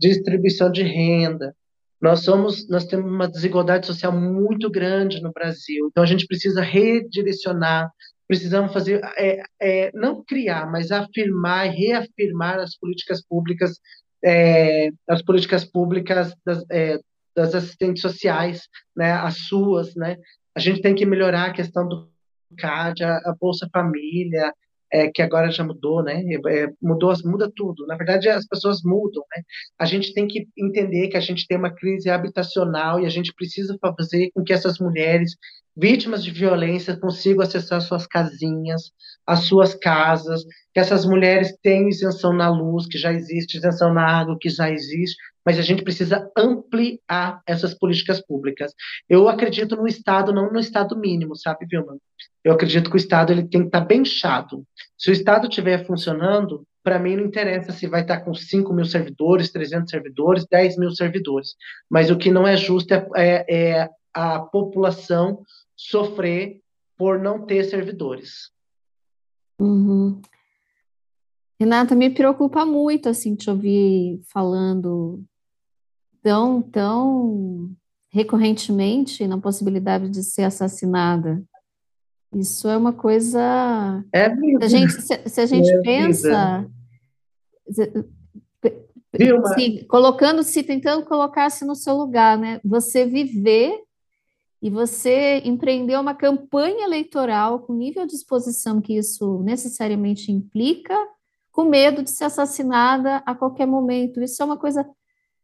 distribuição 0.00 0.70
de 0.70 0.82
renda. 0.82 1.54
Nós 2.02 2.24
somos, 2.24 2.68
nós 2.68 2.84
temos 2.84 3.08
uma 3.08 3.28
desigualdade 3.28 3.86
social 3.86 4.10
muito 4.10 4.68
grande 4.68 5.22
no 5.22 5.30
Brasil. 5.32 5.86
Então 5.88 6.02
a 6.02 6.06
gente 6.06 6.26
precisa 6.26 6.60
redirecionar, 6.60 7.88
precisamos 8.26 8.72
fazer, 8.72 9.00
é, 9.16 9.40
é, 9.60 9.92
não 9.94 10.24
criar, 10.24 10.68
mas 10.68 10.90
afirmar, 10.90 11.68
reafirmar 11.70 12.58
as 12.58 12.76
políticas 12.76 13.24
públicas, 13.24 13.78
é, 14.24 14.88
as 15.08 15.22
políticas 15.22 15.64
públicas 15.64 16.34
das, 16.44 16.64
é, 16.72 16.98
das 17.36 17.54
assistentes 17.54 18.02
sociais, 18.02 18.62
né, 18.96 19.12
as 19.12 19.46
suas, 19.46 19.94
né. 19.94 20.16
A 20.56 20.60
gente 20.60 20.82
tem 20.82 20.96
que 20.96 21.06
melhorar 21.06 21.44
a 21.44 21.52
questão 21.52 21.86
do 21.86 22.10
CAD, 22.58 23.04
a, 23.04 23.16
a 23.18 23.36
Bolsa 23.40 23.68
Família, 23.72 24.52
é, 24.92 25.10
que 25.10 25.22
agora 25.22 25.50
já 25.50 25.64
mudou, 25.64 26.02
né? 26.02 26.22
É, 26.48 26.68
mudou, 26.80 27.12
muda 27.24 27.50
tudo. 27.54 27.86
Na 27.86 27.96
verdade, 27.96 28.28
as 28.28 28.46
pessoas 28.46 28.82
mudam, 28.84 29.24
né? 29.34 29.42
A 29.78 29.86
gente 29.86 30.12
tem 30.12 30.26
que 30.28 30.46
entender 30.56 31.08
que 31.08 31.16
a 31.16 31.20
gente 31.20 31.46
tem 31.46 31.56
uma 31.56 31.74
crise 31.74 32.10
habitacional 32.10 33.00
e 33.00 33.06
a 33.06 33.08
gente 33.08 33.32
precisa 33.34 33.76
fazer 33.80 34.30
com 34.34 34.44
que 34.44 34.52
essas 34.52 34.78
mulheres 34.78 35.36
vítimas 35.76 36.22
de 36.22 36.30
violência 36.30 36.96
consigam 36.96 37.42
acessar 37.42 37.80
suas 37.80 38.06
casinhas, 38.06 38.92
as 39.26 39.40
suas 39.40 39.74
casas, 39.74 40.42
que 40.72 40.80
essas 40.80 41.04
mulheres 41.04 41.56
tenham 41.62 41.88
isenção 41.88 42.32
na 42.32 42.48
luz, 42.50 42.86
que 42.86 42.98
já 42.98 43.12
existe, 43.12 43.56
isenção 43.56 43.92
na 43.92 44.04
água, 44.04 44.36
que 44.40 44.48
já 44.48 44.70
existe, 44.70 45.16
mas 45.44 45.58
a 45.58 45.62
gente 45.62 45.82
precisa 45.82 46.30
ampliar 46.36 47.40
essas 47.46 47.74
políticas 47.74 48.24
públicas. 48.24 48.72
Eu 49.08 49.28
acredito 49.28 49.76
no 49.76 49.86
Estado, 49.86 50.32
não 50.32 50.52
no 50.52 50.58
Estado 50.58 50.96
mínimo, 50.96 51.36
sabe, 51.36 51.66
Vilma? 51.66 51.96
Eu 52.44 52.52
acredito 52.52 52.90
que 52.90 52.96
o 52.96 52.98
Estado 52.98 53.32
ele 53.32 53.48
tem 53.48 53.62
que 53.62 53.66
estar 53.66 53.80
bem 53.80 54.04
chato. 54.04 54.64
Se 54.96 55.10
o 55.10 55.12
Estado 55.12 55.48
estiver 55.48 55.84
funcionando, 55.86 56.64
para 56.82 56.98
mim 56.98 57.16
não 57.16 57.24
interessa 57.24 57.72
se 57.72 57.86
vai 57.86 58.02
estar 58.02 58.20
com 58.20 58.34
5 58.34 58.72
mil 58.72 58.84
servidores, 58.84 59.52
300 59.52 59.90
servidores, 59.90 60.46
10 60.50 60.76
mil 60.78 60.90
servidores. 60.90 61.54
Mas 61.88 62.10
o 62.10 62.16
que 62.16 62.30
não 62.30 62.46
é 62.46 62.56
justo 62.56 62.92
é, 62.92 63.06
é, 63.16 63.44
é 63.54 63.88
a 64.14 64.40
população 64.40 65.42
sofrer 65.88 66.60
por 66.96 67.18
não 67.18 67.44
ter 67.44 67.64
servidores. 67.64 68.52
Uhum. 69.60 70.20
Renata, 71.58 71.94
me 71.94 72.10
preocupa 72.10 72.64
muito 72.64 73.08
assim 73.08 73.34
te 73.34 73.48
ouvir 73.48 74.20
falando 74.32 75.22
tão, 76.22 76.62
tão 76.62 77.70
recorrentemente 78.10 79.26
na 79.26 79.38
possibilidade 79.38 80.08
de 80.08 80.22
ser 80.22 80.42
assassinada 80.42 81.42
Isso 82.34 82.68
é 82.68 82.76
uma 82.76 82.92
coisa. 82.92 84.04
É 84.12 84.28
vida. 84.28 84.68
Se 84.68 84.76
a 84.76 84.78
gente, 84.78 84.92
se, 84.92 85.28
se 85.28 85.40
a 85.40 85.46
gente 85.46 85.70
é 85.70 85.80
pensa. 85.82 86.70
Sim, 89.54 89.84
colocando-se, 89.86 90.62
tentando 90.62 91.04
colocar-se 91.04 91.64
no 91.64 91.74
seu 91.74 91.94
lugar, 91.94 92.38
né? 92.38 92.60
Você 92.64 93.06
viver 93.06 93.78
e 94.62 94.70
você 94.70 95.42
empreender 95.44 95.98
uma 95.98 96.14
campanha 96.14 96.84
eleitoral 96.84 97.58
com 97.58 97.74
nível 97.74 98.06
de 98.06 98.14
exposição 98.14 98.80
que 98.80 98.96
isso 98.96 99.42
necessariamente 99.42 100.30
implica, 100.30 100.96
com 101.50 101.64
medo 101.64 102.00
de 102.00 102.10
ser 102.10 102.24
assassinada 102.24 103.16
a 103.26 103.34
qualquer 103.34 103.66
momento. 103.66 104.22
Isso 104.22 104.40
é 104.40 104.46
uma 104.46 104.56
coisa 104.56 104.88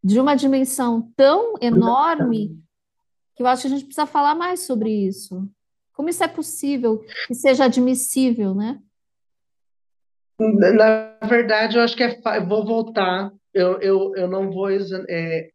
de 0.03 0.21
uma 0.21 0.37
dimensão 0.37 1.13
tão 1.17 1.55
enorme 1.61 2.57
que 3.35 3.43
eu 3.43 3.47
acho 3.49 3.63
que 3.63 3.69
a 3.69 3.71
gente 3.71 3.85
precisa 3.85 4.07
falar 4.07 4.37
mais 4.37 4.61
sobre 4.61 4.91
isso. 4.91 5.49
Como 5.93 6.09
isso 6.09 6.23
é 6.23 6.29
possível 6.29 7.05
que 7.27 7.35
seja 7.35 7.65
admissível, 7.65 8.55
né? 8.55 8.81
Na 10.39 11.19
verdade, 11.27 11.77
eu 11.77 11.83
acho 11.83 11.97
que 11.97 12.05
é. 12.05 12.21
Eu 12.37 12.47
vou 12.47 12.65
voltar. 12.65 13.33
Eu, 13.53 13.81
eu, 13.81 14.15
eu 14.15 14.29
não 14.29 14.49
vou. 14.53 14.71
É, 14.71 15.51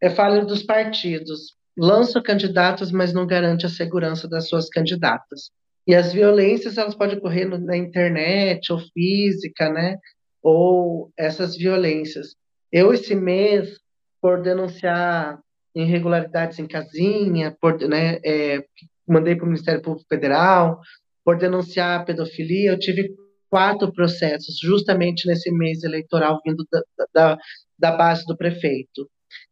é 0.00 0.10
falha 0.10 0.44
dos 0.44 0.62
partidos. 0.62 1.57
Lança 1.78 2.20
candidatos, 2.20 2.90
mas 2.90 3.12
não 3.12 3.26
garante 3.26 3.64
a 3.64 3.68
segurança 3.68 4.28
das 4.28 4.48
suas 4.48 4.68
candidatas. 4.68 5.50
E 5.86 5.94
as 5.94 6.12
violências, 6.12 6.76
elas 6.76 6.94
podem 6.94 7.16
ocorrer 7.16 7.48
na 7.48 7.76
internet, 7.76 8.72
ou 8.72 8.80
física, 8.92 9.70
né? 9.70 9.96
Ou 10.42 11.10
essas 11.16 11.56
violências. 11.56 12.34
Eu, 12.70 12.92
esse 12.92 13.14
mês, 13.14 13.78
por 14.20 14.42
denunciar 14.42 15.38
irregularidades 15.74 16.58
em 16.58 16.66
casinha, 16.66 17.56
por, 17.60 17.78
né, 17.88 18.18
é, 18.24 18.64
mandei 19.06 19.36
para 19.36 19.44
o 19.44 19.48
Ministério 19.48 19.80
Público 19.80 20.06
Federal, 20.08 20.80
por 21.24 21.38
denunciar 21.38 22.04
pedofilia, 22.04 22.72
eu 22.72 22.78
tive 22.78 23.14
quatro 23.48 23.92
processos, 23.92 24.58
justamente 24.60 25.26
nesse 25.26 25.50
mês 25.50 25.82
eleitoral, 25.84 26.40
vindo 26.44 26.66
da, 26.70 26.82
da, 27.14 27.38
da 27.78 27.96
base 27.96 28.24
do 28.26 28.36
prefeito. 28.36 29.08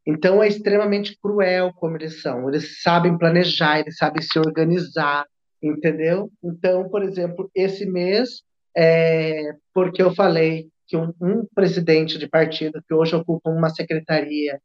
Então, 0.07 0.43
é 0.43 0.49
extremamente 0.49 1.19
cruel 1.21 1.73
como 1.75 1.97
eles 1.97 2.23
são. 2.23 2.49
Eles 2.49 2.83
sabem 2.83 3.19
planejar, 3.19 3.81
eles 3.81 3.97
sabem 3.97 4.23
se 4.23 4.39
organizar, 4.39 5.27
entendeu? 5.63 6.31
Então, 6.43 6.89
por 6.89 7.03
exemplo, 7.03 7.51
esse 7.55 7.87
mês, 7.87 8.43
é, 8.77 9.53
porque 9.75 10.03
eu 10.03 10.15
falei 10.15 10.69
que 10.87 10.97
um, 10.97 11.13
um, 11.21 11.47
presidente 11.55 12.19
de 12.19 12.29
partido 12.29 12.83
que 12.87 12.95
hoje 12.95 13.15
ocupa 13.17 13.51
uma 13.51 13.71
secretaria 13.71 14.61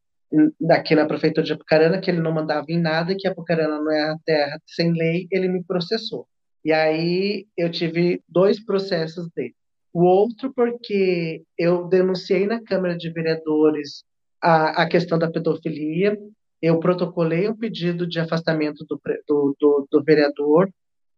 daqui 0.59 0.95
na 0.95 1.05
prefeitura 1.05 1.45
de 1.45 1.53
Apucarana, 1.53 1.99
que 1.99 2.09
ele 2.09 2.21
não 2.21 2.31
mandava 2.31 2.65
em 2.69 2.79
nada, 2.79 3.15
que 3.17 3.27
Apucarana 3.27 3.79
não 3.79 3.91
é 3.91 4.11
a 4.11 4.17
terra 4.25 4.59
sem 4.65 4.93
lei, 4.93 5.27
ele 5.31 5.47
me 5.47 5.63
processou. 5.63 6.27
E 6.63 6.71
aí 6.71 7.47
eu 7.57 7.69
tive 7.69 8.21
dois 8.29 8.63
processos 8.63 9.29
dele. 9.35 9.55
O 9.93 10.03
outro 10.03 10.53
porque 10.53 11.43
eu 11.57 11.87
denunciei 11.87 12.45
na 12.45 12.63
Câmara 12.63 12.95
de 12.95 13.11
Vereadores 13.11 14.03
a, 14.41 14.83
a 14.83 14.89
questão 14.89 15.17
da 15.17 15.29
pedofilia, 15.29 16.17
eu 16.61 16.79
protocolei 16.79 17.49
um 17.49 17.55
pedido 17.55 18.07
de 18.07 18.19
afastamento 18.19 18.85
do, 18.87 18.99
do, 19.27 19.55
do, 19.59 19.87
do 19.91 20.03
vereador, 20.03 20.69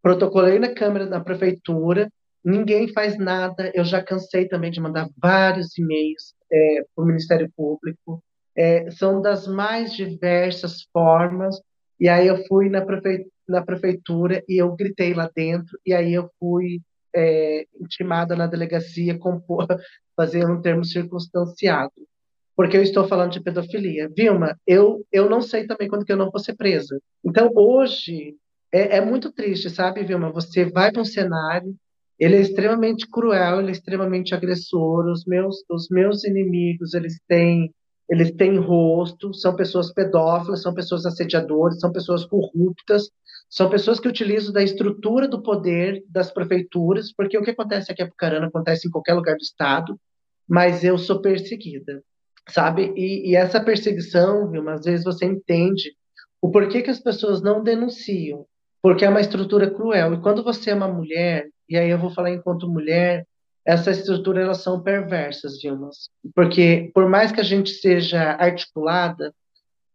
protocolei 0.01 0.59
na 0.59 0.73
Câmara, 0.73 1.05
na 1.05 1.19
Prefeitura, 1.19 2.09
ninguém 2.43 2.91
faz 2.91 3.17
nada, 3.17 3.71
eu 3.73 3.85
já 3.85 4.03
cansei 4.03 4.47
também 4.47 4.71
de 4.71 4.81
mandar 4.81 5.09
vários 5.17 5.77
e-mails 5.77 6.33
é, 6.51 6.83
para 6.93 7.03
o 7.03 7.07
Ministério 7.07 7.51
Público, 7.55 8.21
é, 8.55 8.89
são 8.91 9.21
das 9.21 9.47
mais 9.47 9.93
diversas 9.93 10.83
formas. 10.91 11.59
E 11.99 12.07
aí 12.07 12.27
eu 12.27 12.45
fui 12.45 12.69
na, 12.69 12.81
prefe... 12.81 13.25
na 13.47 13.63
prefeitura 13.63 14.43
e 14.47 14.61
eu 14.61 14.75
gritei 14.75 15.13
lá 15.13 15.29
dentro, 15.33 15.79
e 15.85 15.93
aí 15.93 16.13
eu 16.13 16.29
fui 16.39 16.81
é, 17.15 17.65
intimada 17.79 18.35
na 18.35 18.47
delegacia 18.47 19.17
compor, 19.17 19.67
fazer 20.15 20.45
um 20.45 20.61
termo 20.61 20.83
circunstanciado. 20.83 21.93
Porque 22.55 22.77
eu 22.77 22.83
estou 22.83 23.07
falando 23.07 23.31
de 23.31 23.41
pedofilia. 23.41 24.09
Vilma, 24.15 24.55
eu, 24.65 25.05
eu 25.11 25.29
não 25.29 25.41
sei 25.41 25.65
também 25.65 25.87
quando 25.87 26.05
que 26.05 26.11
eu 26.11 26.17
não 26.17 26.29
vou 26.29 26.39
ser 26.39 26.55
presa. 26.55 26.99
Então, 27.25 27.49
hoje, 27.55 28.35
é, 28.71 28.97
é 28.97 29.01
muito 29.01 29.31
triste, 29.31 29.69
sabe, 29.69 30.03
Vilma? 30.03 30.31
Você 30.31 30.65
vai 30.65 30.91
para 30.91 31.01
um 31.01 31.05
cenário, 31.05 31.75
ele 32.19 32.35
é 32.35 32.41
extremamente 32.41 33.07
cruel, 33.09 33.59
ele 33.59 33.69
é 33.69 33.71
extremamente 33.71 34.35
agressor. 34.35 35.05
Os 35.07 35.25
meus, 35.25 35.63
os 35.69 35.89
meus 35.89 36.23
inimigos, 36.23 36.93
eles 36.93 37.19
têm 37.27 37.73
eles 38.09 38.31
têm 38.31 38.57
rosto, 38.57 39.33
são 39.33 39.55
pessoas 39.55 39.91
pedófilas, 39.93 40.61
são 40.61 40.73
pessoas 40.73 41.05
assediadoras, 41.05 41.79
são 41.79 41.91
pessoas 41.91 42.25
corruptas, 42.25 43.09
são 43.49 43.69
pessoas 43.69 43.99
que 43.99 44.07
utilizam 44.07 44.51
da 44.51 44.61
estrutura 44.61 45.27
do 45.27 45.41
poder 45.41 46.03
das 46.09 46.31
prefeituras, 46.31 47.13
porque 47.13 47.37
o 47.37 47.43
que 47.43 47.51
acontece 47.51 47.91
aqui 47.91 48.01
em 48.01 48.05
Apucarana 48.05 48.47
acontece 48.47 48.87
em 48.87 48.91
qualquer 48.91 49.13
lugar 49.13 49.35
do 49.35 49.41
estado, 49.41 49.99
mas 50.47 50.83
eu 50.83 50.97
sou 50.97 51.21
perseguida, 51.21 52.03
sabe? 52.49 52.93
E, 52.95 53.31
e 53.31 53.35
essa 53.35 53.63
perseguição, 53.63 54.49
viu, 54.49 54.67
às 54.69 54.85
vezes 54.85 55.03
você 55.03 55.25
entende 55.25 55.93
o 56.41 56.51
porquê 56.51 56.81
que 56.81 56.89
as 56.89 56.99
pessoas 56.99 57.41
não 57.41 57.63
denunciam, 57.63 58.45
porque 58.81 59.05
é 59.05 59.09
uma 59.09 59.21
estrutura 59.21 59.69
cruel. 59.69 60.13
E 60.13 60.21
quando 60.21 60.43
você 60.43 60.71
é 60.71 60.75
uma 60.75 60.87
mulher, 60.87 61.47
e 61.69 61.77
aí 61.77 61.89
eu 61.89 61.97
vou 61.97 62.09
falar 62.09 62.31
enquanto 62.31 62.69
mulher, 62.69 63.25
essa 63.65 63.91
estrutura 63.91 64.41
elas 64.41 64.61
são 64.61 64.81
perversas, 64.81 65.61
Vilmas. 65.61 66.09
Porque 66.35 66.91
por 66.93 67.07
mais 67.07 67.31
que 67.31 67.39
a 67.39 67.45
gente 67.45 67.69
seja 67.69 68.31
articulada, 68.33 69.33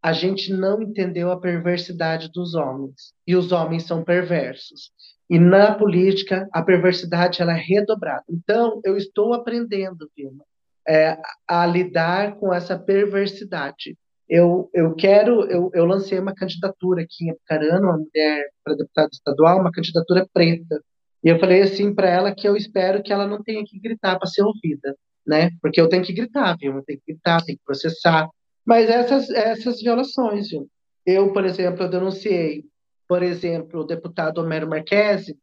a 0.03 0.12
gente 0.12 0.53
não 0.53 0.80
entendeu 0.80 1.30
a 1.30 1.40
perversidade 1.40 2.30
dos 2.32 2.55
homens. 2.55 3.12
E 3.26 3.36
os 3.36 3.53
homens 3.53 3.82
são 3.84 4.03
perversos. 4.03 4.90
E 5.28 5.38
na 5.38 5.74
política, 5.74 6.49
a 6.53 6.62
perversidade 6.62 7.42
ela 7.42 7.53
é 7.53 7.61
redobrada. 7.61 8.24
Então, 8.30 8.80
eu 8.84 8.96
estou 8.96 9.34
aprendendo, 9.34 10.11
Vilma, 10.16 10.44
é, 10.89 11.18
a 11.47 11.66
lidar 11.66 12.36
com 12.36 12.53
essa 12.53 12.78
perversidade. 12.78 13.97
Eu, 14.28 14.70
eu 14.74 14.95
quero, 14.95 15.45
eu, 15.51 15.70
eu 15.74 15.84
lancei 15.84 16.18
uma 16.18 16.34
candidatura 16.34 17.03
aqui 17.03 17.26
em 17.26 17.30
Apucarana, 17.30 17.80
uma 17.80 17.99
mulher 17.99 18.47
para 18.64 18.74
deputada 18.74 19.09
estadual, 19.12 19.61
uma 19.61 19.72
candidatura 19.72 20.26
preta. 20.32 20.82
E 21.22 21.28
eu 21.28 21.39
falei 21.39 21.62
assim 21.62 21.95
para 21.95 22.09
ela 22.09 22.34
que 22.34 22.47
eu 22.49 22.57
espero 22.57 23.03
que 23.03 23.12
ela 23.12 23.26
não 23.26 23.43
tenha 23.43 23.62
que 23.64 23.78
gritar 23.78 24.18
para 24.18 24.28
ser 24.28 24.43
ouvida, 24.43 24.97
né? 25.26 25.51
Porque 25.61 25.80
eu 25.80 25.89
tenho 25.89 26.05
que 26.05 26.12
gritar, 26.12 26.57
viu? 26.59 26.74
Eu 26.74 26.82
tenho 26.82 27.01
que 27.01 27.12
gritar, 27.12 27.43
tenho 27.43 27.59
que 27.59 27.64
processar. 27.64 28.28
Mas 28.64 28.89
essas, 28.89 29.30
essas 29.30 29.80
violações, 29.80 30.51
viu? 30.51 30.68
Eu, 31.05 31.32
por 31.32 31.45
exemplo, 31.45 31.84
eu 31.84 31.89
denunciei, 31.91 32.64
por 33.09 33.22
exemplo, 33.22 33.80
o 33.80 33.84
deputado 33.84 34.39
Homero 34.39 34.68
Marquesi, 34.68 35.36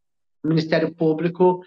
o 0.44 0.48
Ministério 0.48 0.94
Público, 0.94 1.62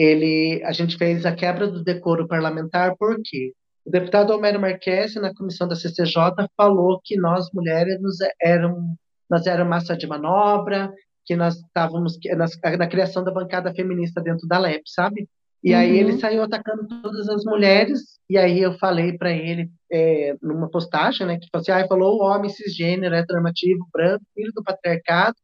ele, 0.00 0.62
a 0.64 0.72
gente 0.72 0.96
fez 0.96 1.26
a 1.26 1.32
quebra 1.32 1.68
do 1.68 1.84
decoro 1.84 2.26
parlamentar, 2.26 2.96
por 2.96 3.16
quê? 3.22 3.52
O 3.84 3.90
deputado 3.90 4.32
Homero 4.32 4.58
Marquesi, 4.58 5.20
na 5.20 5.34
comissão 5.34 5.68
da 5.68 5.76
CCJ, 5.76 6.46
falou 6.56 6.98
que 7.04 7.18
nós, 7.18 7.50
mulheres, 7.52 7.98
eram, 8.40 8.94
nós 9.28 9.46
éramos 9.46 9.68
massa 9.68 9.94
de 9.94 10.06
manobra, 10.06 10.90
que 11.26 11.36
nós 11.36 11.56
estávamos 11.56 12.18
na, 12.34 12.76
na, 12.78 12.88
criação 12.88 13.22
da 13.22 13.30
bancada 13.30 13.74
feminista 13.74 14.22
dentro 14.22 14.48
da 14.48 14.58
LEP, 14.58 14.84
sabe? 14.86 15.28
E 15.62 15.74
uhum. 15.74 15.78
aí 15.78 15.98
ele 15.98 16.18
saiu 16.18 16.42
atacando 16.42 16.88
todas 17.02 17.28
as 17.28 17.44
mulheres, 17.44 18.18
e 18.28 18.38
aí 18.38 18.58
eu 18.58 18.78
falei 18.78 19.18
para 19.18 19.30
ele, 19.30 19.70
é, 19.92 20.34
numa 20.40 20.70
postagem, 20.70 21.26
né, 21.26 21.38
que 21.38 21.46
assim, 21.52 21.72
ah, 21.72 21.86
falou 21.86 22.16
o 22.16 22.24
homem 22.24 22.48
cisgênero, 22.48 23.14
heteronormativo, 23.14 23.86
branco, 23.92 24.24
filho 24.34 24.52
do 24.54 24.64
patriarcado, 24.64 25.36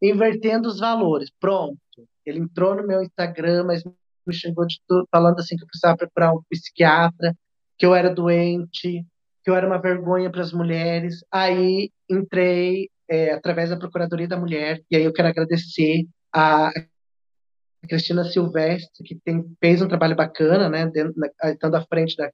invertendo 0.00 0.68
os 0.68 0.78
valores. 0.78 1.30
Pronto. 1.40 1.76
Ele 2.24 2.38
entrou 2.38 2.76
no 2.76 2.86
meu 2.86 3.02
Instagram, 3.02 3.64
mas 3.64 3.82
me 4.26 4.34
chegou 4.34 4.66
de 4.66 4.80
tudo, 4.88 5.06
falando 5.10 5.38
assim 5.38 5.56
que 5.56 5.64
eu 5.64 5.68
precisava 5.68 5.96
procurar 5.96 6.32
um 6.32 6.42
psiquiatra, 6.50 7.34
que 7.78 7.86
eu 7.86 7.94
era 7.94 8.14
doente, 8.14 9.04
que 9.42 9.50
eu 9.50 9.54
era 9.54 9.66
uma 9.66 9.80
vergonha 9.80 10.30
para 10.30 10.42
as 10.42 10.52
mulheres. 10.52 11.24
Aí 11.30 11.90
entrei, 12.08 12.88
é, 13.08 13.32
através 13.32 13.70
da 13.70 13.76
Procuradoria 13.76 14.28
da 14.28 14.38
Mulher, 14.38 14.82
e 14.90 14.96
aí 14.96 15.04
eu 15.04 15.12
quero 15.12 15.28
agradecer 15.28 16.06
a 16.32 16.72
Cristina 17.88 18.24
Silvestre, 18.24 19.04
que 19.04 19.14
tem, 19.24 19.44
fez 19.60 19.82
um 19.82 19.88
trabalho 19.88 20.16
bacana, 20.16 20.68
né, 20.68 20.86
dentro, 20.86 21.14
estando 21.44 21.76
à 21.76 21.82
frente 21.82 22.16
da 22.16 22.30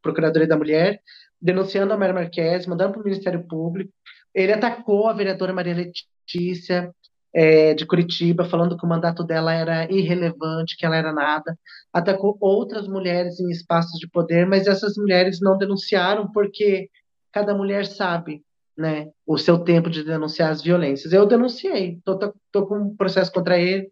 Procuradoria 0.00 0.48
da 0.48 0.56
Mulher, 0.56 1.00
denunciando 1.40 1.92
a 1.92 1.96
Mary 1.96 2.12
Marques, 2.12 2.66
mandando 2.66 2.92
para 2.92 3.00
o 3.00 3.04
Ministério 3.04 3.46
Público. 3.46 3.92
Ele 4.34 4.52
atacou 4.52 5.08
a 5.08 5.12
vereadora 5.12 5.52
Maria 5.52 5.74
Letícia, 5.74 6.92
é, 7.34 7.74
de 7.74 7.86
Curitiba, 7.86 8.44
falando 8.44 8.76
que 8.76 8.84
o 8.84 8.88
mandato 8.88 9.24
dela 9.24 9.52
era 9.52 9.90
irrelevante, 9.90 10.76
que 10.76 10.84
ela 10.84 10.96
era 10.96 11.12
nada. 11.12 11.56
Atacou 11.92 12.36
outras 12.40 12.86
mulheres 12.86 13.40
em 13.40 13.50
espaços 13.50 13.98
de 13.98 14.08
poder, 14.08 14.46
mas 14.46 14.66
essas 14.66 14.96
mulheres 14.96 15.40
não 15.40 15.56
denunciaram 15.56 16.30
porque 16.30 16.88
cada 17.32 17.54
mulher 17.54 17.86
sabe 17.86 18.42
né, 18.76 19.08
o 19.26 19.38
seu 19.38 19.58
tempo 19.58 19.88
de 19.90 20.04
denunciar 20.04 20.50
as 20.50 20.62
violências. 20.62 21.12
Eu 21.12 21.26
denunciei, 21.26 21.98
estou 21.98 22.66
com 22.66 22.78
um 22.78 22.96
processo 22.96 23.32
contra 23.32 23.58
ele, 23.58 23.90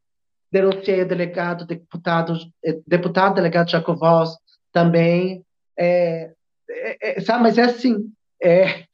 denunciei 0.51 1.03
o 1.03 1.09
delegado, 1.09 1.66
deputado, 1.66 2.34
eh, 2.64 2.78
deputado 2.86 3.34
delegado 3.34 3.70
Jacovós 3.70 4.30
também, 4.72 5.45
é, 5.78 6.32
é, 6.68 7.18
é, 7.18 7.20
sabe, 7.20 7.43
mas 7.43 7.57
é 7.57 7.62
assim, 7.62 8.12
é, 8.43 8.84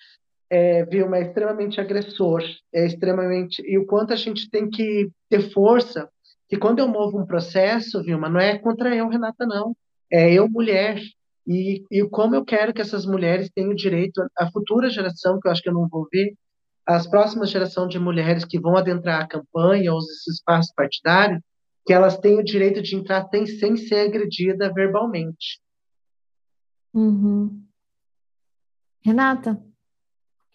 é, 0.51 0.85
Vilma, 0.85 1.19
é 1.19 1.23
extremamente 1.23 1.81
agressor, 1.81 2.43
é 2.73 2.87
extremamente, 2.87 3.63
e 3.67 3.79
o 3.79 3.87
quanto 3.87 4.13
a 4.13 4.17
gente 4.17 4.49
tem 4.51 4.69
que 4.69 5.11
ter 5.29 5.51
força 5.53 6.09
que 6.49 6.57
quando 6.57 6.79
eu 6.79 6.89
movo 6.89 7.21
um 7.21 7.27
processo, 7.27 8.03
Vilma, 8.03 8.29
não 8.29 8.41
é 8.41 8.59
contra 8.59 8.95
eu, 8.95 9.09
Renata, 9.09 9.45
não. 9.47 9.77
É 10.13 10.33
eu, 10.33 10.49
mulher. 10.49 11.01
E, 11.47 11.85
e 11.91 12.09
como 12.09 12.35
eu 12.35 12.45
quero 12.45 12.73
que 12.73 12.81
essas 12.81 13.05
mulheres 13.05 13.51
tenham 13.55 13.75
direito, 13.75 14.25
a 14.39 14.51
futura 14.51 14.91
geração, 14.91 15.39
que 15.41 15.49
eu 15.49 15.53
acho 15.53 15.63
que 15.63 15.69
eu 15.69 15.75
não 15.75 15.89
vou 15.89 16.07
ver, 16.13 16.35
as 16.87 17.07
próximas 17.09 17.51
gerações 17.51 17.89
de 17.89 17.99
mulheres 17.99 18.45
que 18.45 18.61
vão 18.61 18.77
adentrar 18.77 19.23
a 19.23 19.27
campanha 19.27 19.93
ou 19.93 19.99
os 19.99 20.27
espaços 20.29 20.73
partidários, 20.73 21.41
que 21.85 21.93
elas 21.93 22.17
tenham 22.19 22.41
o 22.41 22.45
direito 22.45 22.81
de 22.81 22.95
entrar 22.95 23.29
sem, 23.29 23.47
sem 23.47 23.77
ser 23.77 24.07
agredida 24.07 24.73
verbalmente. 24.73 25.61
Uhum. 26.95 27.65
Renata, 29.05 29.61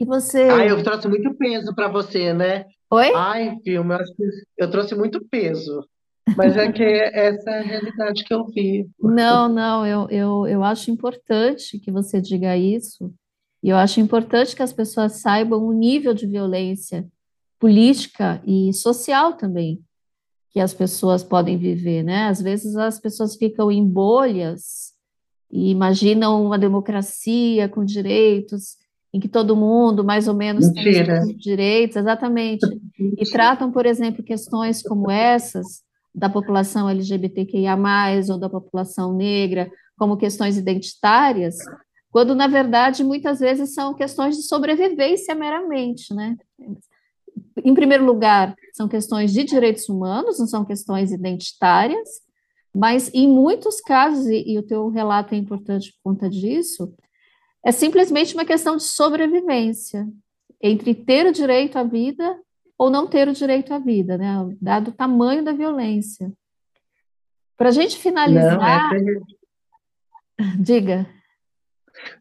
e 0.01 0.05
você? 0.05 0.43
Ah, 0.43 0.65
eu 0.65 0.83
trouxe 0.83 1.07
muito 1.07 1.33
peso 1.35 1.73
para 1.75 1.87
você, 1.87 2.33
né? 2.33 2.65
Oi? 2.89 3.13
Ai, 3.13 3.57
filme, 3.63 3.93
eu 3.93 3.97
acho 3.99 4.13
que 4.15 4.23
eu 4.57 4.69
trouxe 4.69 4.95
muito 4.95 5.23
peso. 5.29 5.87
Mas 6.35 6.57
é 6.57 6.71
que 6.71 6.83
essa 7.13 7.49
é 7.51 7.59
a 7.59 7.63
realidade 7.63 8.23
que 8.23 8.33
eu 8.33 8.45
vi. 8.47 8.89
Não, 8.99 9.47
não, 9.47 9.85
eu, 9.85 10.07
eu, 10.09 10.47
eu 10.47 10.63
acho 10.63 10.91
importante 10.91 11.79
que 11.79 11.91
você 11.91 12.19
diga 12.19 12.57
isso, 12.57 13.13
e 13.63 13.69
eu 13.69 13.77
acho 13.77 13.99
importante 13.99 14.55
que 14.55 14.63
as 14.63 14.73
pessoas 14.73 15.13
saibam 15.13 15.63
o 15.63 15.71
nível 15.71 16.13
de 16.13 16.25
violência 16.25 17.07
política 17.59 18.41
e 18.45 18.73
social 18.73 19.33
também 19.33 19.83
que 20.51 20.59
as 20.59 20.73
pessoas 20.73 21.23
podem 21.23 21.57
viver, 21.57 22.03
né? 22.03 22.27
Às 22.27 22.41
vezes 22.41 22.75
as 22.75 22.99
pessoas 22.99 23.35
ficam 23.35 23.71
em 23.71 23.85
bolhas 23.85 24.91
e 25.49 25.71
imaginam 25.71 26.45
uma 26.45 26.59
democracia 26.59 27.69
com 27.69 27.85
direitos, 27.85 28.77
em 29.13 29.19
que 29.19 29.27
todo 29.27 29.55
mundo 29.55 30.03
mais 30.03 30.27
ou 30.27 30.33
menos 30.33 30.67
Mentira. 30.71 31.21
tem 31.21 31.35
os 31.35 31.41
direitos, 31.41 31.97
exatamente, 31.97 32.65
e 32.97 33.23
tratam, 33.29 33.71
por 33.71 33.85
exemplo, 33.85 34.23
questões 34.23 34.81
como 34.81 35.11
essas 35.11 35.83
da 36.13 36.29
população 36.29 36.89
LGBTQIA+, 36.89 37.77
ou 38.29 38.37
da 38.37 38.49
população 38.49 39.15
negra, 39.15 39.69
como 39.97 40.17
questões 40.17 40.57
identitárias, 40.57 41.55
quando, 42.11 42.35
na 42.35 42.47
verdade, 42.47 43.03
muitas 43.03 43.39
vezes 43.39 43.73
são 43.73 43.93
questões 43.93 44.35
de 44.35 44.43
sobrevivência 44.43 45.33
meramente, 45.33 46.13
né? 46.13 46.35
Em 47.63 47.73
primeiro 47.73 48.05
lugar, 48.05 48.53
são 48.73 48.87
questões 48.87 49.31
de 49.31 49.43
direitos 49.43 49.87
humanos, 49.87 50.37
não 50.37 50.47
são 50.47 50.65
questões 50.65 51.11
identitárias, 51.11 52.09
mas 52.73 53.09
em 53.13 53.27
muitos 53.27 53.79
casos, 53.79 54.25
e, 54.27 54.43
e 54.45 54.57
o 54.57 54.63
teu 54.63 54.89
relato 54.89 55.33
é 55.33 55.37
importante 55.37 55.93
por 55.93 56.11
conta 56.11 56.29
disso, 56.29 56.93
é 57.63 57.71
simplesmente 57.71 58.33
uma 58.33 58.45
questão 58.45 58.75
de 58.75 58.83
sobrevivência 58.83 60.07
entre 60.61 60.93
ter 60.95 61.25
o 61.25 61.31
direito 61.31 61.77
à 61.77 61.83
vida 61.83 62.39
ou 62.77 62.89
não 62.89 63.07
ter 63.07 63.27
o 63.27 63.33
direito 63.33 63.73
à 63.73 63.79
vida, 63.79 64.17
né? 64.17 64.33
Dado 64.59 64.89
o 64.89 64.93
tamanho 64.93 65.43
da 65.43 65.51
violência. 65.51 66.31
Para 67.55 67.69
a 67.69 67.71
gente 67.71 67.97
finalizar, 67.97 68.57
não, 68.57 68.65
é... 68.65 69.19
diga. 70.59 71.07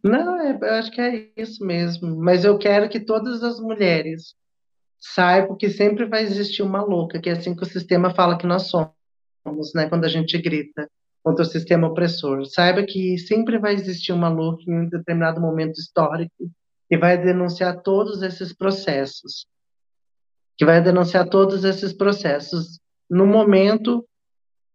Não, 0.05 0.39
é, 0.39 0.59
eu 0.61 0.75
acho 0.75 0.91
que 0.91 1.01
é 1.01 1.31
isso 1.37 1.65
mesmo. 1.65 2.15
Mas 2.17 2.45
eu 2.45 2.59
quero 2.59 2.89
que 2.91 3.01
todas 3.01 3.43
as 3.43 3.59
mulheres 3.59 4.35
saibam 4.99 5.57
que 5.57 5.71
sempre 5.71 6.05
vai 6.05 6.23
existir 6.23 6.63
uma 6.63 6.83
louca, 6.83 7.19
que 7.19 7.31
é 7.31 7.33
assim 7.33 7.57
que 7.57 7.63
o 7.63 7.67
sistema 7.67 8.15
fala 8.15 8.37
que 8.37 8.47
nós 8.47 8.65
somos, 8.65 9.73
né? 9.75 9.89
Quando 9.89 10.05
a 10.05 10.09
gente 10.09 10.37
grita 10.37 10.91
contra 11.31 11.45
o 11.45 11.49
sistema 11.49 11.87
opressor. 11.87 12.45
Saiba 12.47 12.83
que 12.83 13.17
sempre 13.19 13.57
vai 13.57 13.75
existir 13.75 14.13
uma 14.13 14.29
louca 14.29 14.65
em 14.67 14.81
um 14.81 14.89
determinado 14.89 15.41
momento 15.41 15.79
histórico 15.79 16.51
que 16.89 16.99
vai 16.99 17.17
denunciar 17.17 17.81
todos 17.83 18.21
esses 18.23 18.53
processos. 18.53 19.47
Que 20.59 20.65
vai 20.65 20.83
denunciar 20.83 21.29
todos 21.29 21.63
esses 21.63 21.93
processos. 21.93 22.81
No 23.09 23.27
momento, 23.27 24.05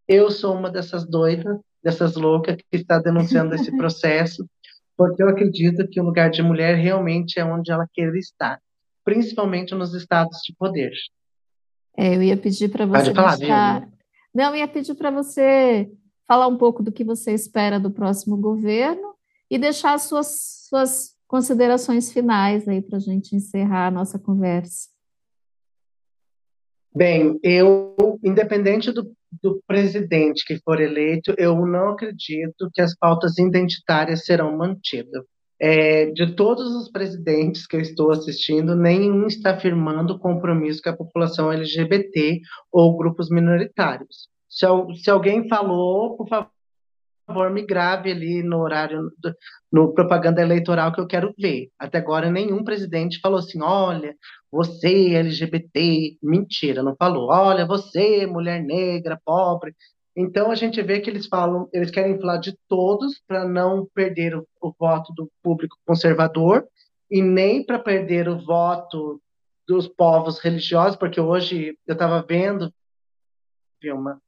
eu 0.07 0.31
sou 0.31 0.55
uma 0.55 0.71
dessas 0.71 1.05
doidas, 1.05 1.59
dessas 1.83 2.15
loucas 2.15 2.55
que 2.55 2.77
está 2.77 2.99
denunciando 2.99 3.53
esse 3.53 3.69
processo, 3.75 4.47
porque 4.95 5.21
eu 5.21 5.27
acredito 5.27 5.85
que 5.89 5.99
o 5.99 6.05
lugar 6.05 6.29
de 6.29 6.41
mulher 6.41 6.75
realmente 6.75 7.37
é 7.37 7.43
onde 7.43 7.69
ela 7.69 7.85
quer 7.93 8.15
estar, 8.15 8.61
principalmente 9.03 9.75
nos 9.75 9.93
estados 9.93 10.39
de 10.47 10.55
poder. 10.55 10.93
É, 11.97 12.15
eu 12.15 12.23
ia 12.23 12.37
pedir 12.37 12.69
para 12.69 12.85
você 12.85 13.03
Pode 13.11 13.13
falar, 13.13 13.35
deixar... 13.37 13.89
Não, 14.33 14.51
eu 14.51 14.55
ia 14.55 14.67
pedir 14.67 14.95
para 14.95 15.11
você 15.11 15.89
falar 16.27 16.47
um 16.47 16.57
pouco 16.57 16.83
do 16.83 16.91
que 16.91 17.03
você 17.03 17.33
espera 17.33 17.79
do 17.79 17.91
próximo 17.91 18.37
governo 18.37 19.13
e 19.49 19.57
deixar 19.57 19.93
as 19.93 20.03
suas, 20.03 20.65
suas 20.69 21.15
considerações 21.27 22.11
finais 22.11 22.67
aí 22.67 22.81
para 22.81 22.97
a 22.97 23.01
gente 23.01 23.35
encerrar 23.35 23.87
a 23.87 23.91
nossa 23.91 24.17
conversa. 24.17 24.89
Bem, 26.95 27.37
eu, 27.43 27.95
independente 28.23 28.91
do, 28.91 29.11
do 29.43 29.61
presidente 29.67 30.45
que 30.45 30.57
for 30.59 30.79
eleito, 30.79 31.35
eu 31.37 31.65
não 31.65 31.89
acredito 31.89 32.69
que 32.73 32.81
as 32.81 32.95
pautas 32.95 33.37
identitárias 33.37 34.25
serão 34.25 34.55
mantidas. 34.57 35.23
É, 35.59 36.07
de 36.11 36.35
todos 36.35 36.73
os 36.75 36.89
presidentes 36.89 37.65
que 37.65 37.77
eu 37.77 37.81
estou 37.81 38.11
assistindo, 38.11 38.75
nenhum 38.75 39.25
está 39.27 39.51
afirmando 39.51 40.19
compromisso 40.19 40.81
com 40.81 40.89
a 40.89 40.95
população 40.95 41.51
LGBT 41.51 42.41
ou 42.71 42.97
grupos 42.97 43.29
minoritários. 43.29 44.29
Se, 44.55 44.65
se 45.03 45.09
alguém 45.11 45.49
falou, 45.49 46.15
por 46.15 46.29
favor, 46.29 47.51
me 47.51 47.65
grave 47.65 48.09
ali 48.09 48.41
no 48.41 48.59
horário, 48.61 49.11
no 49.69 49.93
propaganda 49.93 50.41
eleitoral 50.41 50.93
que 50.93 51.01
eu 51.01 51.07
quero 51.07 51.33
ver. 51.37 51.69
Até 51.77 51.97
agora, 51.97 52.31
nenhum 52.31 52.63
presidente 52.63 53.19
falou 53.19 53.39
assim: 53.39 53.61
olha, 53.61 54.15
você 54.49 55.13
LGBT. 55.15 56.17
Mentira, 56.23 56.81
não 56.81 56.95
falou. 56.95 57.29
Olha, 57.29 57.65
você, 57.65 58.25
mulher 58.25 58.63
negra, 58.63 59.19
pobre. 59.25 59.75
Então, 60.15 60.49
a 60.49 60.55
gente 60.55 60.81
vê 60.81 61.01
que 61.01 61.09
eles 61.09 61.27
falam, 61.27 61.67
eles 61.73 61.91
querem 61.91 62.17
falar 62.17 62.37
de 62.37 62.57
todos 62.69 63.21
para 63.27 63.45
não 63.45 63.85
perder 63.93 64.37
o, 64.37 64.47
o 64.61 64.73
voto 64.79 65.11
do 65.13 65.29
público 65.43 65.75
conservador 65.85 66.65
e 67.11 67.21
nem 67.21 67.65
para 67.65 67.77
perder 67.77 68.29
o 68.29 68.39
voto 68.39 69.21
dos 69.67 69.87
povos 69.89 70.39
religiosos, 70.39 70.95
porque 70.95 71.19
hoje 71.19 71.77
eu 71.85 71.93
estava 71.93 72.21
vendo, 72.25 72.73
Vilma, 73.81 74.21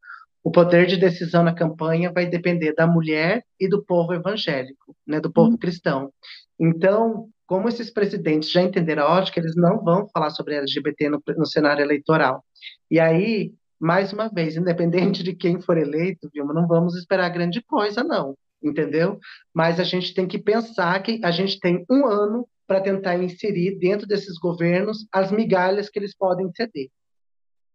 o 0.47 0.51
poder 0.51 0.85
de 0.85 0.95
decisão 0.95 1.43
na 1.43 1.53
campanha 1.53 2.09
vai 2.09 2.25
depender 2.25 2.73
da 2.73 2.87
mulher 2.87 3.43
e 3.59 3.67
do 3.67 3.83
povo 3.83 4.13
evangélico, 4.13 4.95
né, 5.05 5.19
do 5.19 5.29
povo 5.29 5.51
uhum. 5.51 5.57
cristão. 5.57 6.09
Então, 6.57 7.27
como 7.45 7.67
esses 7.67 7.91
presidentes 7.91 8.49
já 8.49 8.61
entenderam 8.61 9.03
a 9.03 9.11
ótica, 9.11 9.41
eles 9.41 9.57
não 9.57 9.83
vão 9.83 10.07
falar 10.07 10.29
sobre 10.29 10.55
LGBT 10.55 11.09
no, 11.09 11.21
no 11.35 11.45
cenário 11.45 11.83
eleitoral. 11.83 12.41
E 12.89 12.97
aí, 12.97 13.51
mais 13.77 14.13
uma 14.13 14.29
vez, 14.29 14.55
independente 14.55 15.21
de 15.21 15.35
quem 15.35 15.59
for 15.59 15.77
eleito, 15.77 16.29
Vilma, 16.33 16.53
não 16.53 16.65
vamos 16.65 16.95
esperar 16.95 17.27
grande 17.27 17.61
coisa, 17.61 18.01
não, 18.01 18.33
entendeu? 18.63 19.19
Mas 19.53 19.81
a 19.81 19.83
gente 19.83 20.13
tem 20.13 20.25
que 20.25 20.39
pensar 20.39 20.97
que 21.03 21.19
a 21.25 21.29
gente 21.31 21.59
tem 21.59 21.83
um 21.91 22.07
ano 22.07 22.47
para 22.65 22.79
tentar 22.79 23.21
inserir 23.21 23.77
dentro 23.77 24.07
desses 24.07 24.39
governos 24.39 25.05
as 25.11 25.29
migalhas 25.29 25.89
que 25.89 25.99
eles 25.99 26.15
podem 26.15 26.49
ceder. 26.55 26.87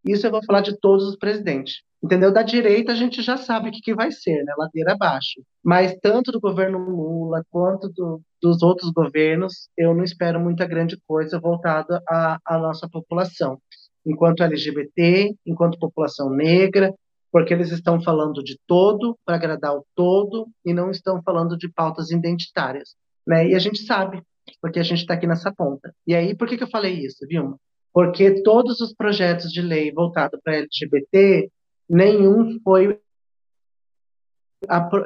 Isso 0.05 0.27
eu 0.27 0.31
vou 0.31 0.45
falar 0.45 0.61
de 0.61 0.79
todos 0.79 1.07
os 1.07 1.17
presidentes. 1.17 1.83
Entendeu? 2.03 2.33
Da 2.33 2.43
direita 2.43 2.91
a 2.91 2.97
gente 2.97 3.23
já 3.23 3.37
sabe 3.37 3.69
o 3.69 3.73
que, 3.73 3.81
que 3.81 3.95
vai 3.95 4.11
ser, 4.11 4.43
né? 4.43 4.53
Ladeira 4.59 4.93
abaixo. 4.93 5.41
Mas 5.63 5.97
tanto 6.03 6.33
do 6.33 6.41
governo 6.41 6.79
Lula 6.79 7.45
quanto 7.49 7.89
do, 7.89 8.21
dos 8.43 8.61
outros 8.61 8.91
governos, 8.91 9.69
eu 9.79 9.95
não 9.95 10.03
espero 10.03 10.41
muita 10.41 10.67
grande 10.67 10.99
coisa 11.07 11.39
voltada 11.39 12.03
à, 12.09 12.39
à 12.45 12.59
nossa 12.59 12.89
população. 12.89 13.57
Enquanto 14.05 14.43
LGBT, 14.43 15.33
enquanto 15.47 15.79
população 15.79 16.29
negra, 16.29 16.93
porque 17.31 17.55
eles 17.55 17.71
estão 17.71 18.03
falando 18.03 18.43
de 18.43 18.59
todo 18.67 19.17
para 19.25 19.37
agradar 19.37 19.75
o 19.75 19.87
todo 19.95 20.49
e 20.65 20.75
não 20.75 20.91
estão 20.91 21.23
falando 21.23 21.57
de 21.57 21.69
pautas 21.69 22.11
identitárias. 22.11 22.97
Né? 23.25 23.49
E 23.49 23.55
a 23.55 23.61
gente 23.61 23.83
sabe, 23.87 24.21
porque 24.61 24.81
a 24.81 24.83
gente 24.83 25.01
está 25.01 25.15
aqui 25.15 25.27
nessa 25.27 25.53
ponta. 25.53 25.95
E 26.05 26.17
aí, 26.17 26.37
por 26.37 26.49
que, 26.49 26.59
que 26.59 26.65
eu 26.65 26.71
falei 26.71 26.95
isso, 26.95 27.25
Vilma? 27.29 27.57
Porque 27.93 28.43
todos 28.43 28.81
os 28.81 28.95
projetos 28.95 29.53
de 29.53 29.61
lei 29.61 29.93
voltados 29.93 30.41
para 30.43 30.57
LGBT 30.57 31.51
nenhum 31.89 32.59
foi 32.63 32.99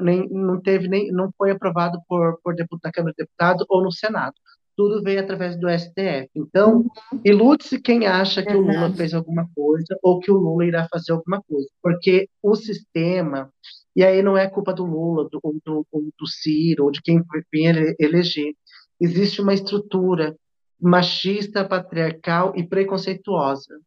nem, 0.03 0.29
não 0.29 0.61
teve 0.61 0.87
nem 0.87 1.11
não 1.11 1.33
foi 1.37 1.51
aprovado 1.51 1.99
por, 2.07 2.39
por 2.43 2.55
deputado, 2.55 2.85
na 2.85 2.93
Câmara 2.93 3.15
de 3.17 3.25
Deputados 3.25 3.67
ou 3.69 3.83
no 3.83 3.91
Senado. 3.91 4.35
Tudo 4.77 5.03
veio 5.03 5.21
através 5.21 5.59
do 5.59 5.71
STF. 5.71 6.29
Então, 6.35 6.81
uhum. 6.81 7.21
ilude-se 7.25 7.81
quem 7.81 8.07
acha 8.07 8.43
que 8.43 8.55
o 8.55 8.61
Lula 8.61 8.93
fez 8.95 9.15
alguma 9.15 9.49
coisa 9.55 9.99
ou 10.03 10.21
que 10.21 10.31
o 10.31 10.37
Lula 10.37 10.67
irá 10.67 10.87
fazer 10.91 11.13
alguma 11.13 11.43
coisa, 11.43 11.67
porque 11.83 12.29
o 12.43 12.55
sistema 12.55 13.51
e 13.97 14.05
aí 14.05 14.23
não 14.23 14.37
é 14.37 14.47
culpa 14.47 14.75
do 14.75 14.85
Lula, 14.85 15.27
do, 15.31 15.41
do, 15.65 15.87
do 15.91 16.27
Ciro, 16.27 16.85
ou 16.85 16.91
de 16.91 17.01
quem 17.01 17.25
vinha 17.51 17.73
eleger. 17.99 18.53
Existe 19.01 19.41
uma 19.41 19.55
estrutura 19.55 20.37
machista, 20.81 21.65
patriarcal 21.65 22.53
e 22.57 22.63
preconceituosa. 22.63 23.81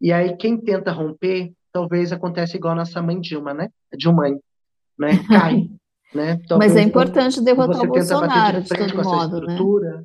E 0.00 0.12
aí 0.12 0.36
quem 0.36 0.58
tenta 0.58 0.90
romper 0.90 1.52
talvez 1.72 2.12
aconteça 2.12 2.56
igual 2.56 2.74
a 2.74 2.76
nossa 2.76 3.00
mãe 3.02 3.20
Dilma, 3.20 3.54
né? 3.54 3.68
Dilma, 3.96 4.28
né? 4.98 5.24
Cai. 5.28 5.68
né? 6.14 6.38
Talvez 6.46 6.72
Mas 6.72 6.76
é 6.76 6.84
importante 6.84 7.42
derrotar 7.42 7.82
o 7.82 7.86
Bolsonaro, 7.86 8.62
de 8.62 8.68
todo 8.68 9.04
modo, 9.04 9.40
né? 9.40 10.04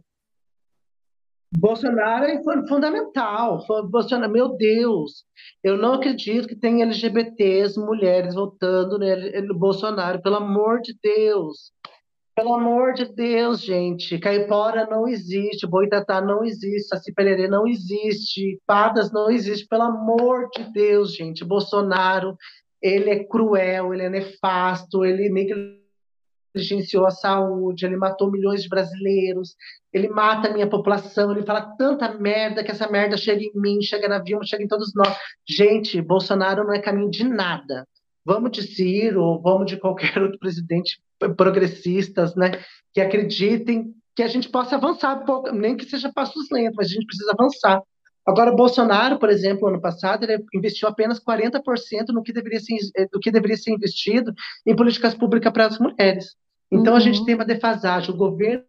Bolsonaro 1.58 2.26
é 2.26 2.42
fundamental. 2.68 3.66
Bolsonaro, 3.90 4.32
meu 4.32 4.58
Deus, 4.58 5.24
eu 5.64 5.78
não 5.78 5.94
acredito 5.94 6.48
que 6.48 6.56
tem 6.56 6.82
LGBTs, 6.82 7.80
mulheres 7.80 8.36
votando 8.36 9.00
no 9.00 9.58
Bolsonaro, 9.58 10.22
pelo 10.22 10.36
amor 10.36 10.82
de 10.82 10.96
Deus. 11.02 11.72
Pelo 12.38 12.54
amor 12.54 12.94
de 12.94 13.06
Deus, 13.06 13.64
gente. 13.64 14.20
Caipora 14.20 14.86
não 14.86 15.08
existe, 15.08 15.66
Boitatá 15.66 16.22
não 16.22 16.44
existe, 16.44 16.88
Saci 16.88 17.12
Pererê 17.12 17.48
não 17.48 17.66
existe, 17.66 18.62
Padas 18.64 19.12
não 19.12 19.32
existe. 19.32 19.68
Pelo 19.68 19.82
amor 19.82 20.48
de 20.56 20.72
Deus, 20.72 21.16
gente. 21.16 21.44
Bolsonaro, 21.44 22.38
ele 22.80 23.10
é 23.10 23.24
cruel, 23.24 23.92
ele 23.92 24.04
é 24.04 24.10
nefasto, 24.12 25.04
ele 25.04 25.32
negligenciou 26.54 27.08
a 27.08 27.10
saúde, 27.10 27.88
ele 27.88 27.98
matou 27.98 28.32
milhões 28.32 28.62
de 28.62 28.70
brasileiros, 28.70 29.56
ele 29.92 30.08
mata 30.08 30.48
a 30.48 30.54
minha 30.54 30.70
população, 30.70 31.32
ele 31.32 31.42
fala 31.42 31.76
tanta 31.76 32.14
merda 32.20 32.64
que 32.64 32.70
essa 32.70 32.88
merda 32.88 33.18
chega 33.18 33.42
em 33.42 33.52
mim, 33.56 33.82
chega 33.82 34.08
na 34.08 34.20
Vilma, 34.20 34.46
chega 34.46 34.64
em 34.64 34.68
todos 34.68 34.94
nós. 34.94 35.18
Gente, 35.50 36.00
Bolsonaro 36.04 36.64
não 36.64 36.74
é 36.74 36.80
caminho 36.80 37.10
de 37.10 37.24
nada. 37.24 37.88
Vamos 38.24 38.52
de 38.52 38.62
Ciro, 38.62 39.42
vamos 39.42 39.66
de 39.66 39.78
qualquer 39.78 40.16
outro 40.22 40.38
presidente 40.38 41.02
progressistas, 41.36 42.36
né, 42.36 42.52
que 42.94 43.02
acreditem 43.02 43.94
que 44.16 44.24
a 44.24 44.28
gente 44.28 44.50
possa 44.50 44.76
avançar, 44.76 45.24
nem 45.54 45.78
que 45.78 45.86
seja 45.86 46.12
passos 46.12 46.50
lentos, 46.52 46.76
mas 46.76 46.88
a 46.88 46.94
gente 46.94 47.06
precisa 47.06 47.32
avançar. 47.38 47.82
Agora, 48.26 48.52
Bolsonaro, 48.52 49.20
por 49.20 49.30
exemplo, 49.30 49.70
ano 49.70 49.80
passado, 49.80 50.24
ele 50.24 50.44
investiu 50.54 50.90
apenas 50.90 51.20
40% 51.20 51.62
no 52.10 52.24
que 52.24 52.34
deveria 52.34 52.60
ser, 52.60 52.76
eh, 52.98 53.08
do 53.12 53.20
que 53.20 53.32
deveria 53.32 53.56
ser 53.56 53.72
investido 53.72 54.34
em 54.66 54.76
políticas 54.76 55.14
públicas 55.14 55.54
para 55.54 55.68
as 55.68 55.80
mulheres. 55.80 56.36
Então, 56.70 56.94
uhum. 56.94 56.98
a 56.98 57.00
gente 57.00 57.20
uhum. 57.20 57.26
tem 57.26 57.36
uma 57.36 57.46
defasagem. 57.46 58.14
O 58.14 58.18
governo 58.18 58.66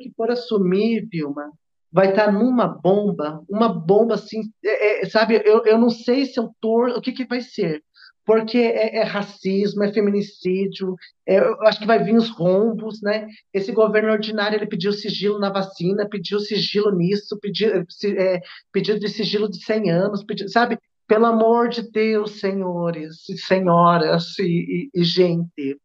que 0.00 0.12
for 0.16 0.30
assumir, 0.30 1.08
Vilma, 1.10 1.50
vai 1.90 2.10
estar 2.10 2.30
numa 2.30 2.68
bomba, 2.68 3.42
uma 3.48 3.68
bomba 3.68 4.14
assim, 4.14 4.42
é, 4.64 5.02
é, 5.02 5.06
sabe? 5.08 5.42
Eu, 5.44 5.64
eu 5.64 5.78
não 5.78 5.90
sei 5.90 6.26
se 6.26 6.38
eu 6.38 6.50
tor, 6.60 6.90
o 6.90 7.00
que, 7.00 7.12
que 7.12 7.24
vai 7.24 7.40
ser 7.40 7.82
porque 8.28 8.58
é, 8.58 8.96
é 8.98 9.02
racismo, 9.04 9.82
é 9.82 9.90
feminicídio, 9.90 10.94
é, 11.26 11.38
eu 11.38 11.62
acho 11.62 11.80
que 11.80 11.86
vai 11.86 12.04
vir 12.04 12.14
os 12.14 12.28
rombos, 12.28 13.00
né? 13.00 13.26
Esse 13.54 13.72
governo 13.72 14.12
ordinário 14.12 14.58
ele 14.58 14.66
pediu 14.66 14.92
sigilo 14.92 15.38
na 15.38 15.48
vacina, 15.48 16.06
pediu 16.06 16.38
sigilo 16.38 16.94
nisso, 16.94 17.38
pediu, 17.40 17.70
é, 18.18 18.40
pediu 18.70 18.98
de 18.98 19.08
sigilo 19.08 19.50
de 19.50 19.64
100 19.64 19.90
anos, 19.90 20.24
pediu, 20.24 20.46
sabe? 20.46 20.78
Pelo 21.06 21.24
amor 21.24 21.70
de 21.70 21.90
Deus, 21.90 22.32
senhores 22.32 23.26
e 23.30 23.38
senhoras 23.38 24.38
e, 24.38 24.90
e, 24.94 25.00
e 25.00 25.04
gente, 25.04 25.80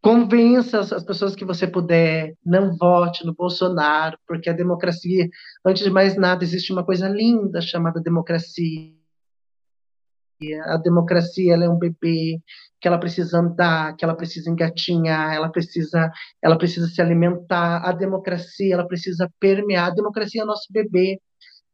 convença 0.00 0.80
as 0.80 1.04
pessoas 1.04 1.36
que 1.36 1.44
você 1.44 1.66
puder, 1.66 2.32
não 2.42 2.74
vote 2.74 3.26
no 3.26 3.34
Bolsonaro, 3.34 4.16
porque 4.26 4.48
a 4.48 4.54
democracia, 4.54 5.28
antes 5.62 5.84
de 5.84 5.90
mais 5.90 6.16
nada, 6.16 6.42
existe 6.42 6.72
uma 6.72 6.86
coisa 6.86 7.06
linda 7.06 7.60
chamada 7.60 8.00
democracia 8.00 9.01
a 10.64 10.76
democracia 10.76 11.54
ela 11.54 11.64
é 11.64 11.68
um 11.68 11.78
bebê 11.78 12.40
que 12.80 12.88
ela 12.88 12.98
precisa 12.98 13.38
andar, 13.38 13.94
que 13.96 14.04
ela 14.04 14.16
precisa 14.16 14.50
engatinhar, 14.50 15.32
ela 15.34 15.48
precisa, 15.48 16.10
ela 16.42 16.58
precisa 16.58 16.88
se 16.88 17.00
alimentar. 17.00 17.80
A 17.84 17.92
democracia 17.92 18.74
ela 18.74 18.86
precisa 18.86 19.30
permear. 19.38 19.86
A 19.86 19.94
democracia 19.94 20.42
é 20.42 20.44
nosso 20.44 20.66
bebê. 20.70 21.20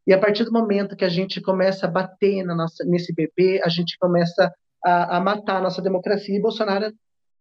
E 0.07 0.13
a 0.13 0.19
partir 0.19 0.45
do 0.45 0.53
momento 0.53 0.97
que 0.97 1.05
a 1.05 1.09
gente 1.09 1.41
começa 1.41 1.87
a 1.87 1.91
bater 1.91 2.45
na 2.45 2.55
nossa, 2.55 2.85
nesse 2.85 3.15
bebê, 3.15 3.61
a 3.65 3.69
gente 3.69 3.97
começa 3.99 4.53
a, 4.85 5.17
a 5.17 5.21
matar 5.21 5.57
a 5.57 5.63
nossa 5.63 5.81
democracia. 5.81 6.37
E 6.37 6.43
Bolsonaro 6.43 6.93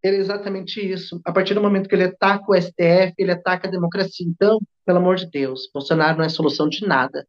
é 0.03 0.09
exatamente 0.09 0.79
isso. 0.79 1.19
A 1.25 1.33
partir 1.33 1.53
do 1.53 1.61
momento 1.61 1.89
que 1.89 1.95
ele 1.95 2.05
ataca 2.05 2.45
o 2.49 2.55
STF, 2.55 3.13
ele 3.17 3.31
ataca 3.31 3.67
a 3.67 3.71
democracia. 3.71 4.25
Então, 4.25 4.59
pelo 4.85 4.99
amor 4.99 5.17
de 5.17 5.29
Deus, 5.29 5.69
Bolsonaro 5.73 6.17
não 6.17 6.25
é 6.25 6.29
solução 6.29 6.69
de 6.69 6.87
nada. 6.87 7.27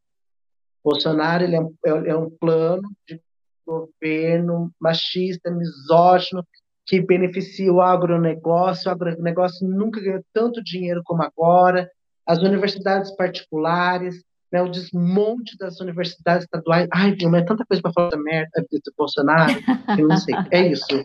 Bolsonaro 0.85 1.43
ele 1.43 1.57
é, 1.57 1.61
é, 1.87 2.11
é 2.11 2.17
um 2.17 2.31
plano 2.31 2.89
de 3.07 3.21
governo 3.69 4.73
machista, 4.81 5.51
misógino, 5.51 6.43
que 6.87 7.01
beneficia 7.03 7.71
o 7.71 7.83
agronegócio. 7.83 8.89
O 8.89 8.93
agronegócio 8.93 9.69
nunca 9.69 10.01
ganhou 10.01 10.25
tanto 10.33 10.65
dinheiro 10.65 11.03
como 11.05 11.23
agora. 11.23 11.91
As 12.27 12.39
universidades 12.39 13.15
particulares, 13.15 14.25
né, 14.51 14.63
o 14.63 14.71
desmonte 14.71 15.57
das 15.59 15.81
universidades 15.81 16.45
estaduais. 16.45 16.89
Ai, 16.93 17.13
Vilma, 17.13 17.39
é 17.39 17.45
tanta 17.45 17.65
coisa 17.67 17.83
para 17.83 17.93
falar 17.93 18.11
da 18.11 18.17
merda 18.17 18.65
do 18.71 18.93
Bolsonaro, 18.97 19.53
eu 19.99 20.09
não 20.09 20.17
sei. 20.17 20.35
É 20.51 20.67
isso. 20.67 21.05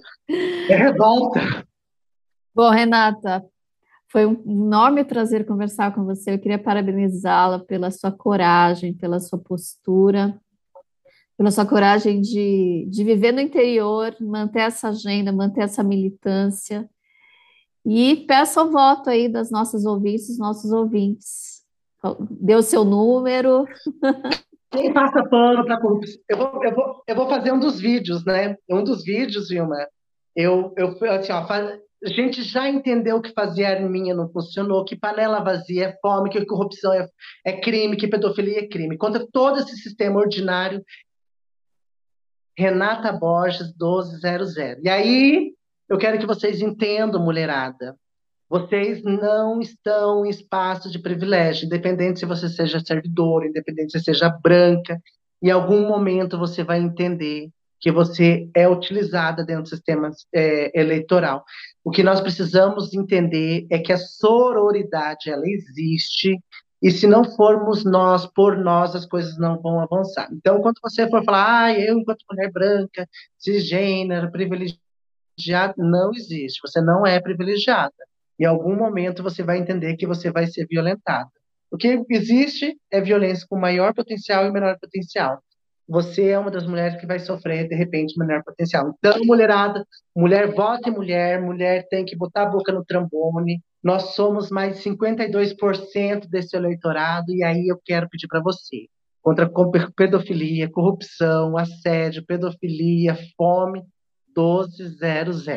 É 0.70 0.76
revolta. 0.76 1.42
Bom, 2.56 2.70
Renata, 2.70 3.44
foi 4.08 4.26
um 4.26 4.42
enorme 4.46 5.04
prazer 5.04 5.46
conversar 5.46 5.94
com 5.94 6.06
você. 6.06 6.34
Eu 6.34 6.40
queria 6.40 6.60
parabenizá-la 6.60 7.60
pela 7.60 7.92
sua 7.92 8.12
coragem, 8.12 8.94
pela 8.94 9.20
sua 9.20 9.40
postura 9.40 10.40
pela 11.38 11.52
sua 11.52 11.66
coragem 11.66 12.22
de, 12.22 12.88
de 12.90 13.04
viver 13.04 13.32
no 13.32 13.42
interior, 13.42 14.16
manter 14.20 14.60
essa 14.60 14.90
agenda, 14.90 15.32
manter 15.32 15.62
essa 15.62 15.84
militância. 15.84 16.90
E 17.86 18.26
peço 18.28 18.62
o 18.62 18.72
voto 18.72 19.10
aí 19.10 19.28
das 19.28 19.52
nossas 19.52 19.86
ouvintes, 19.86 20.38
nossos 20.38 20.72
ouvintes. 20.72 21.64
O 22.04 22.62
seu 22.62 22.84
número. 22.86 23.66
Quem 24.72 24.94
passa 24.94 25.24
pano 25.30 25.66
para 25.66 25.80
corrupção? 25.80 26.22
Eu 26.28 26.38
vou, 26.38 26.64
eu, 26.64 26.76
vou, 26.76 27.04
eu 27.08 27.16
vou 27.16 27.30
fazer 27.30 27.52
um 27.52 27.60
dos 27.60 27.80
vídeos, 27.80 28.26
né? 28.26 28.58
Um 28.70 28.84
dos 28.84 29.04
vídeos, 29.04 29.50
Vilma, 29.50 29.76
eu, 30.36 30.74
eu 30.76 30.98
assim, 31.12 31.32
ó, 31.32 31.46
faz, 31.46 31.80
a 32.04 32.10
gente 32.10 32.42
já 32.42 32.68
entendeu 32.68 33.22
que 33.22 33.32
fazer 33.34 33.66
arminha 33.66 34.14
não 34.14 34.30
funcionou, 34.30 34.84
que 34.84 34.96
panela 34.96 35.44
vazia 35.44 35.86
é 35.86 35.98
fome, 36.02 36.30
que 36.30 36.46
corrupção 36.46 36.92
é, 36.94 37.08
é 37.46 37.62
crime, 37.62 37.96
que 37.96 38.08
pedofilia 38.08 38.60
é 38.60 38.68
crime. 38.68 38.98
Contra 38.98 39.26
todo 39.32 39.60
esse 39.60 39.78
sistema 39.78 40.20
ordinário 40.20 40.84
Renata 42.58 43.12
Borges 43.12 43.74
1200. 43.80 44.56
E 44.84 44.90
aí, 44.90 45.54
eu 45.90 45.98
quero 45.98 46.18
que 46.18 46.26
vocês 46.26 46.62
entendam, 46.62 47.24
mulherada. 47.24 47.96
Vocês 48.50 49.04
não 49.04 49.60
estão 49.60 50.26
em 50.26 50.30
espaço 50.30 50.90
de 50.92 51.00
privilégio, 51.00 51.66
independente 51.66 52.20
se 52.20 52.26
você 52.26 52.48
seja 52.48 52.80
servidor, 52.80 53.46
independente 53.46 53.94
se 53.94 54.04
seja 54.04 54.30
branca. 54.30 55.02
Em 55.42 55.50
algum 55.50 55.88
momento 55.88 56.38
você 56.38 56.64
vai 56.64 56.80
entender 56.80 57.50
que 57.80 57.92
você 57.92 58.48
é 58.56 58.70
utilizada 58.70 59.44
dentro 59.44 59.64
do 59.64 59.70
sistema 59.70 60.10
é, 60.34 60.80
eleitoral. 60.80 61.44
O 61.84 61.92
que 61.92 62.02
nós 62.02 62.22
precisamos 62.22 62.94
entender 62.94 63.66
é 63.70 63.78
que 63.78 63.92
a 63.92 63.98
sororidade 63.98 65.30
ela 65.30 65.44
existe 65.46 66.40
e 66.84 66.92
se 66.92 67.08
não 67.08 67.24
formos 67.24 67.86
nós 67.86 68.26
por 68.26 68.58
nós, 68.58 68.94
as 68.94 69.06
coisas 69.06 69.38
não 69.38 69.58
vão 69.62 69.80
avançar. 69.80 70.28
Então, 70.34 70.62
quando 70.62 70.82
você 70.84 71.10
for 71.10 71.24
falar, 71.24 71.64
ah, 71.64 71.80
eu, 71.80 71.98
enquanto 71.98 72.26
mulher 72.30 72.52
branca, 72.52 73.08
cisgênero, 73.40 74.30
privilegiada, 74.30 75.76
não 75.78 76.12
existe. 76.12 76.60
Você 76.62 76.82
não 76.82 77.08
é 77.08 77.22
privilegiada. 77.22 77.94
Em 78.38 78.44
algum 78.44 78.76
momento 78.76 79.24
você 79.24 79.42
vai 79.42 79.60
entender 79.60 79.96
que 79.96 80.06
você 80.06 80.30
vai 80.30 80.46
ser 80.48 80.68
violentada. 80.68 81.30
O 81.72 81.78
que 81.78 82.04
existe 82.10 82.78
é 82.92 83.00
violência 83.00 83.48
com 83.50 83.58
maior 83.58 83.94
potencial 83.94 84.46
e 84.46 84.52
menor 84.52 84.78
potencial. 84.78 85.42
Você 85.88 86.32
é 86.32 86.38
uma 86.38 86.52
das 86.52 86.68
mulheres 86.68 87.00
que 87.00 87.08
vai 87.08 87.20
sofrer, 87.20 87.70
de 87.70 87.76
repente, 87.76 88.20
menor 88.20 88.44
potencial. 88.44 88.94
Então, 89.00 89.24
mulherada, 89.24 89.86
mulher 90.14 90.54
vota 90.54 90.90
em 90.90 90.94
mulher, 90.94 91.42
mulher 91.42 91.88
tem 91.90 92.04
que 92.04 92.18
botar 92.18 92.44
a 92.44 92.50
boca 92.50 92.74
no 92.74 92.84
trambone, 92.84 93.62
nós 93.84 94.16
somos 94.16 94.50
mais 94.50 94.78
de 94.78 94.90
52% 94.90 96.28
desse 96.30 96.56
eleitorado, 96.56 97.34
e 97.34 97.44
aí 97.44 97.68
eu 97.68 97.78
quero 97.84 98.08
pedir 98.10 98.28
para 98.28 98.42
você, 98.42 98.88
contra 99.22 99.50
pedofilia, 99.96 100.70
corrupção, 100.70 101.58
assédio, 101.58 102.26
pedofilia, 102.26 103.18
fome, 103.36 103.84
1200. 104.36 105.48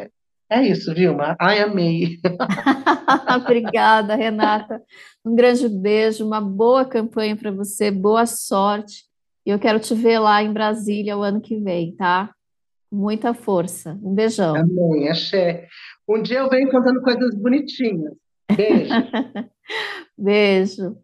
É 0.49 0.63
isso, 0.63 0.95
Vilma. 0.95 1.37
Ai, 1.41 1.61
amei. 1.61 2.19
Obrigada, 3.37 4.15
Renata. 4.15 4.81
Um 5.25 5.35
grande 5.35 5.69
beijo, 5.69 6.25
uma 6.25 6.41
boa 6.41 6.85
campanha 6.85 7.37
para 7.37 7.51
você, 7.51 7.91
boa 7.91 8.27
sorte. 8.27 9.05
E 9.45 9.51
eu 9.51 9.59
quero 9.59 9.79
te 9.81 9.95
ver 9.95 10.19
lá 10.19 10.43
em 10.43 10.53
Brasília 10.53 11.17
o 11.17 11.23
ano 11.23 11.41
que 11.41 11.57
vem, 11.57 11.95
tá? 11.97 12.33
Muita 12.91 13.35
força. 13.35 13.99
Um 14.03 14.15
beijão. 14.15 14.57
Amém, 14.57 15.09
axé. 15.09 15.67
Um 16.09 16.23
dia 16.23 16.39
eu 16.39 16.49
venho 16.49 16.71
contando 16.71 17.03
coisas 17.03 17.35
bonitinhas. 17.35 18.15
Beijo. 18.55 18.95
Beijo. 20.17 20.97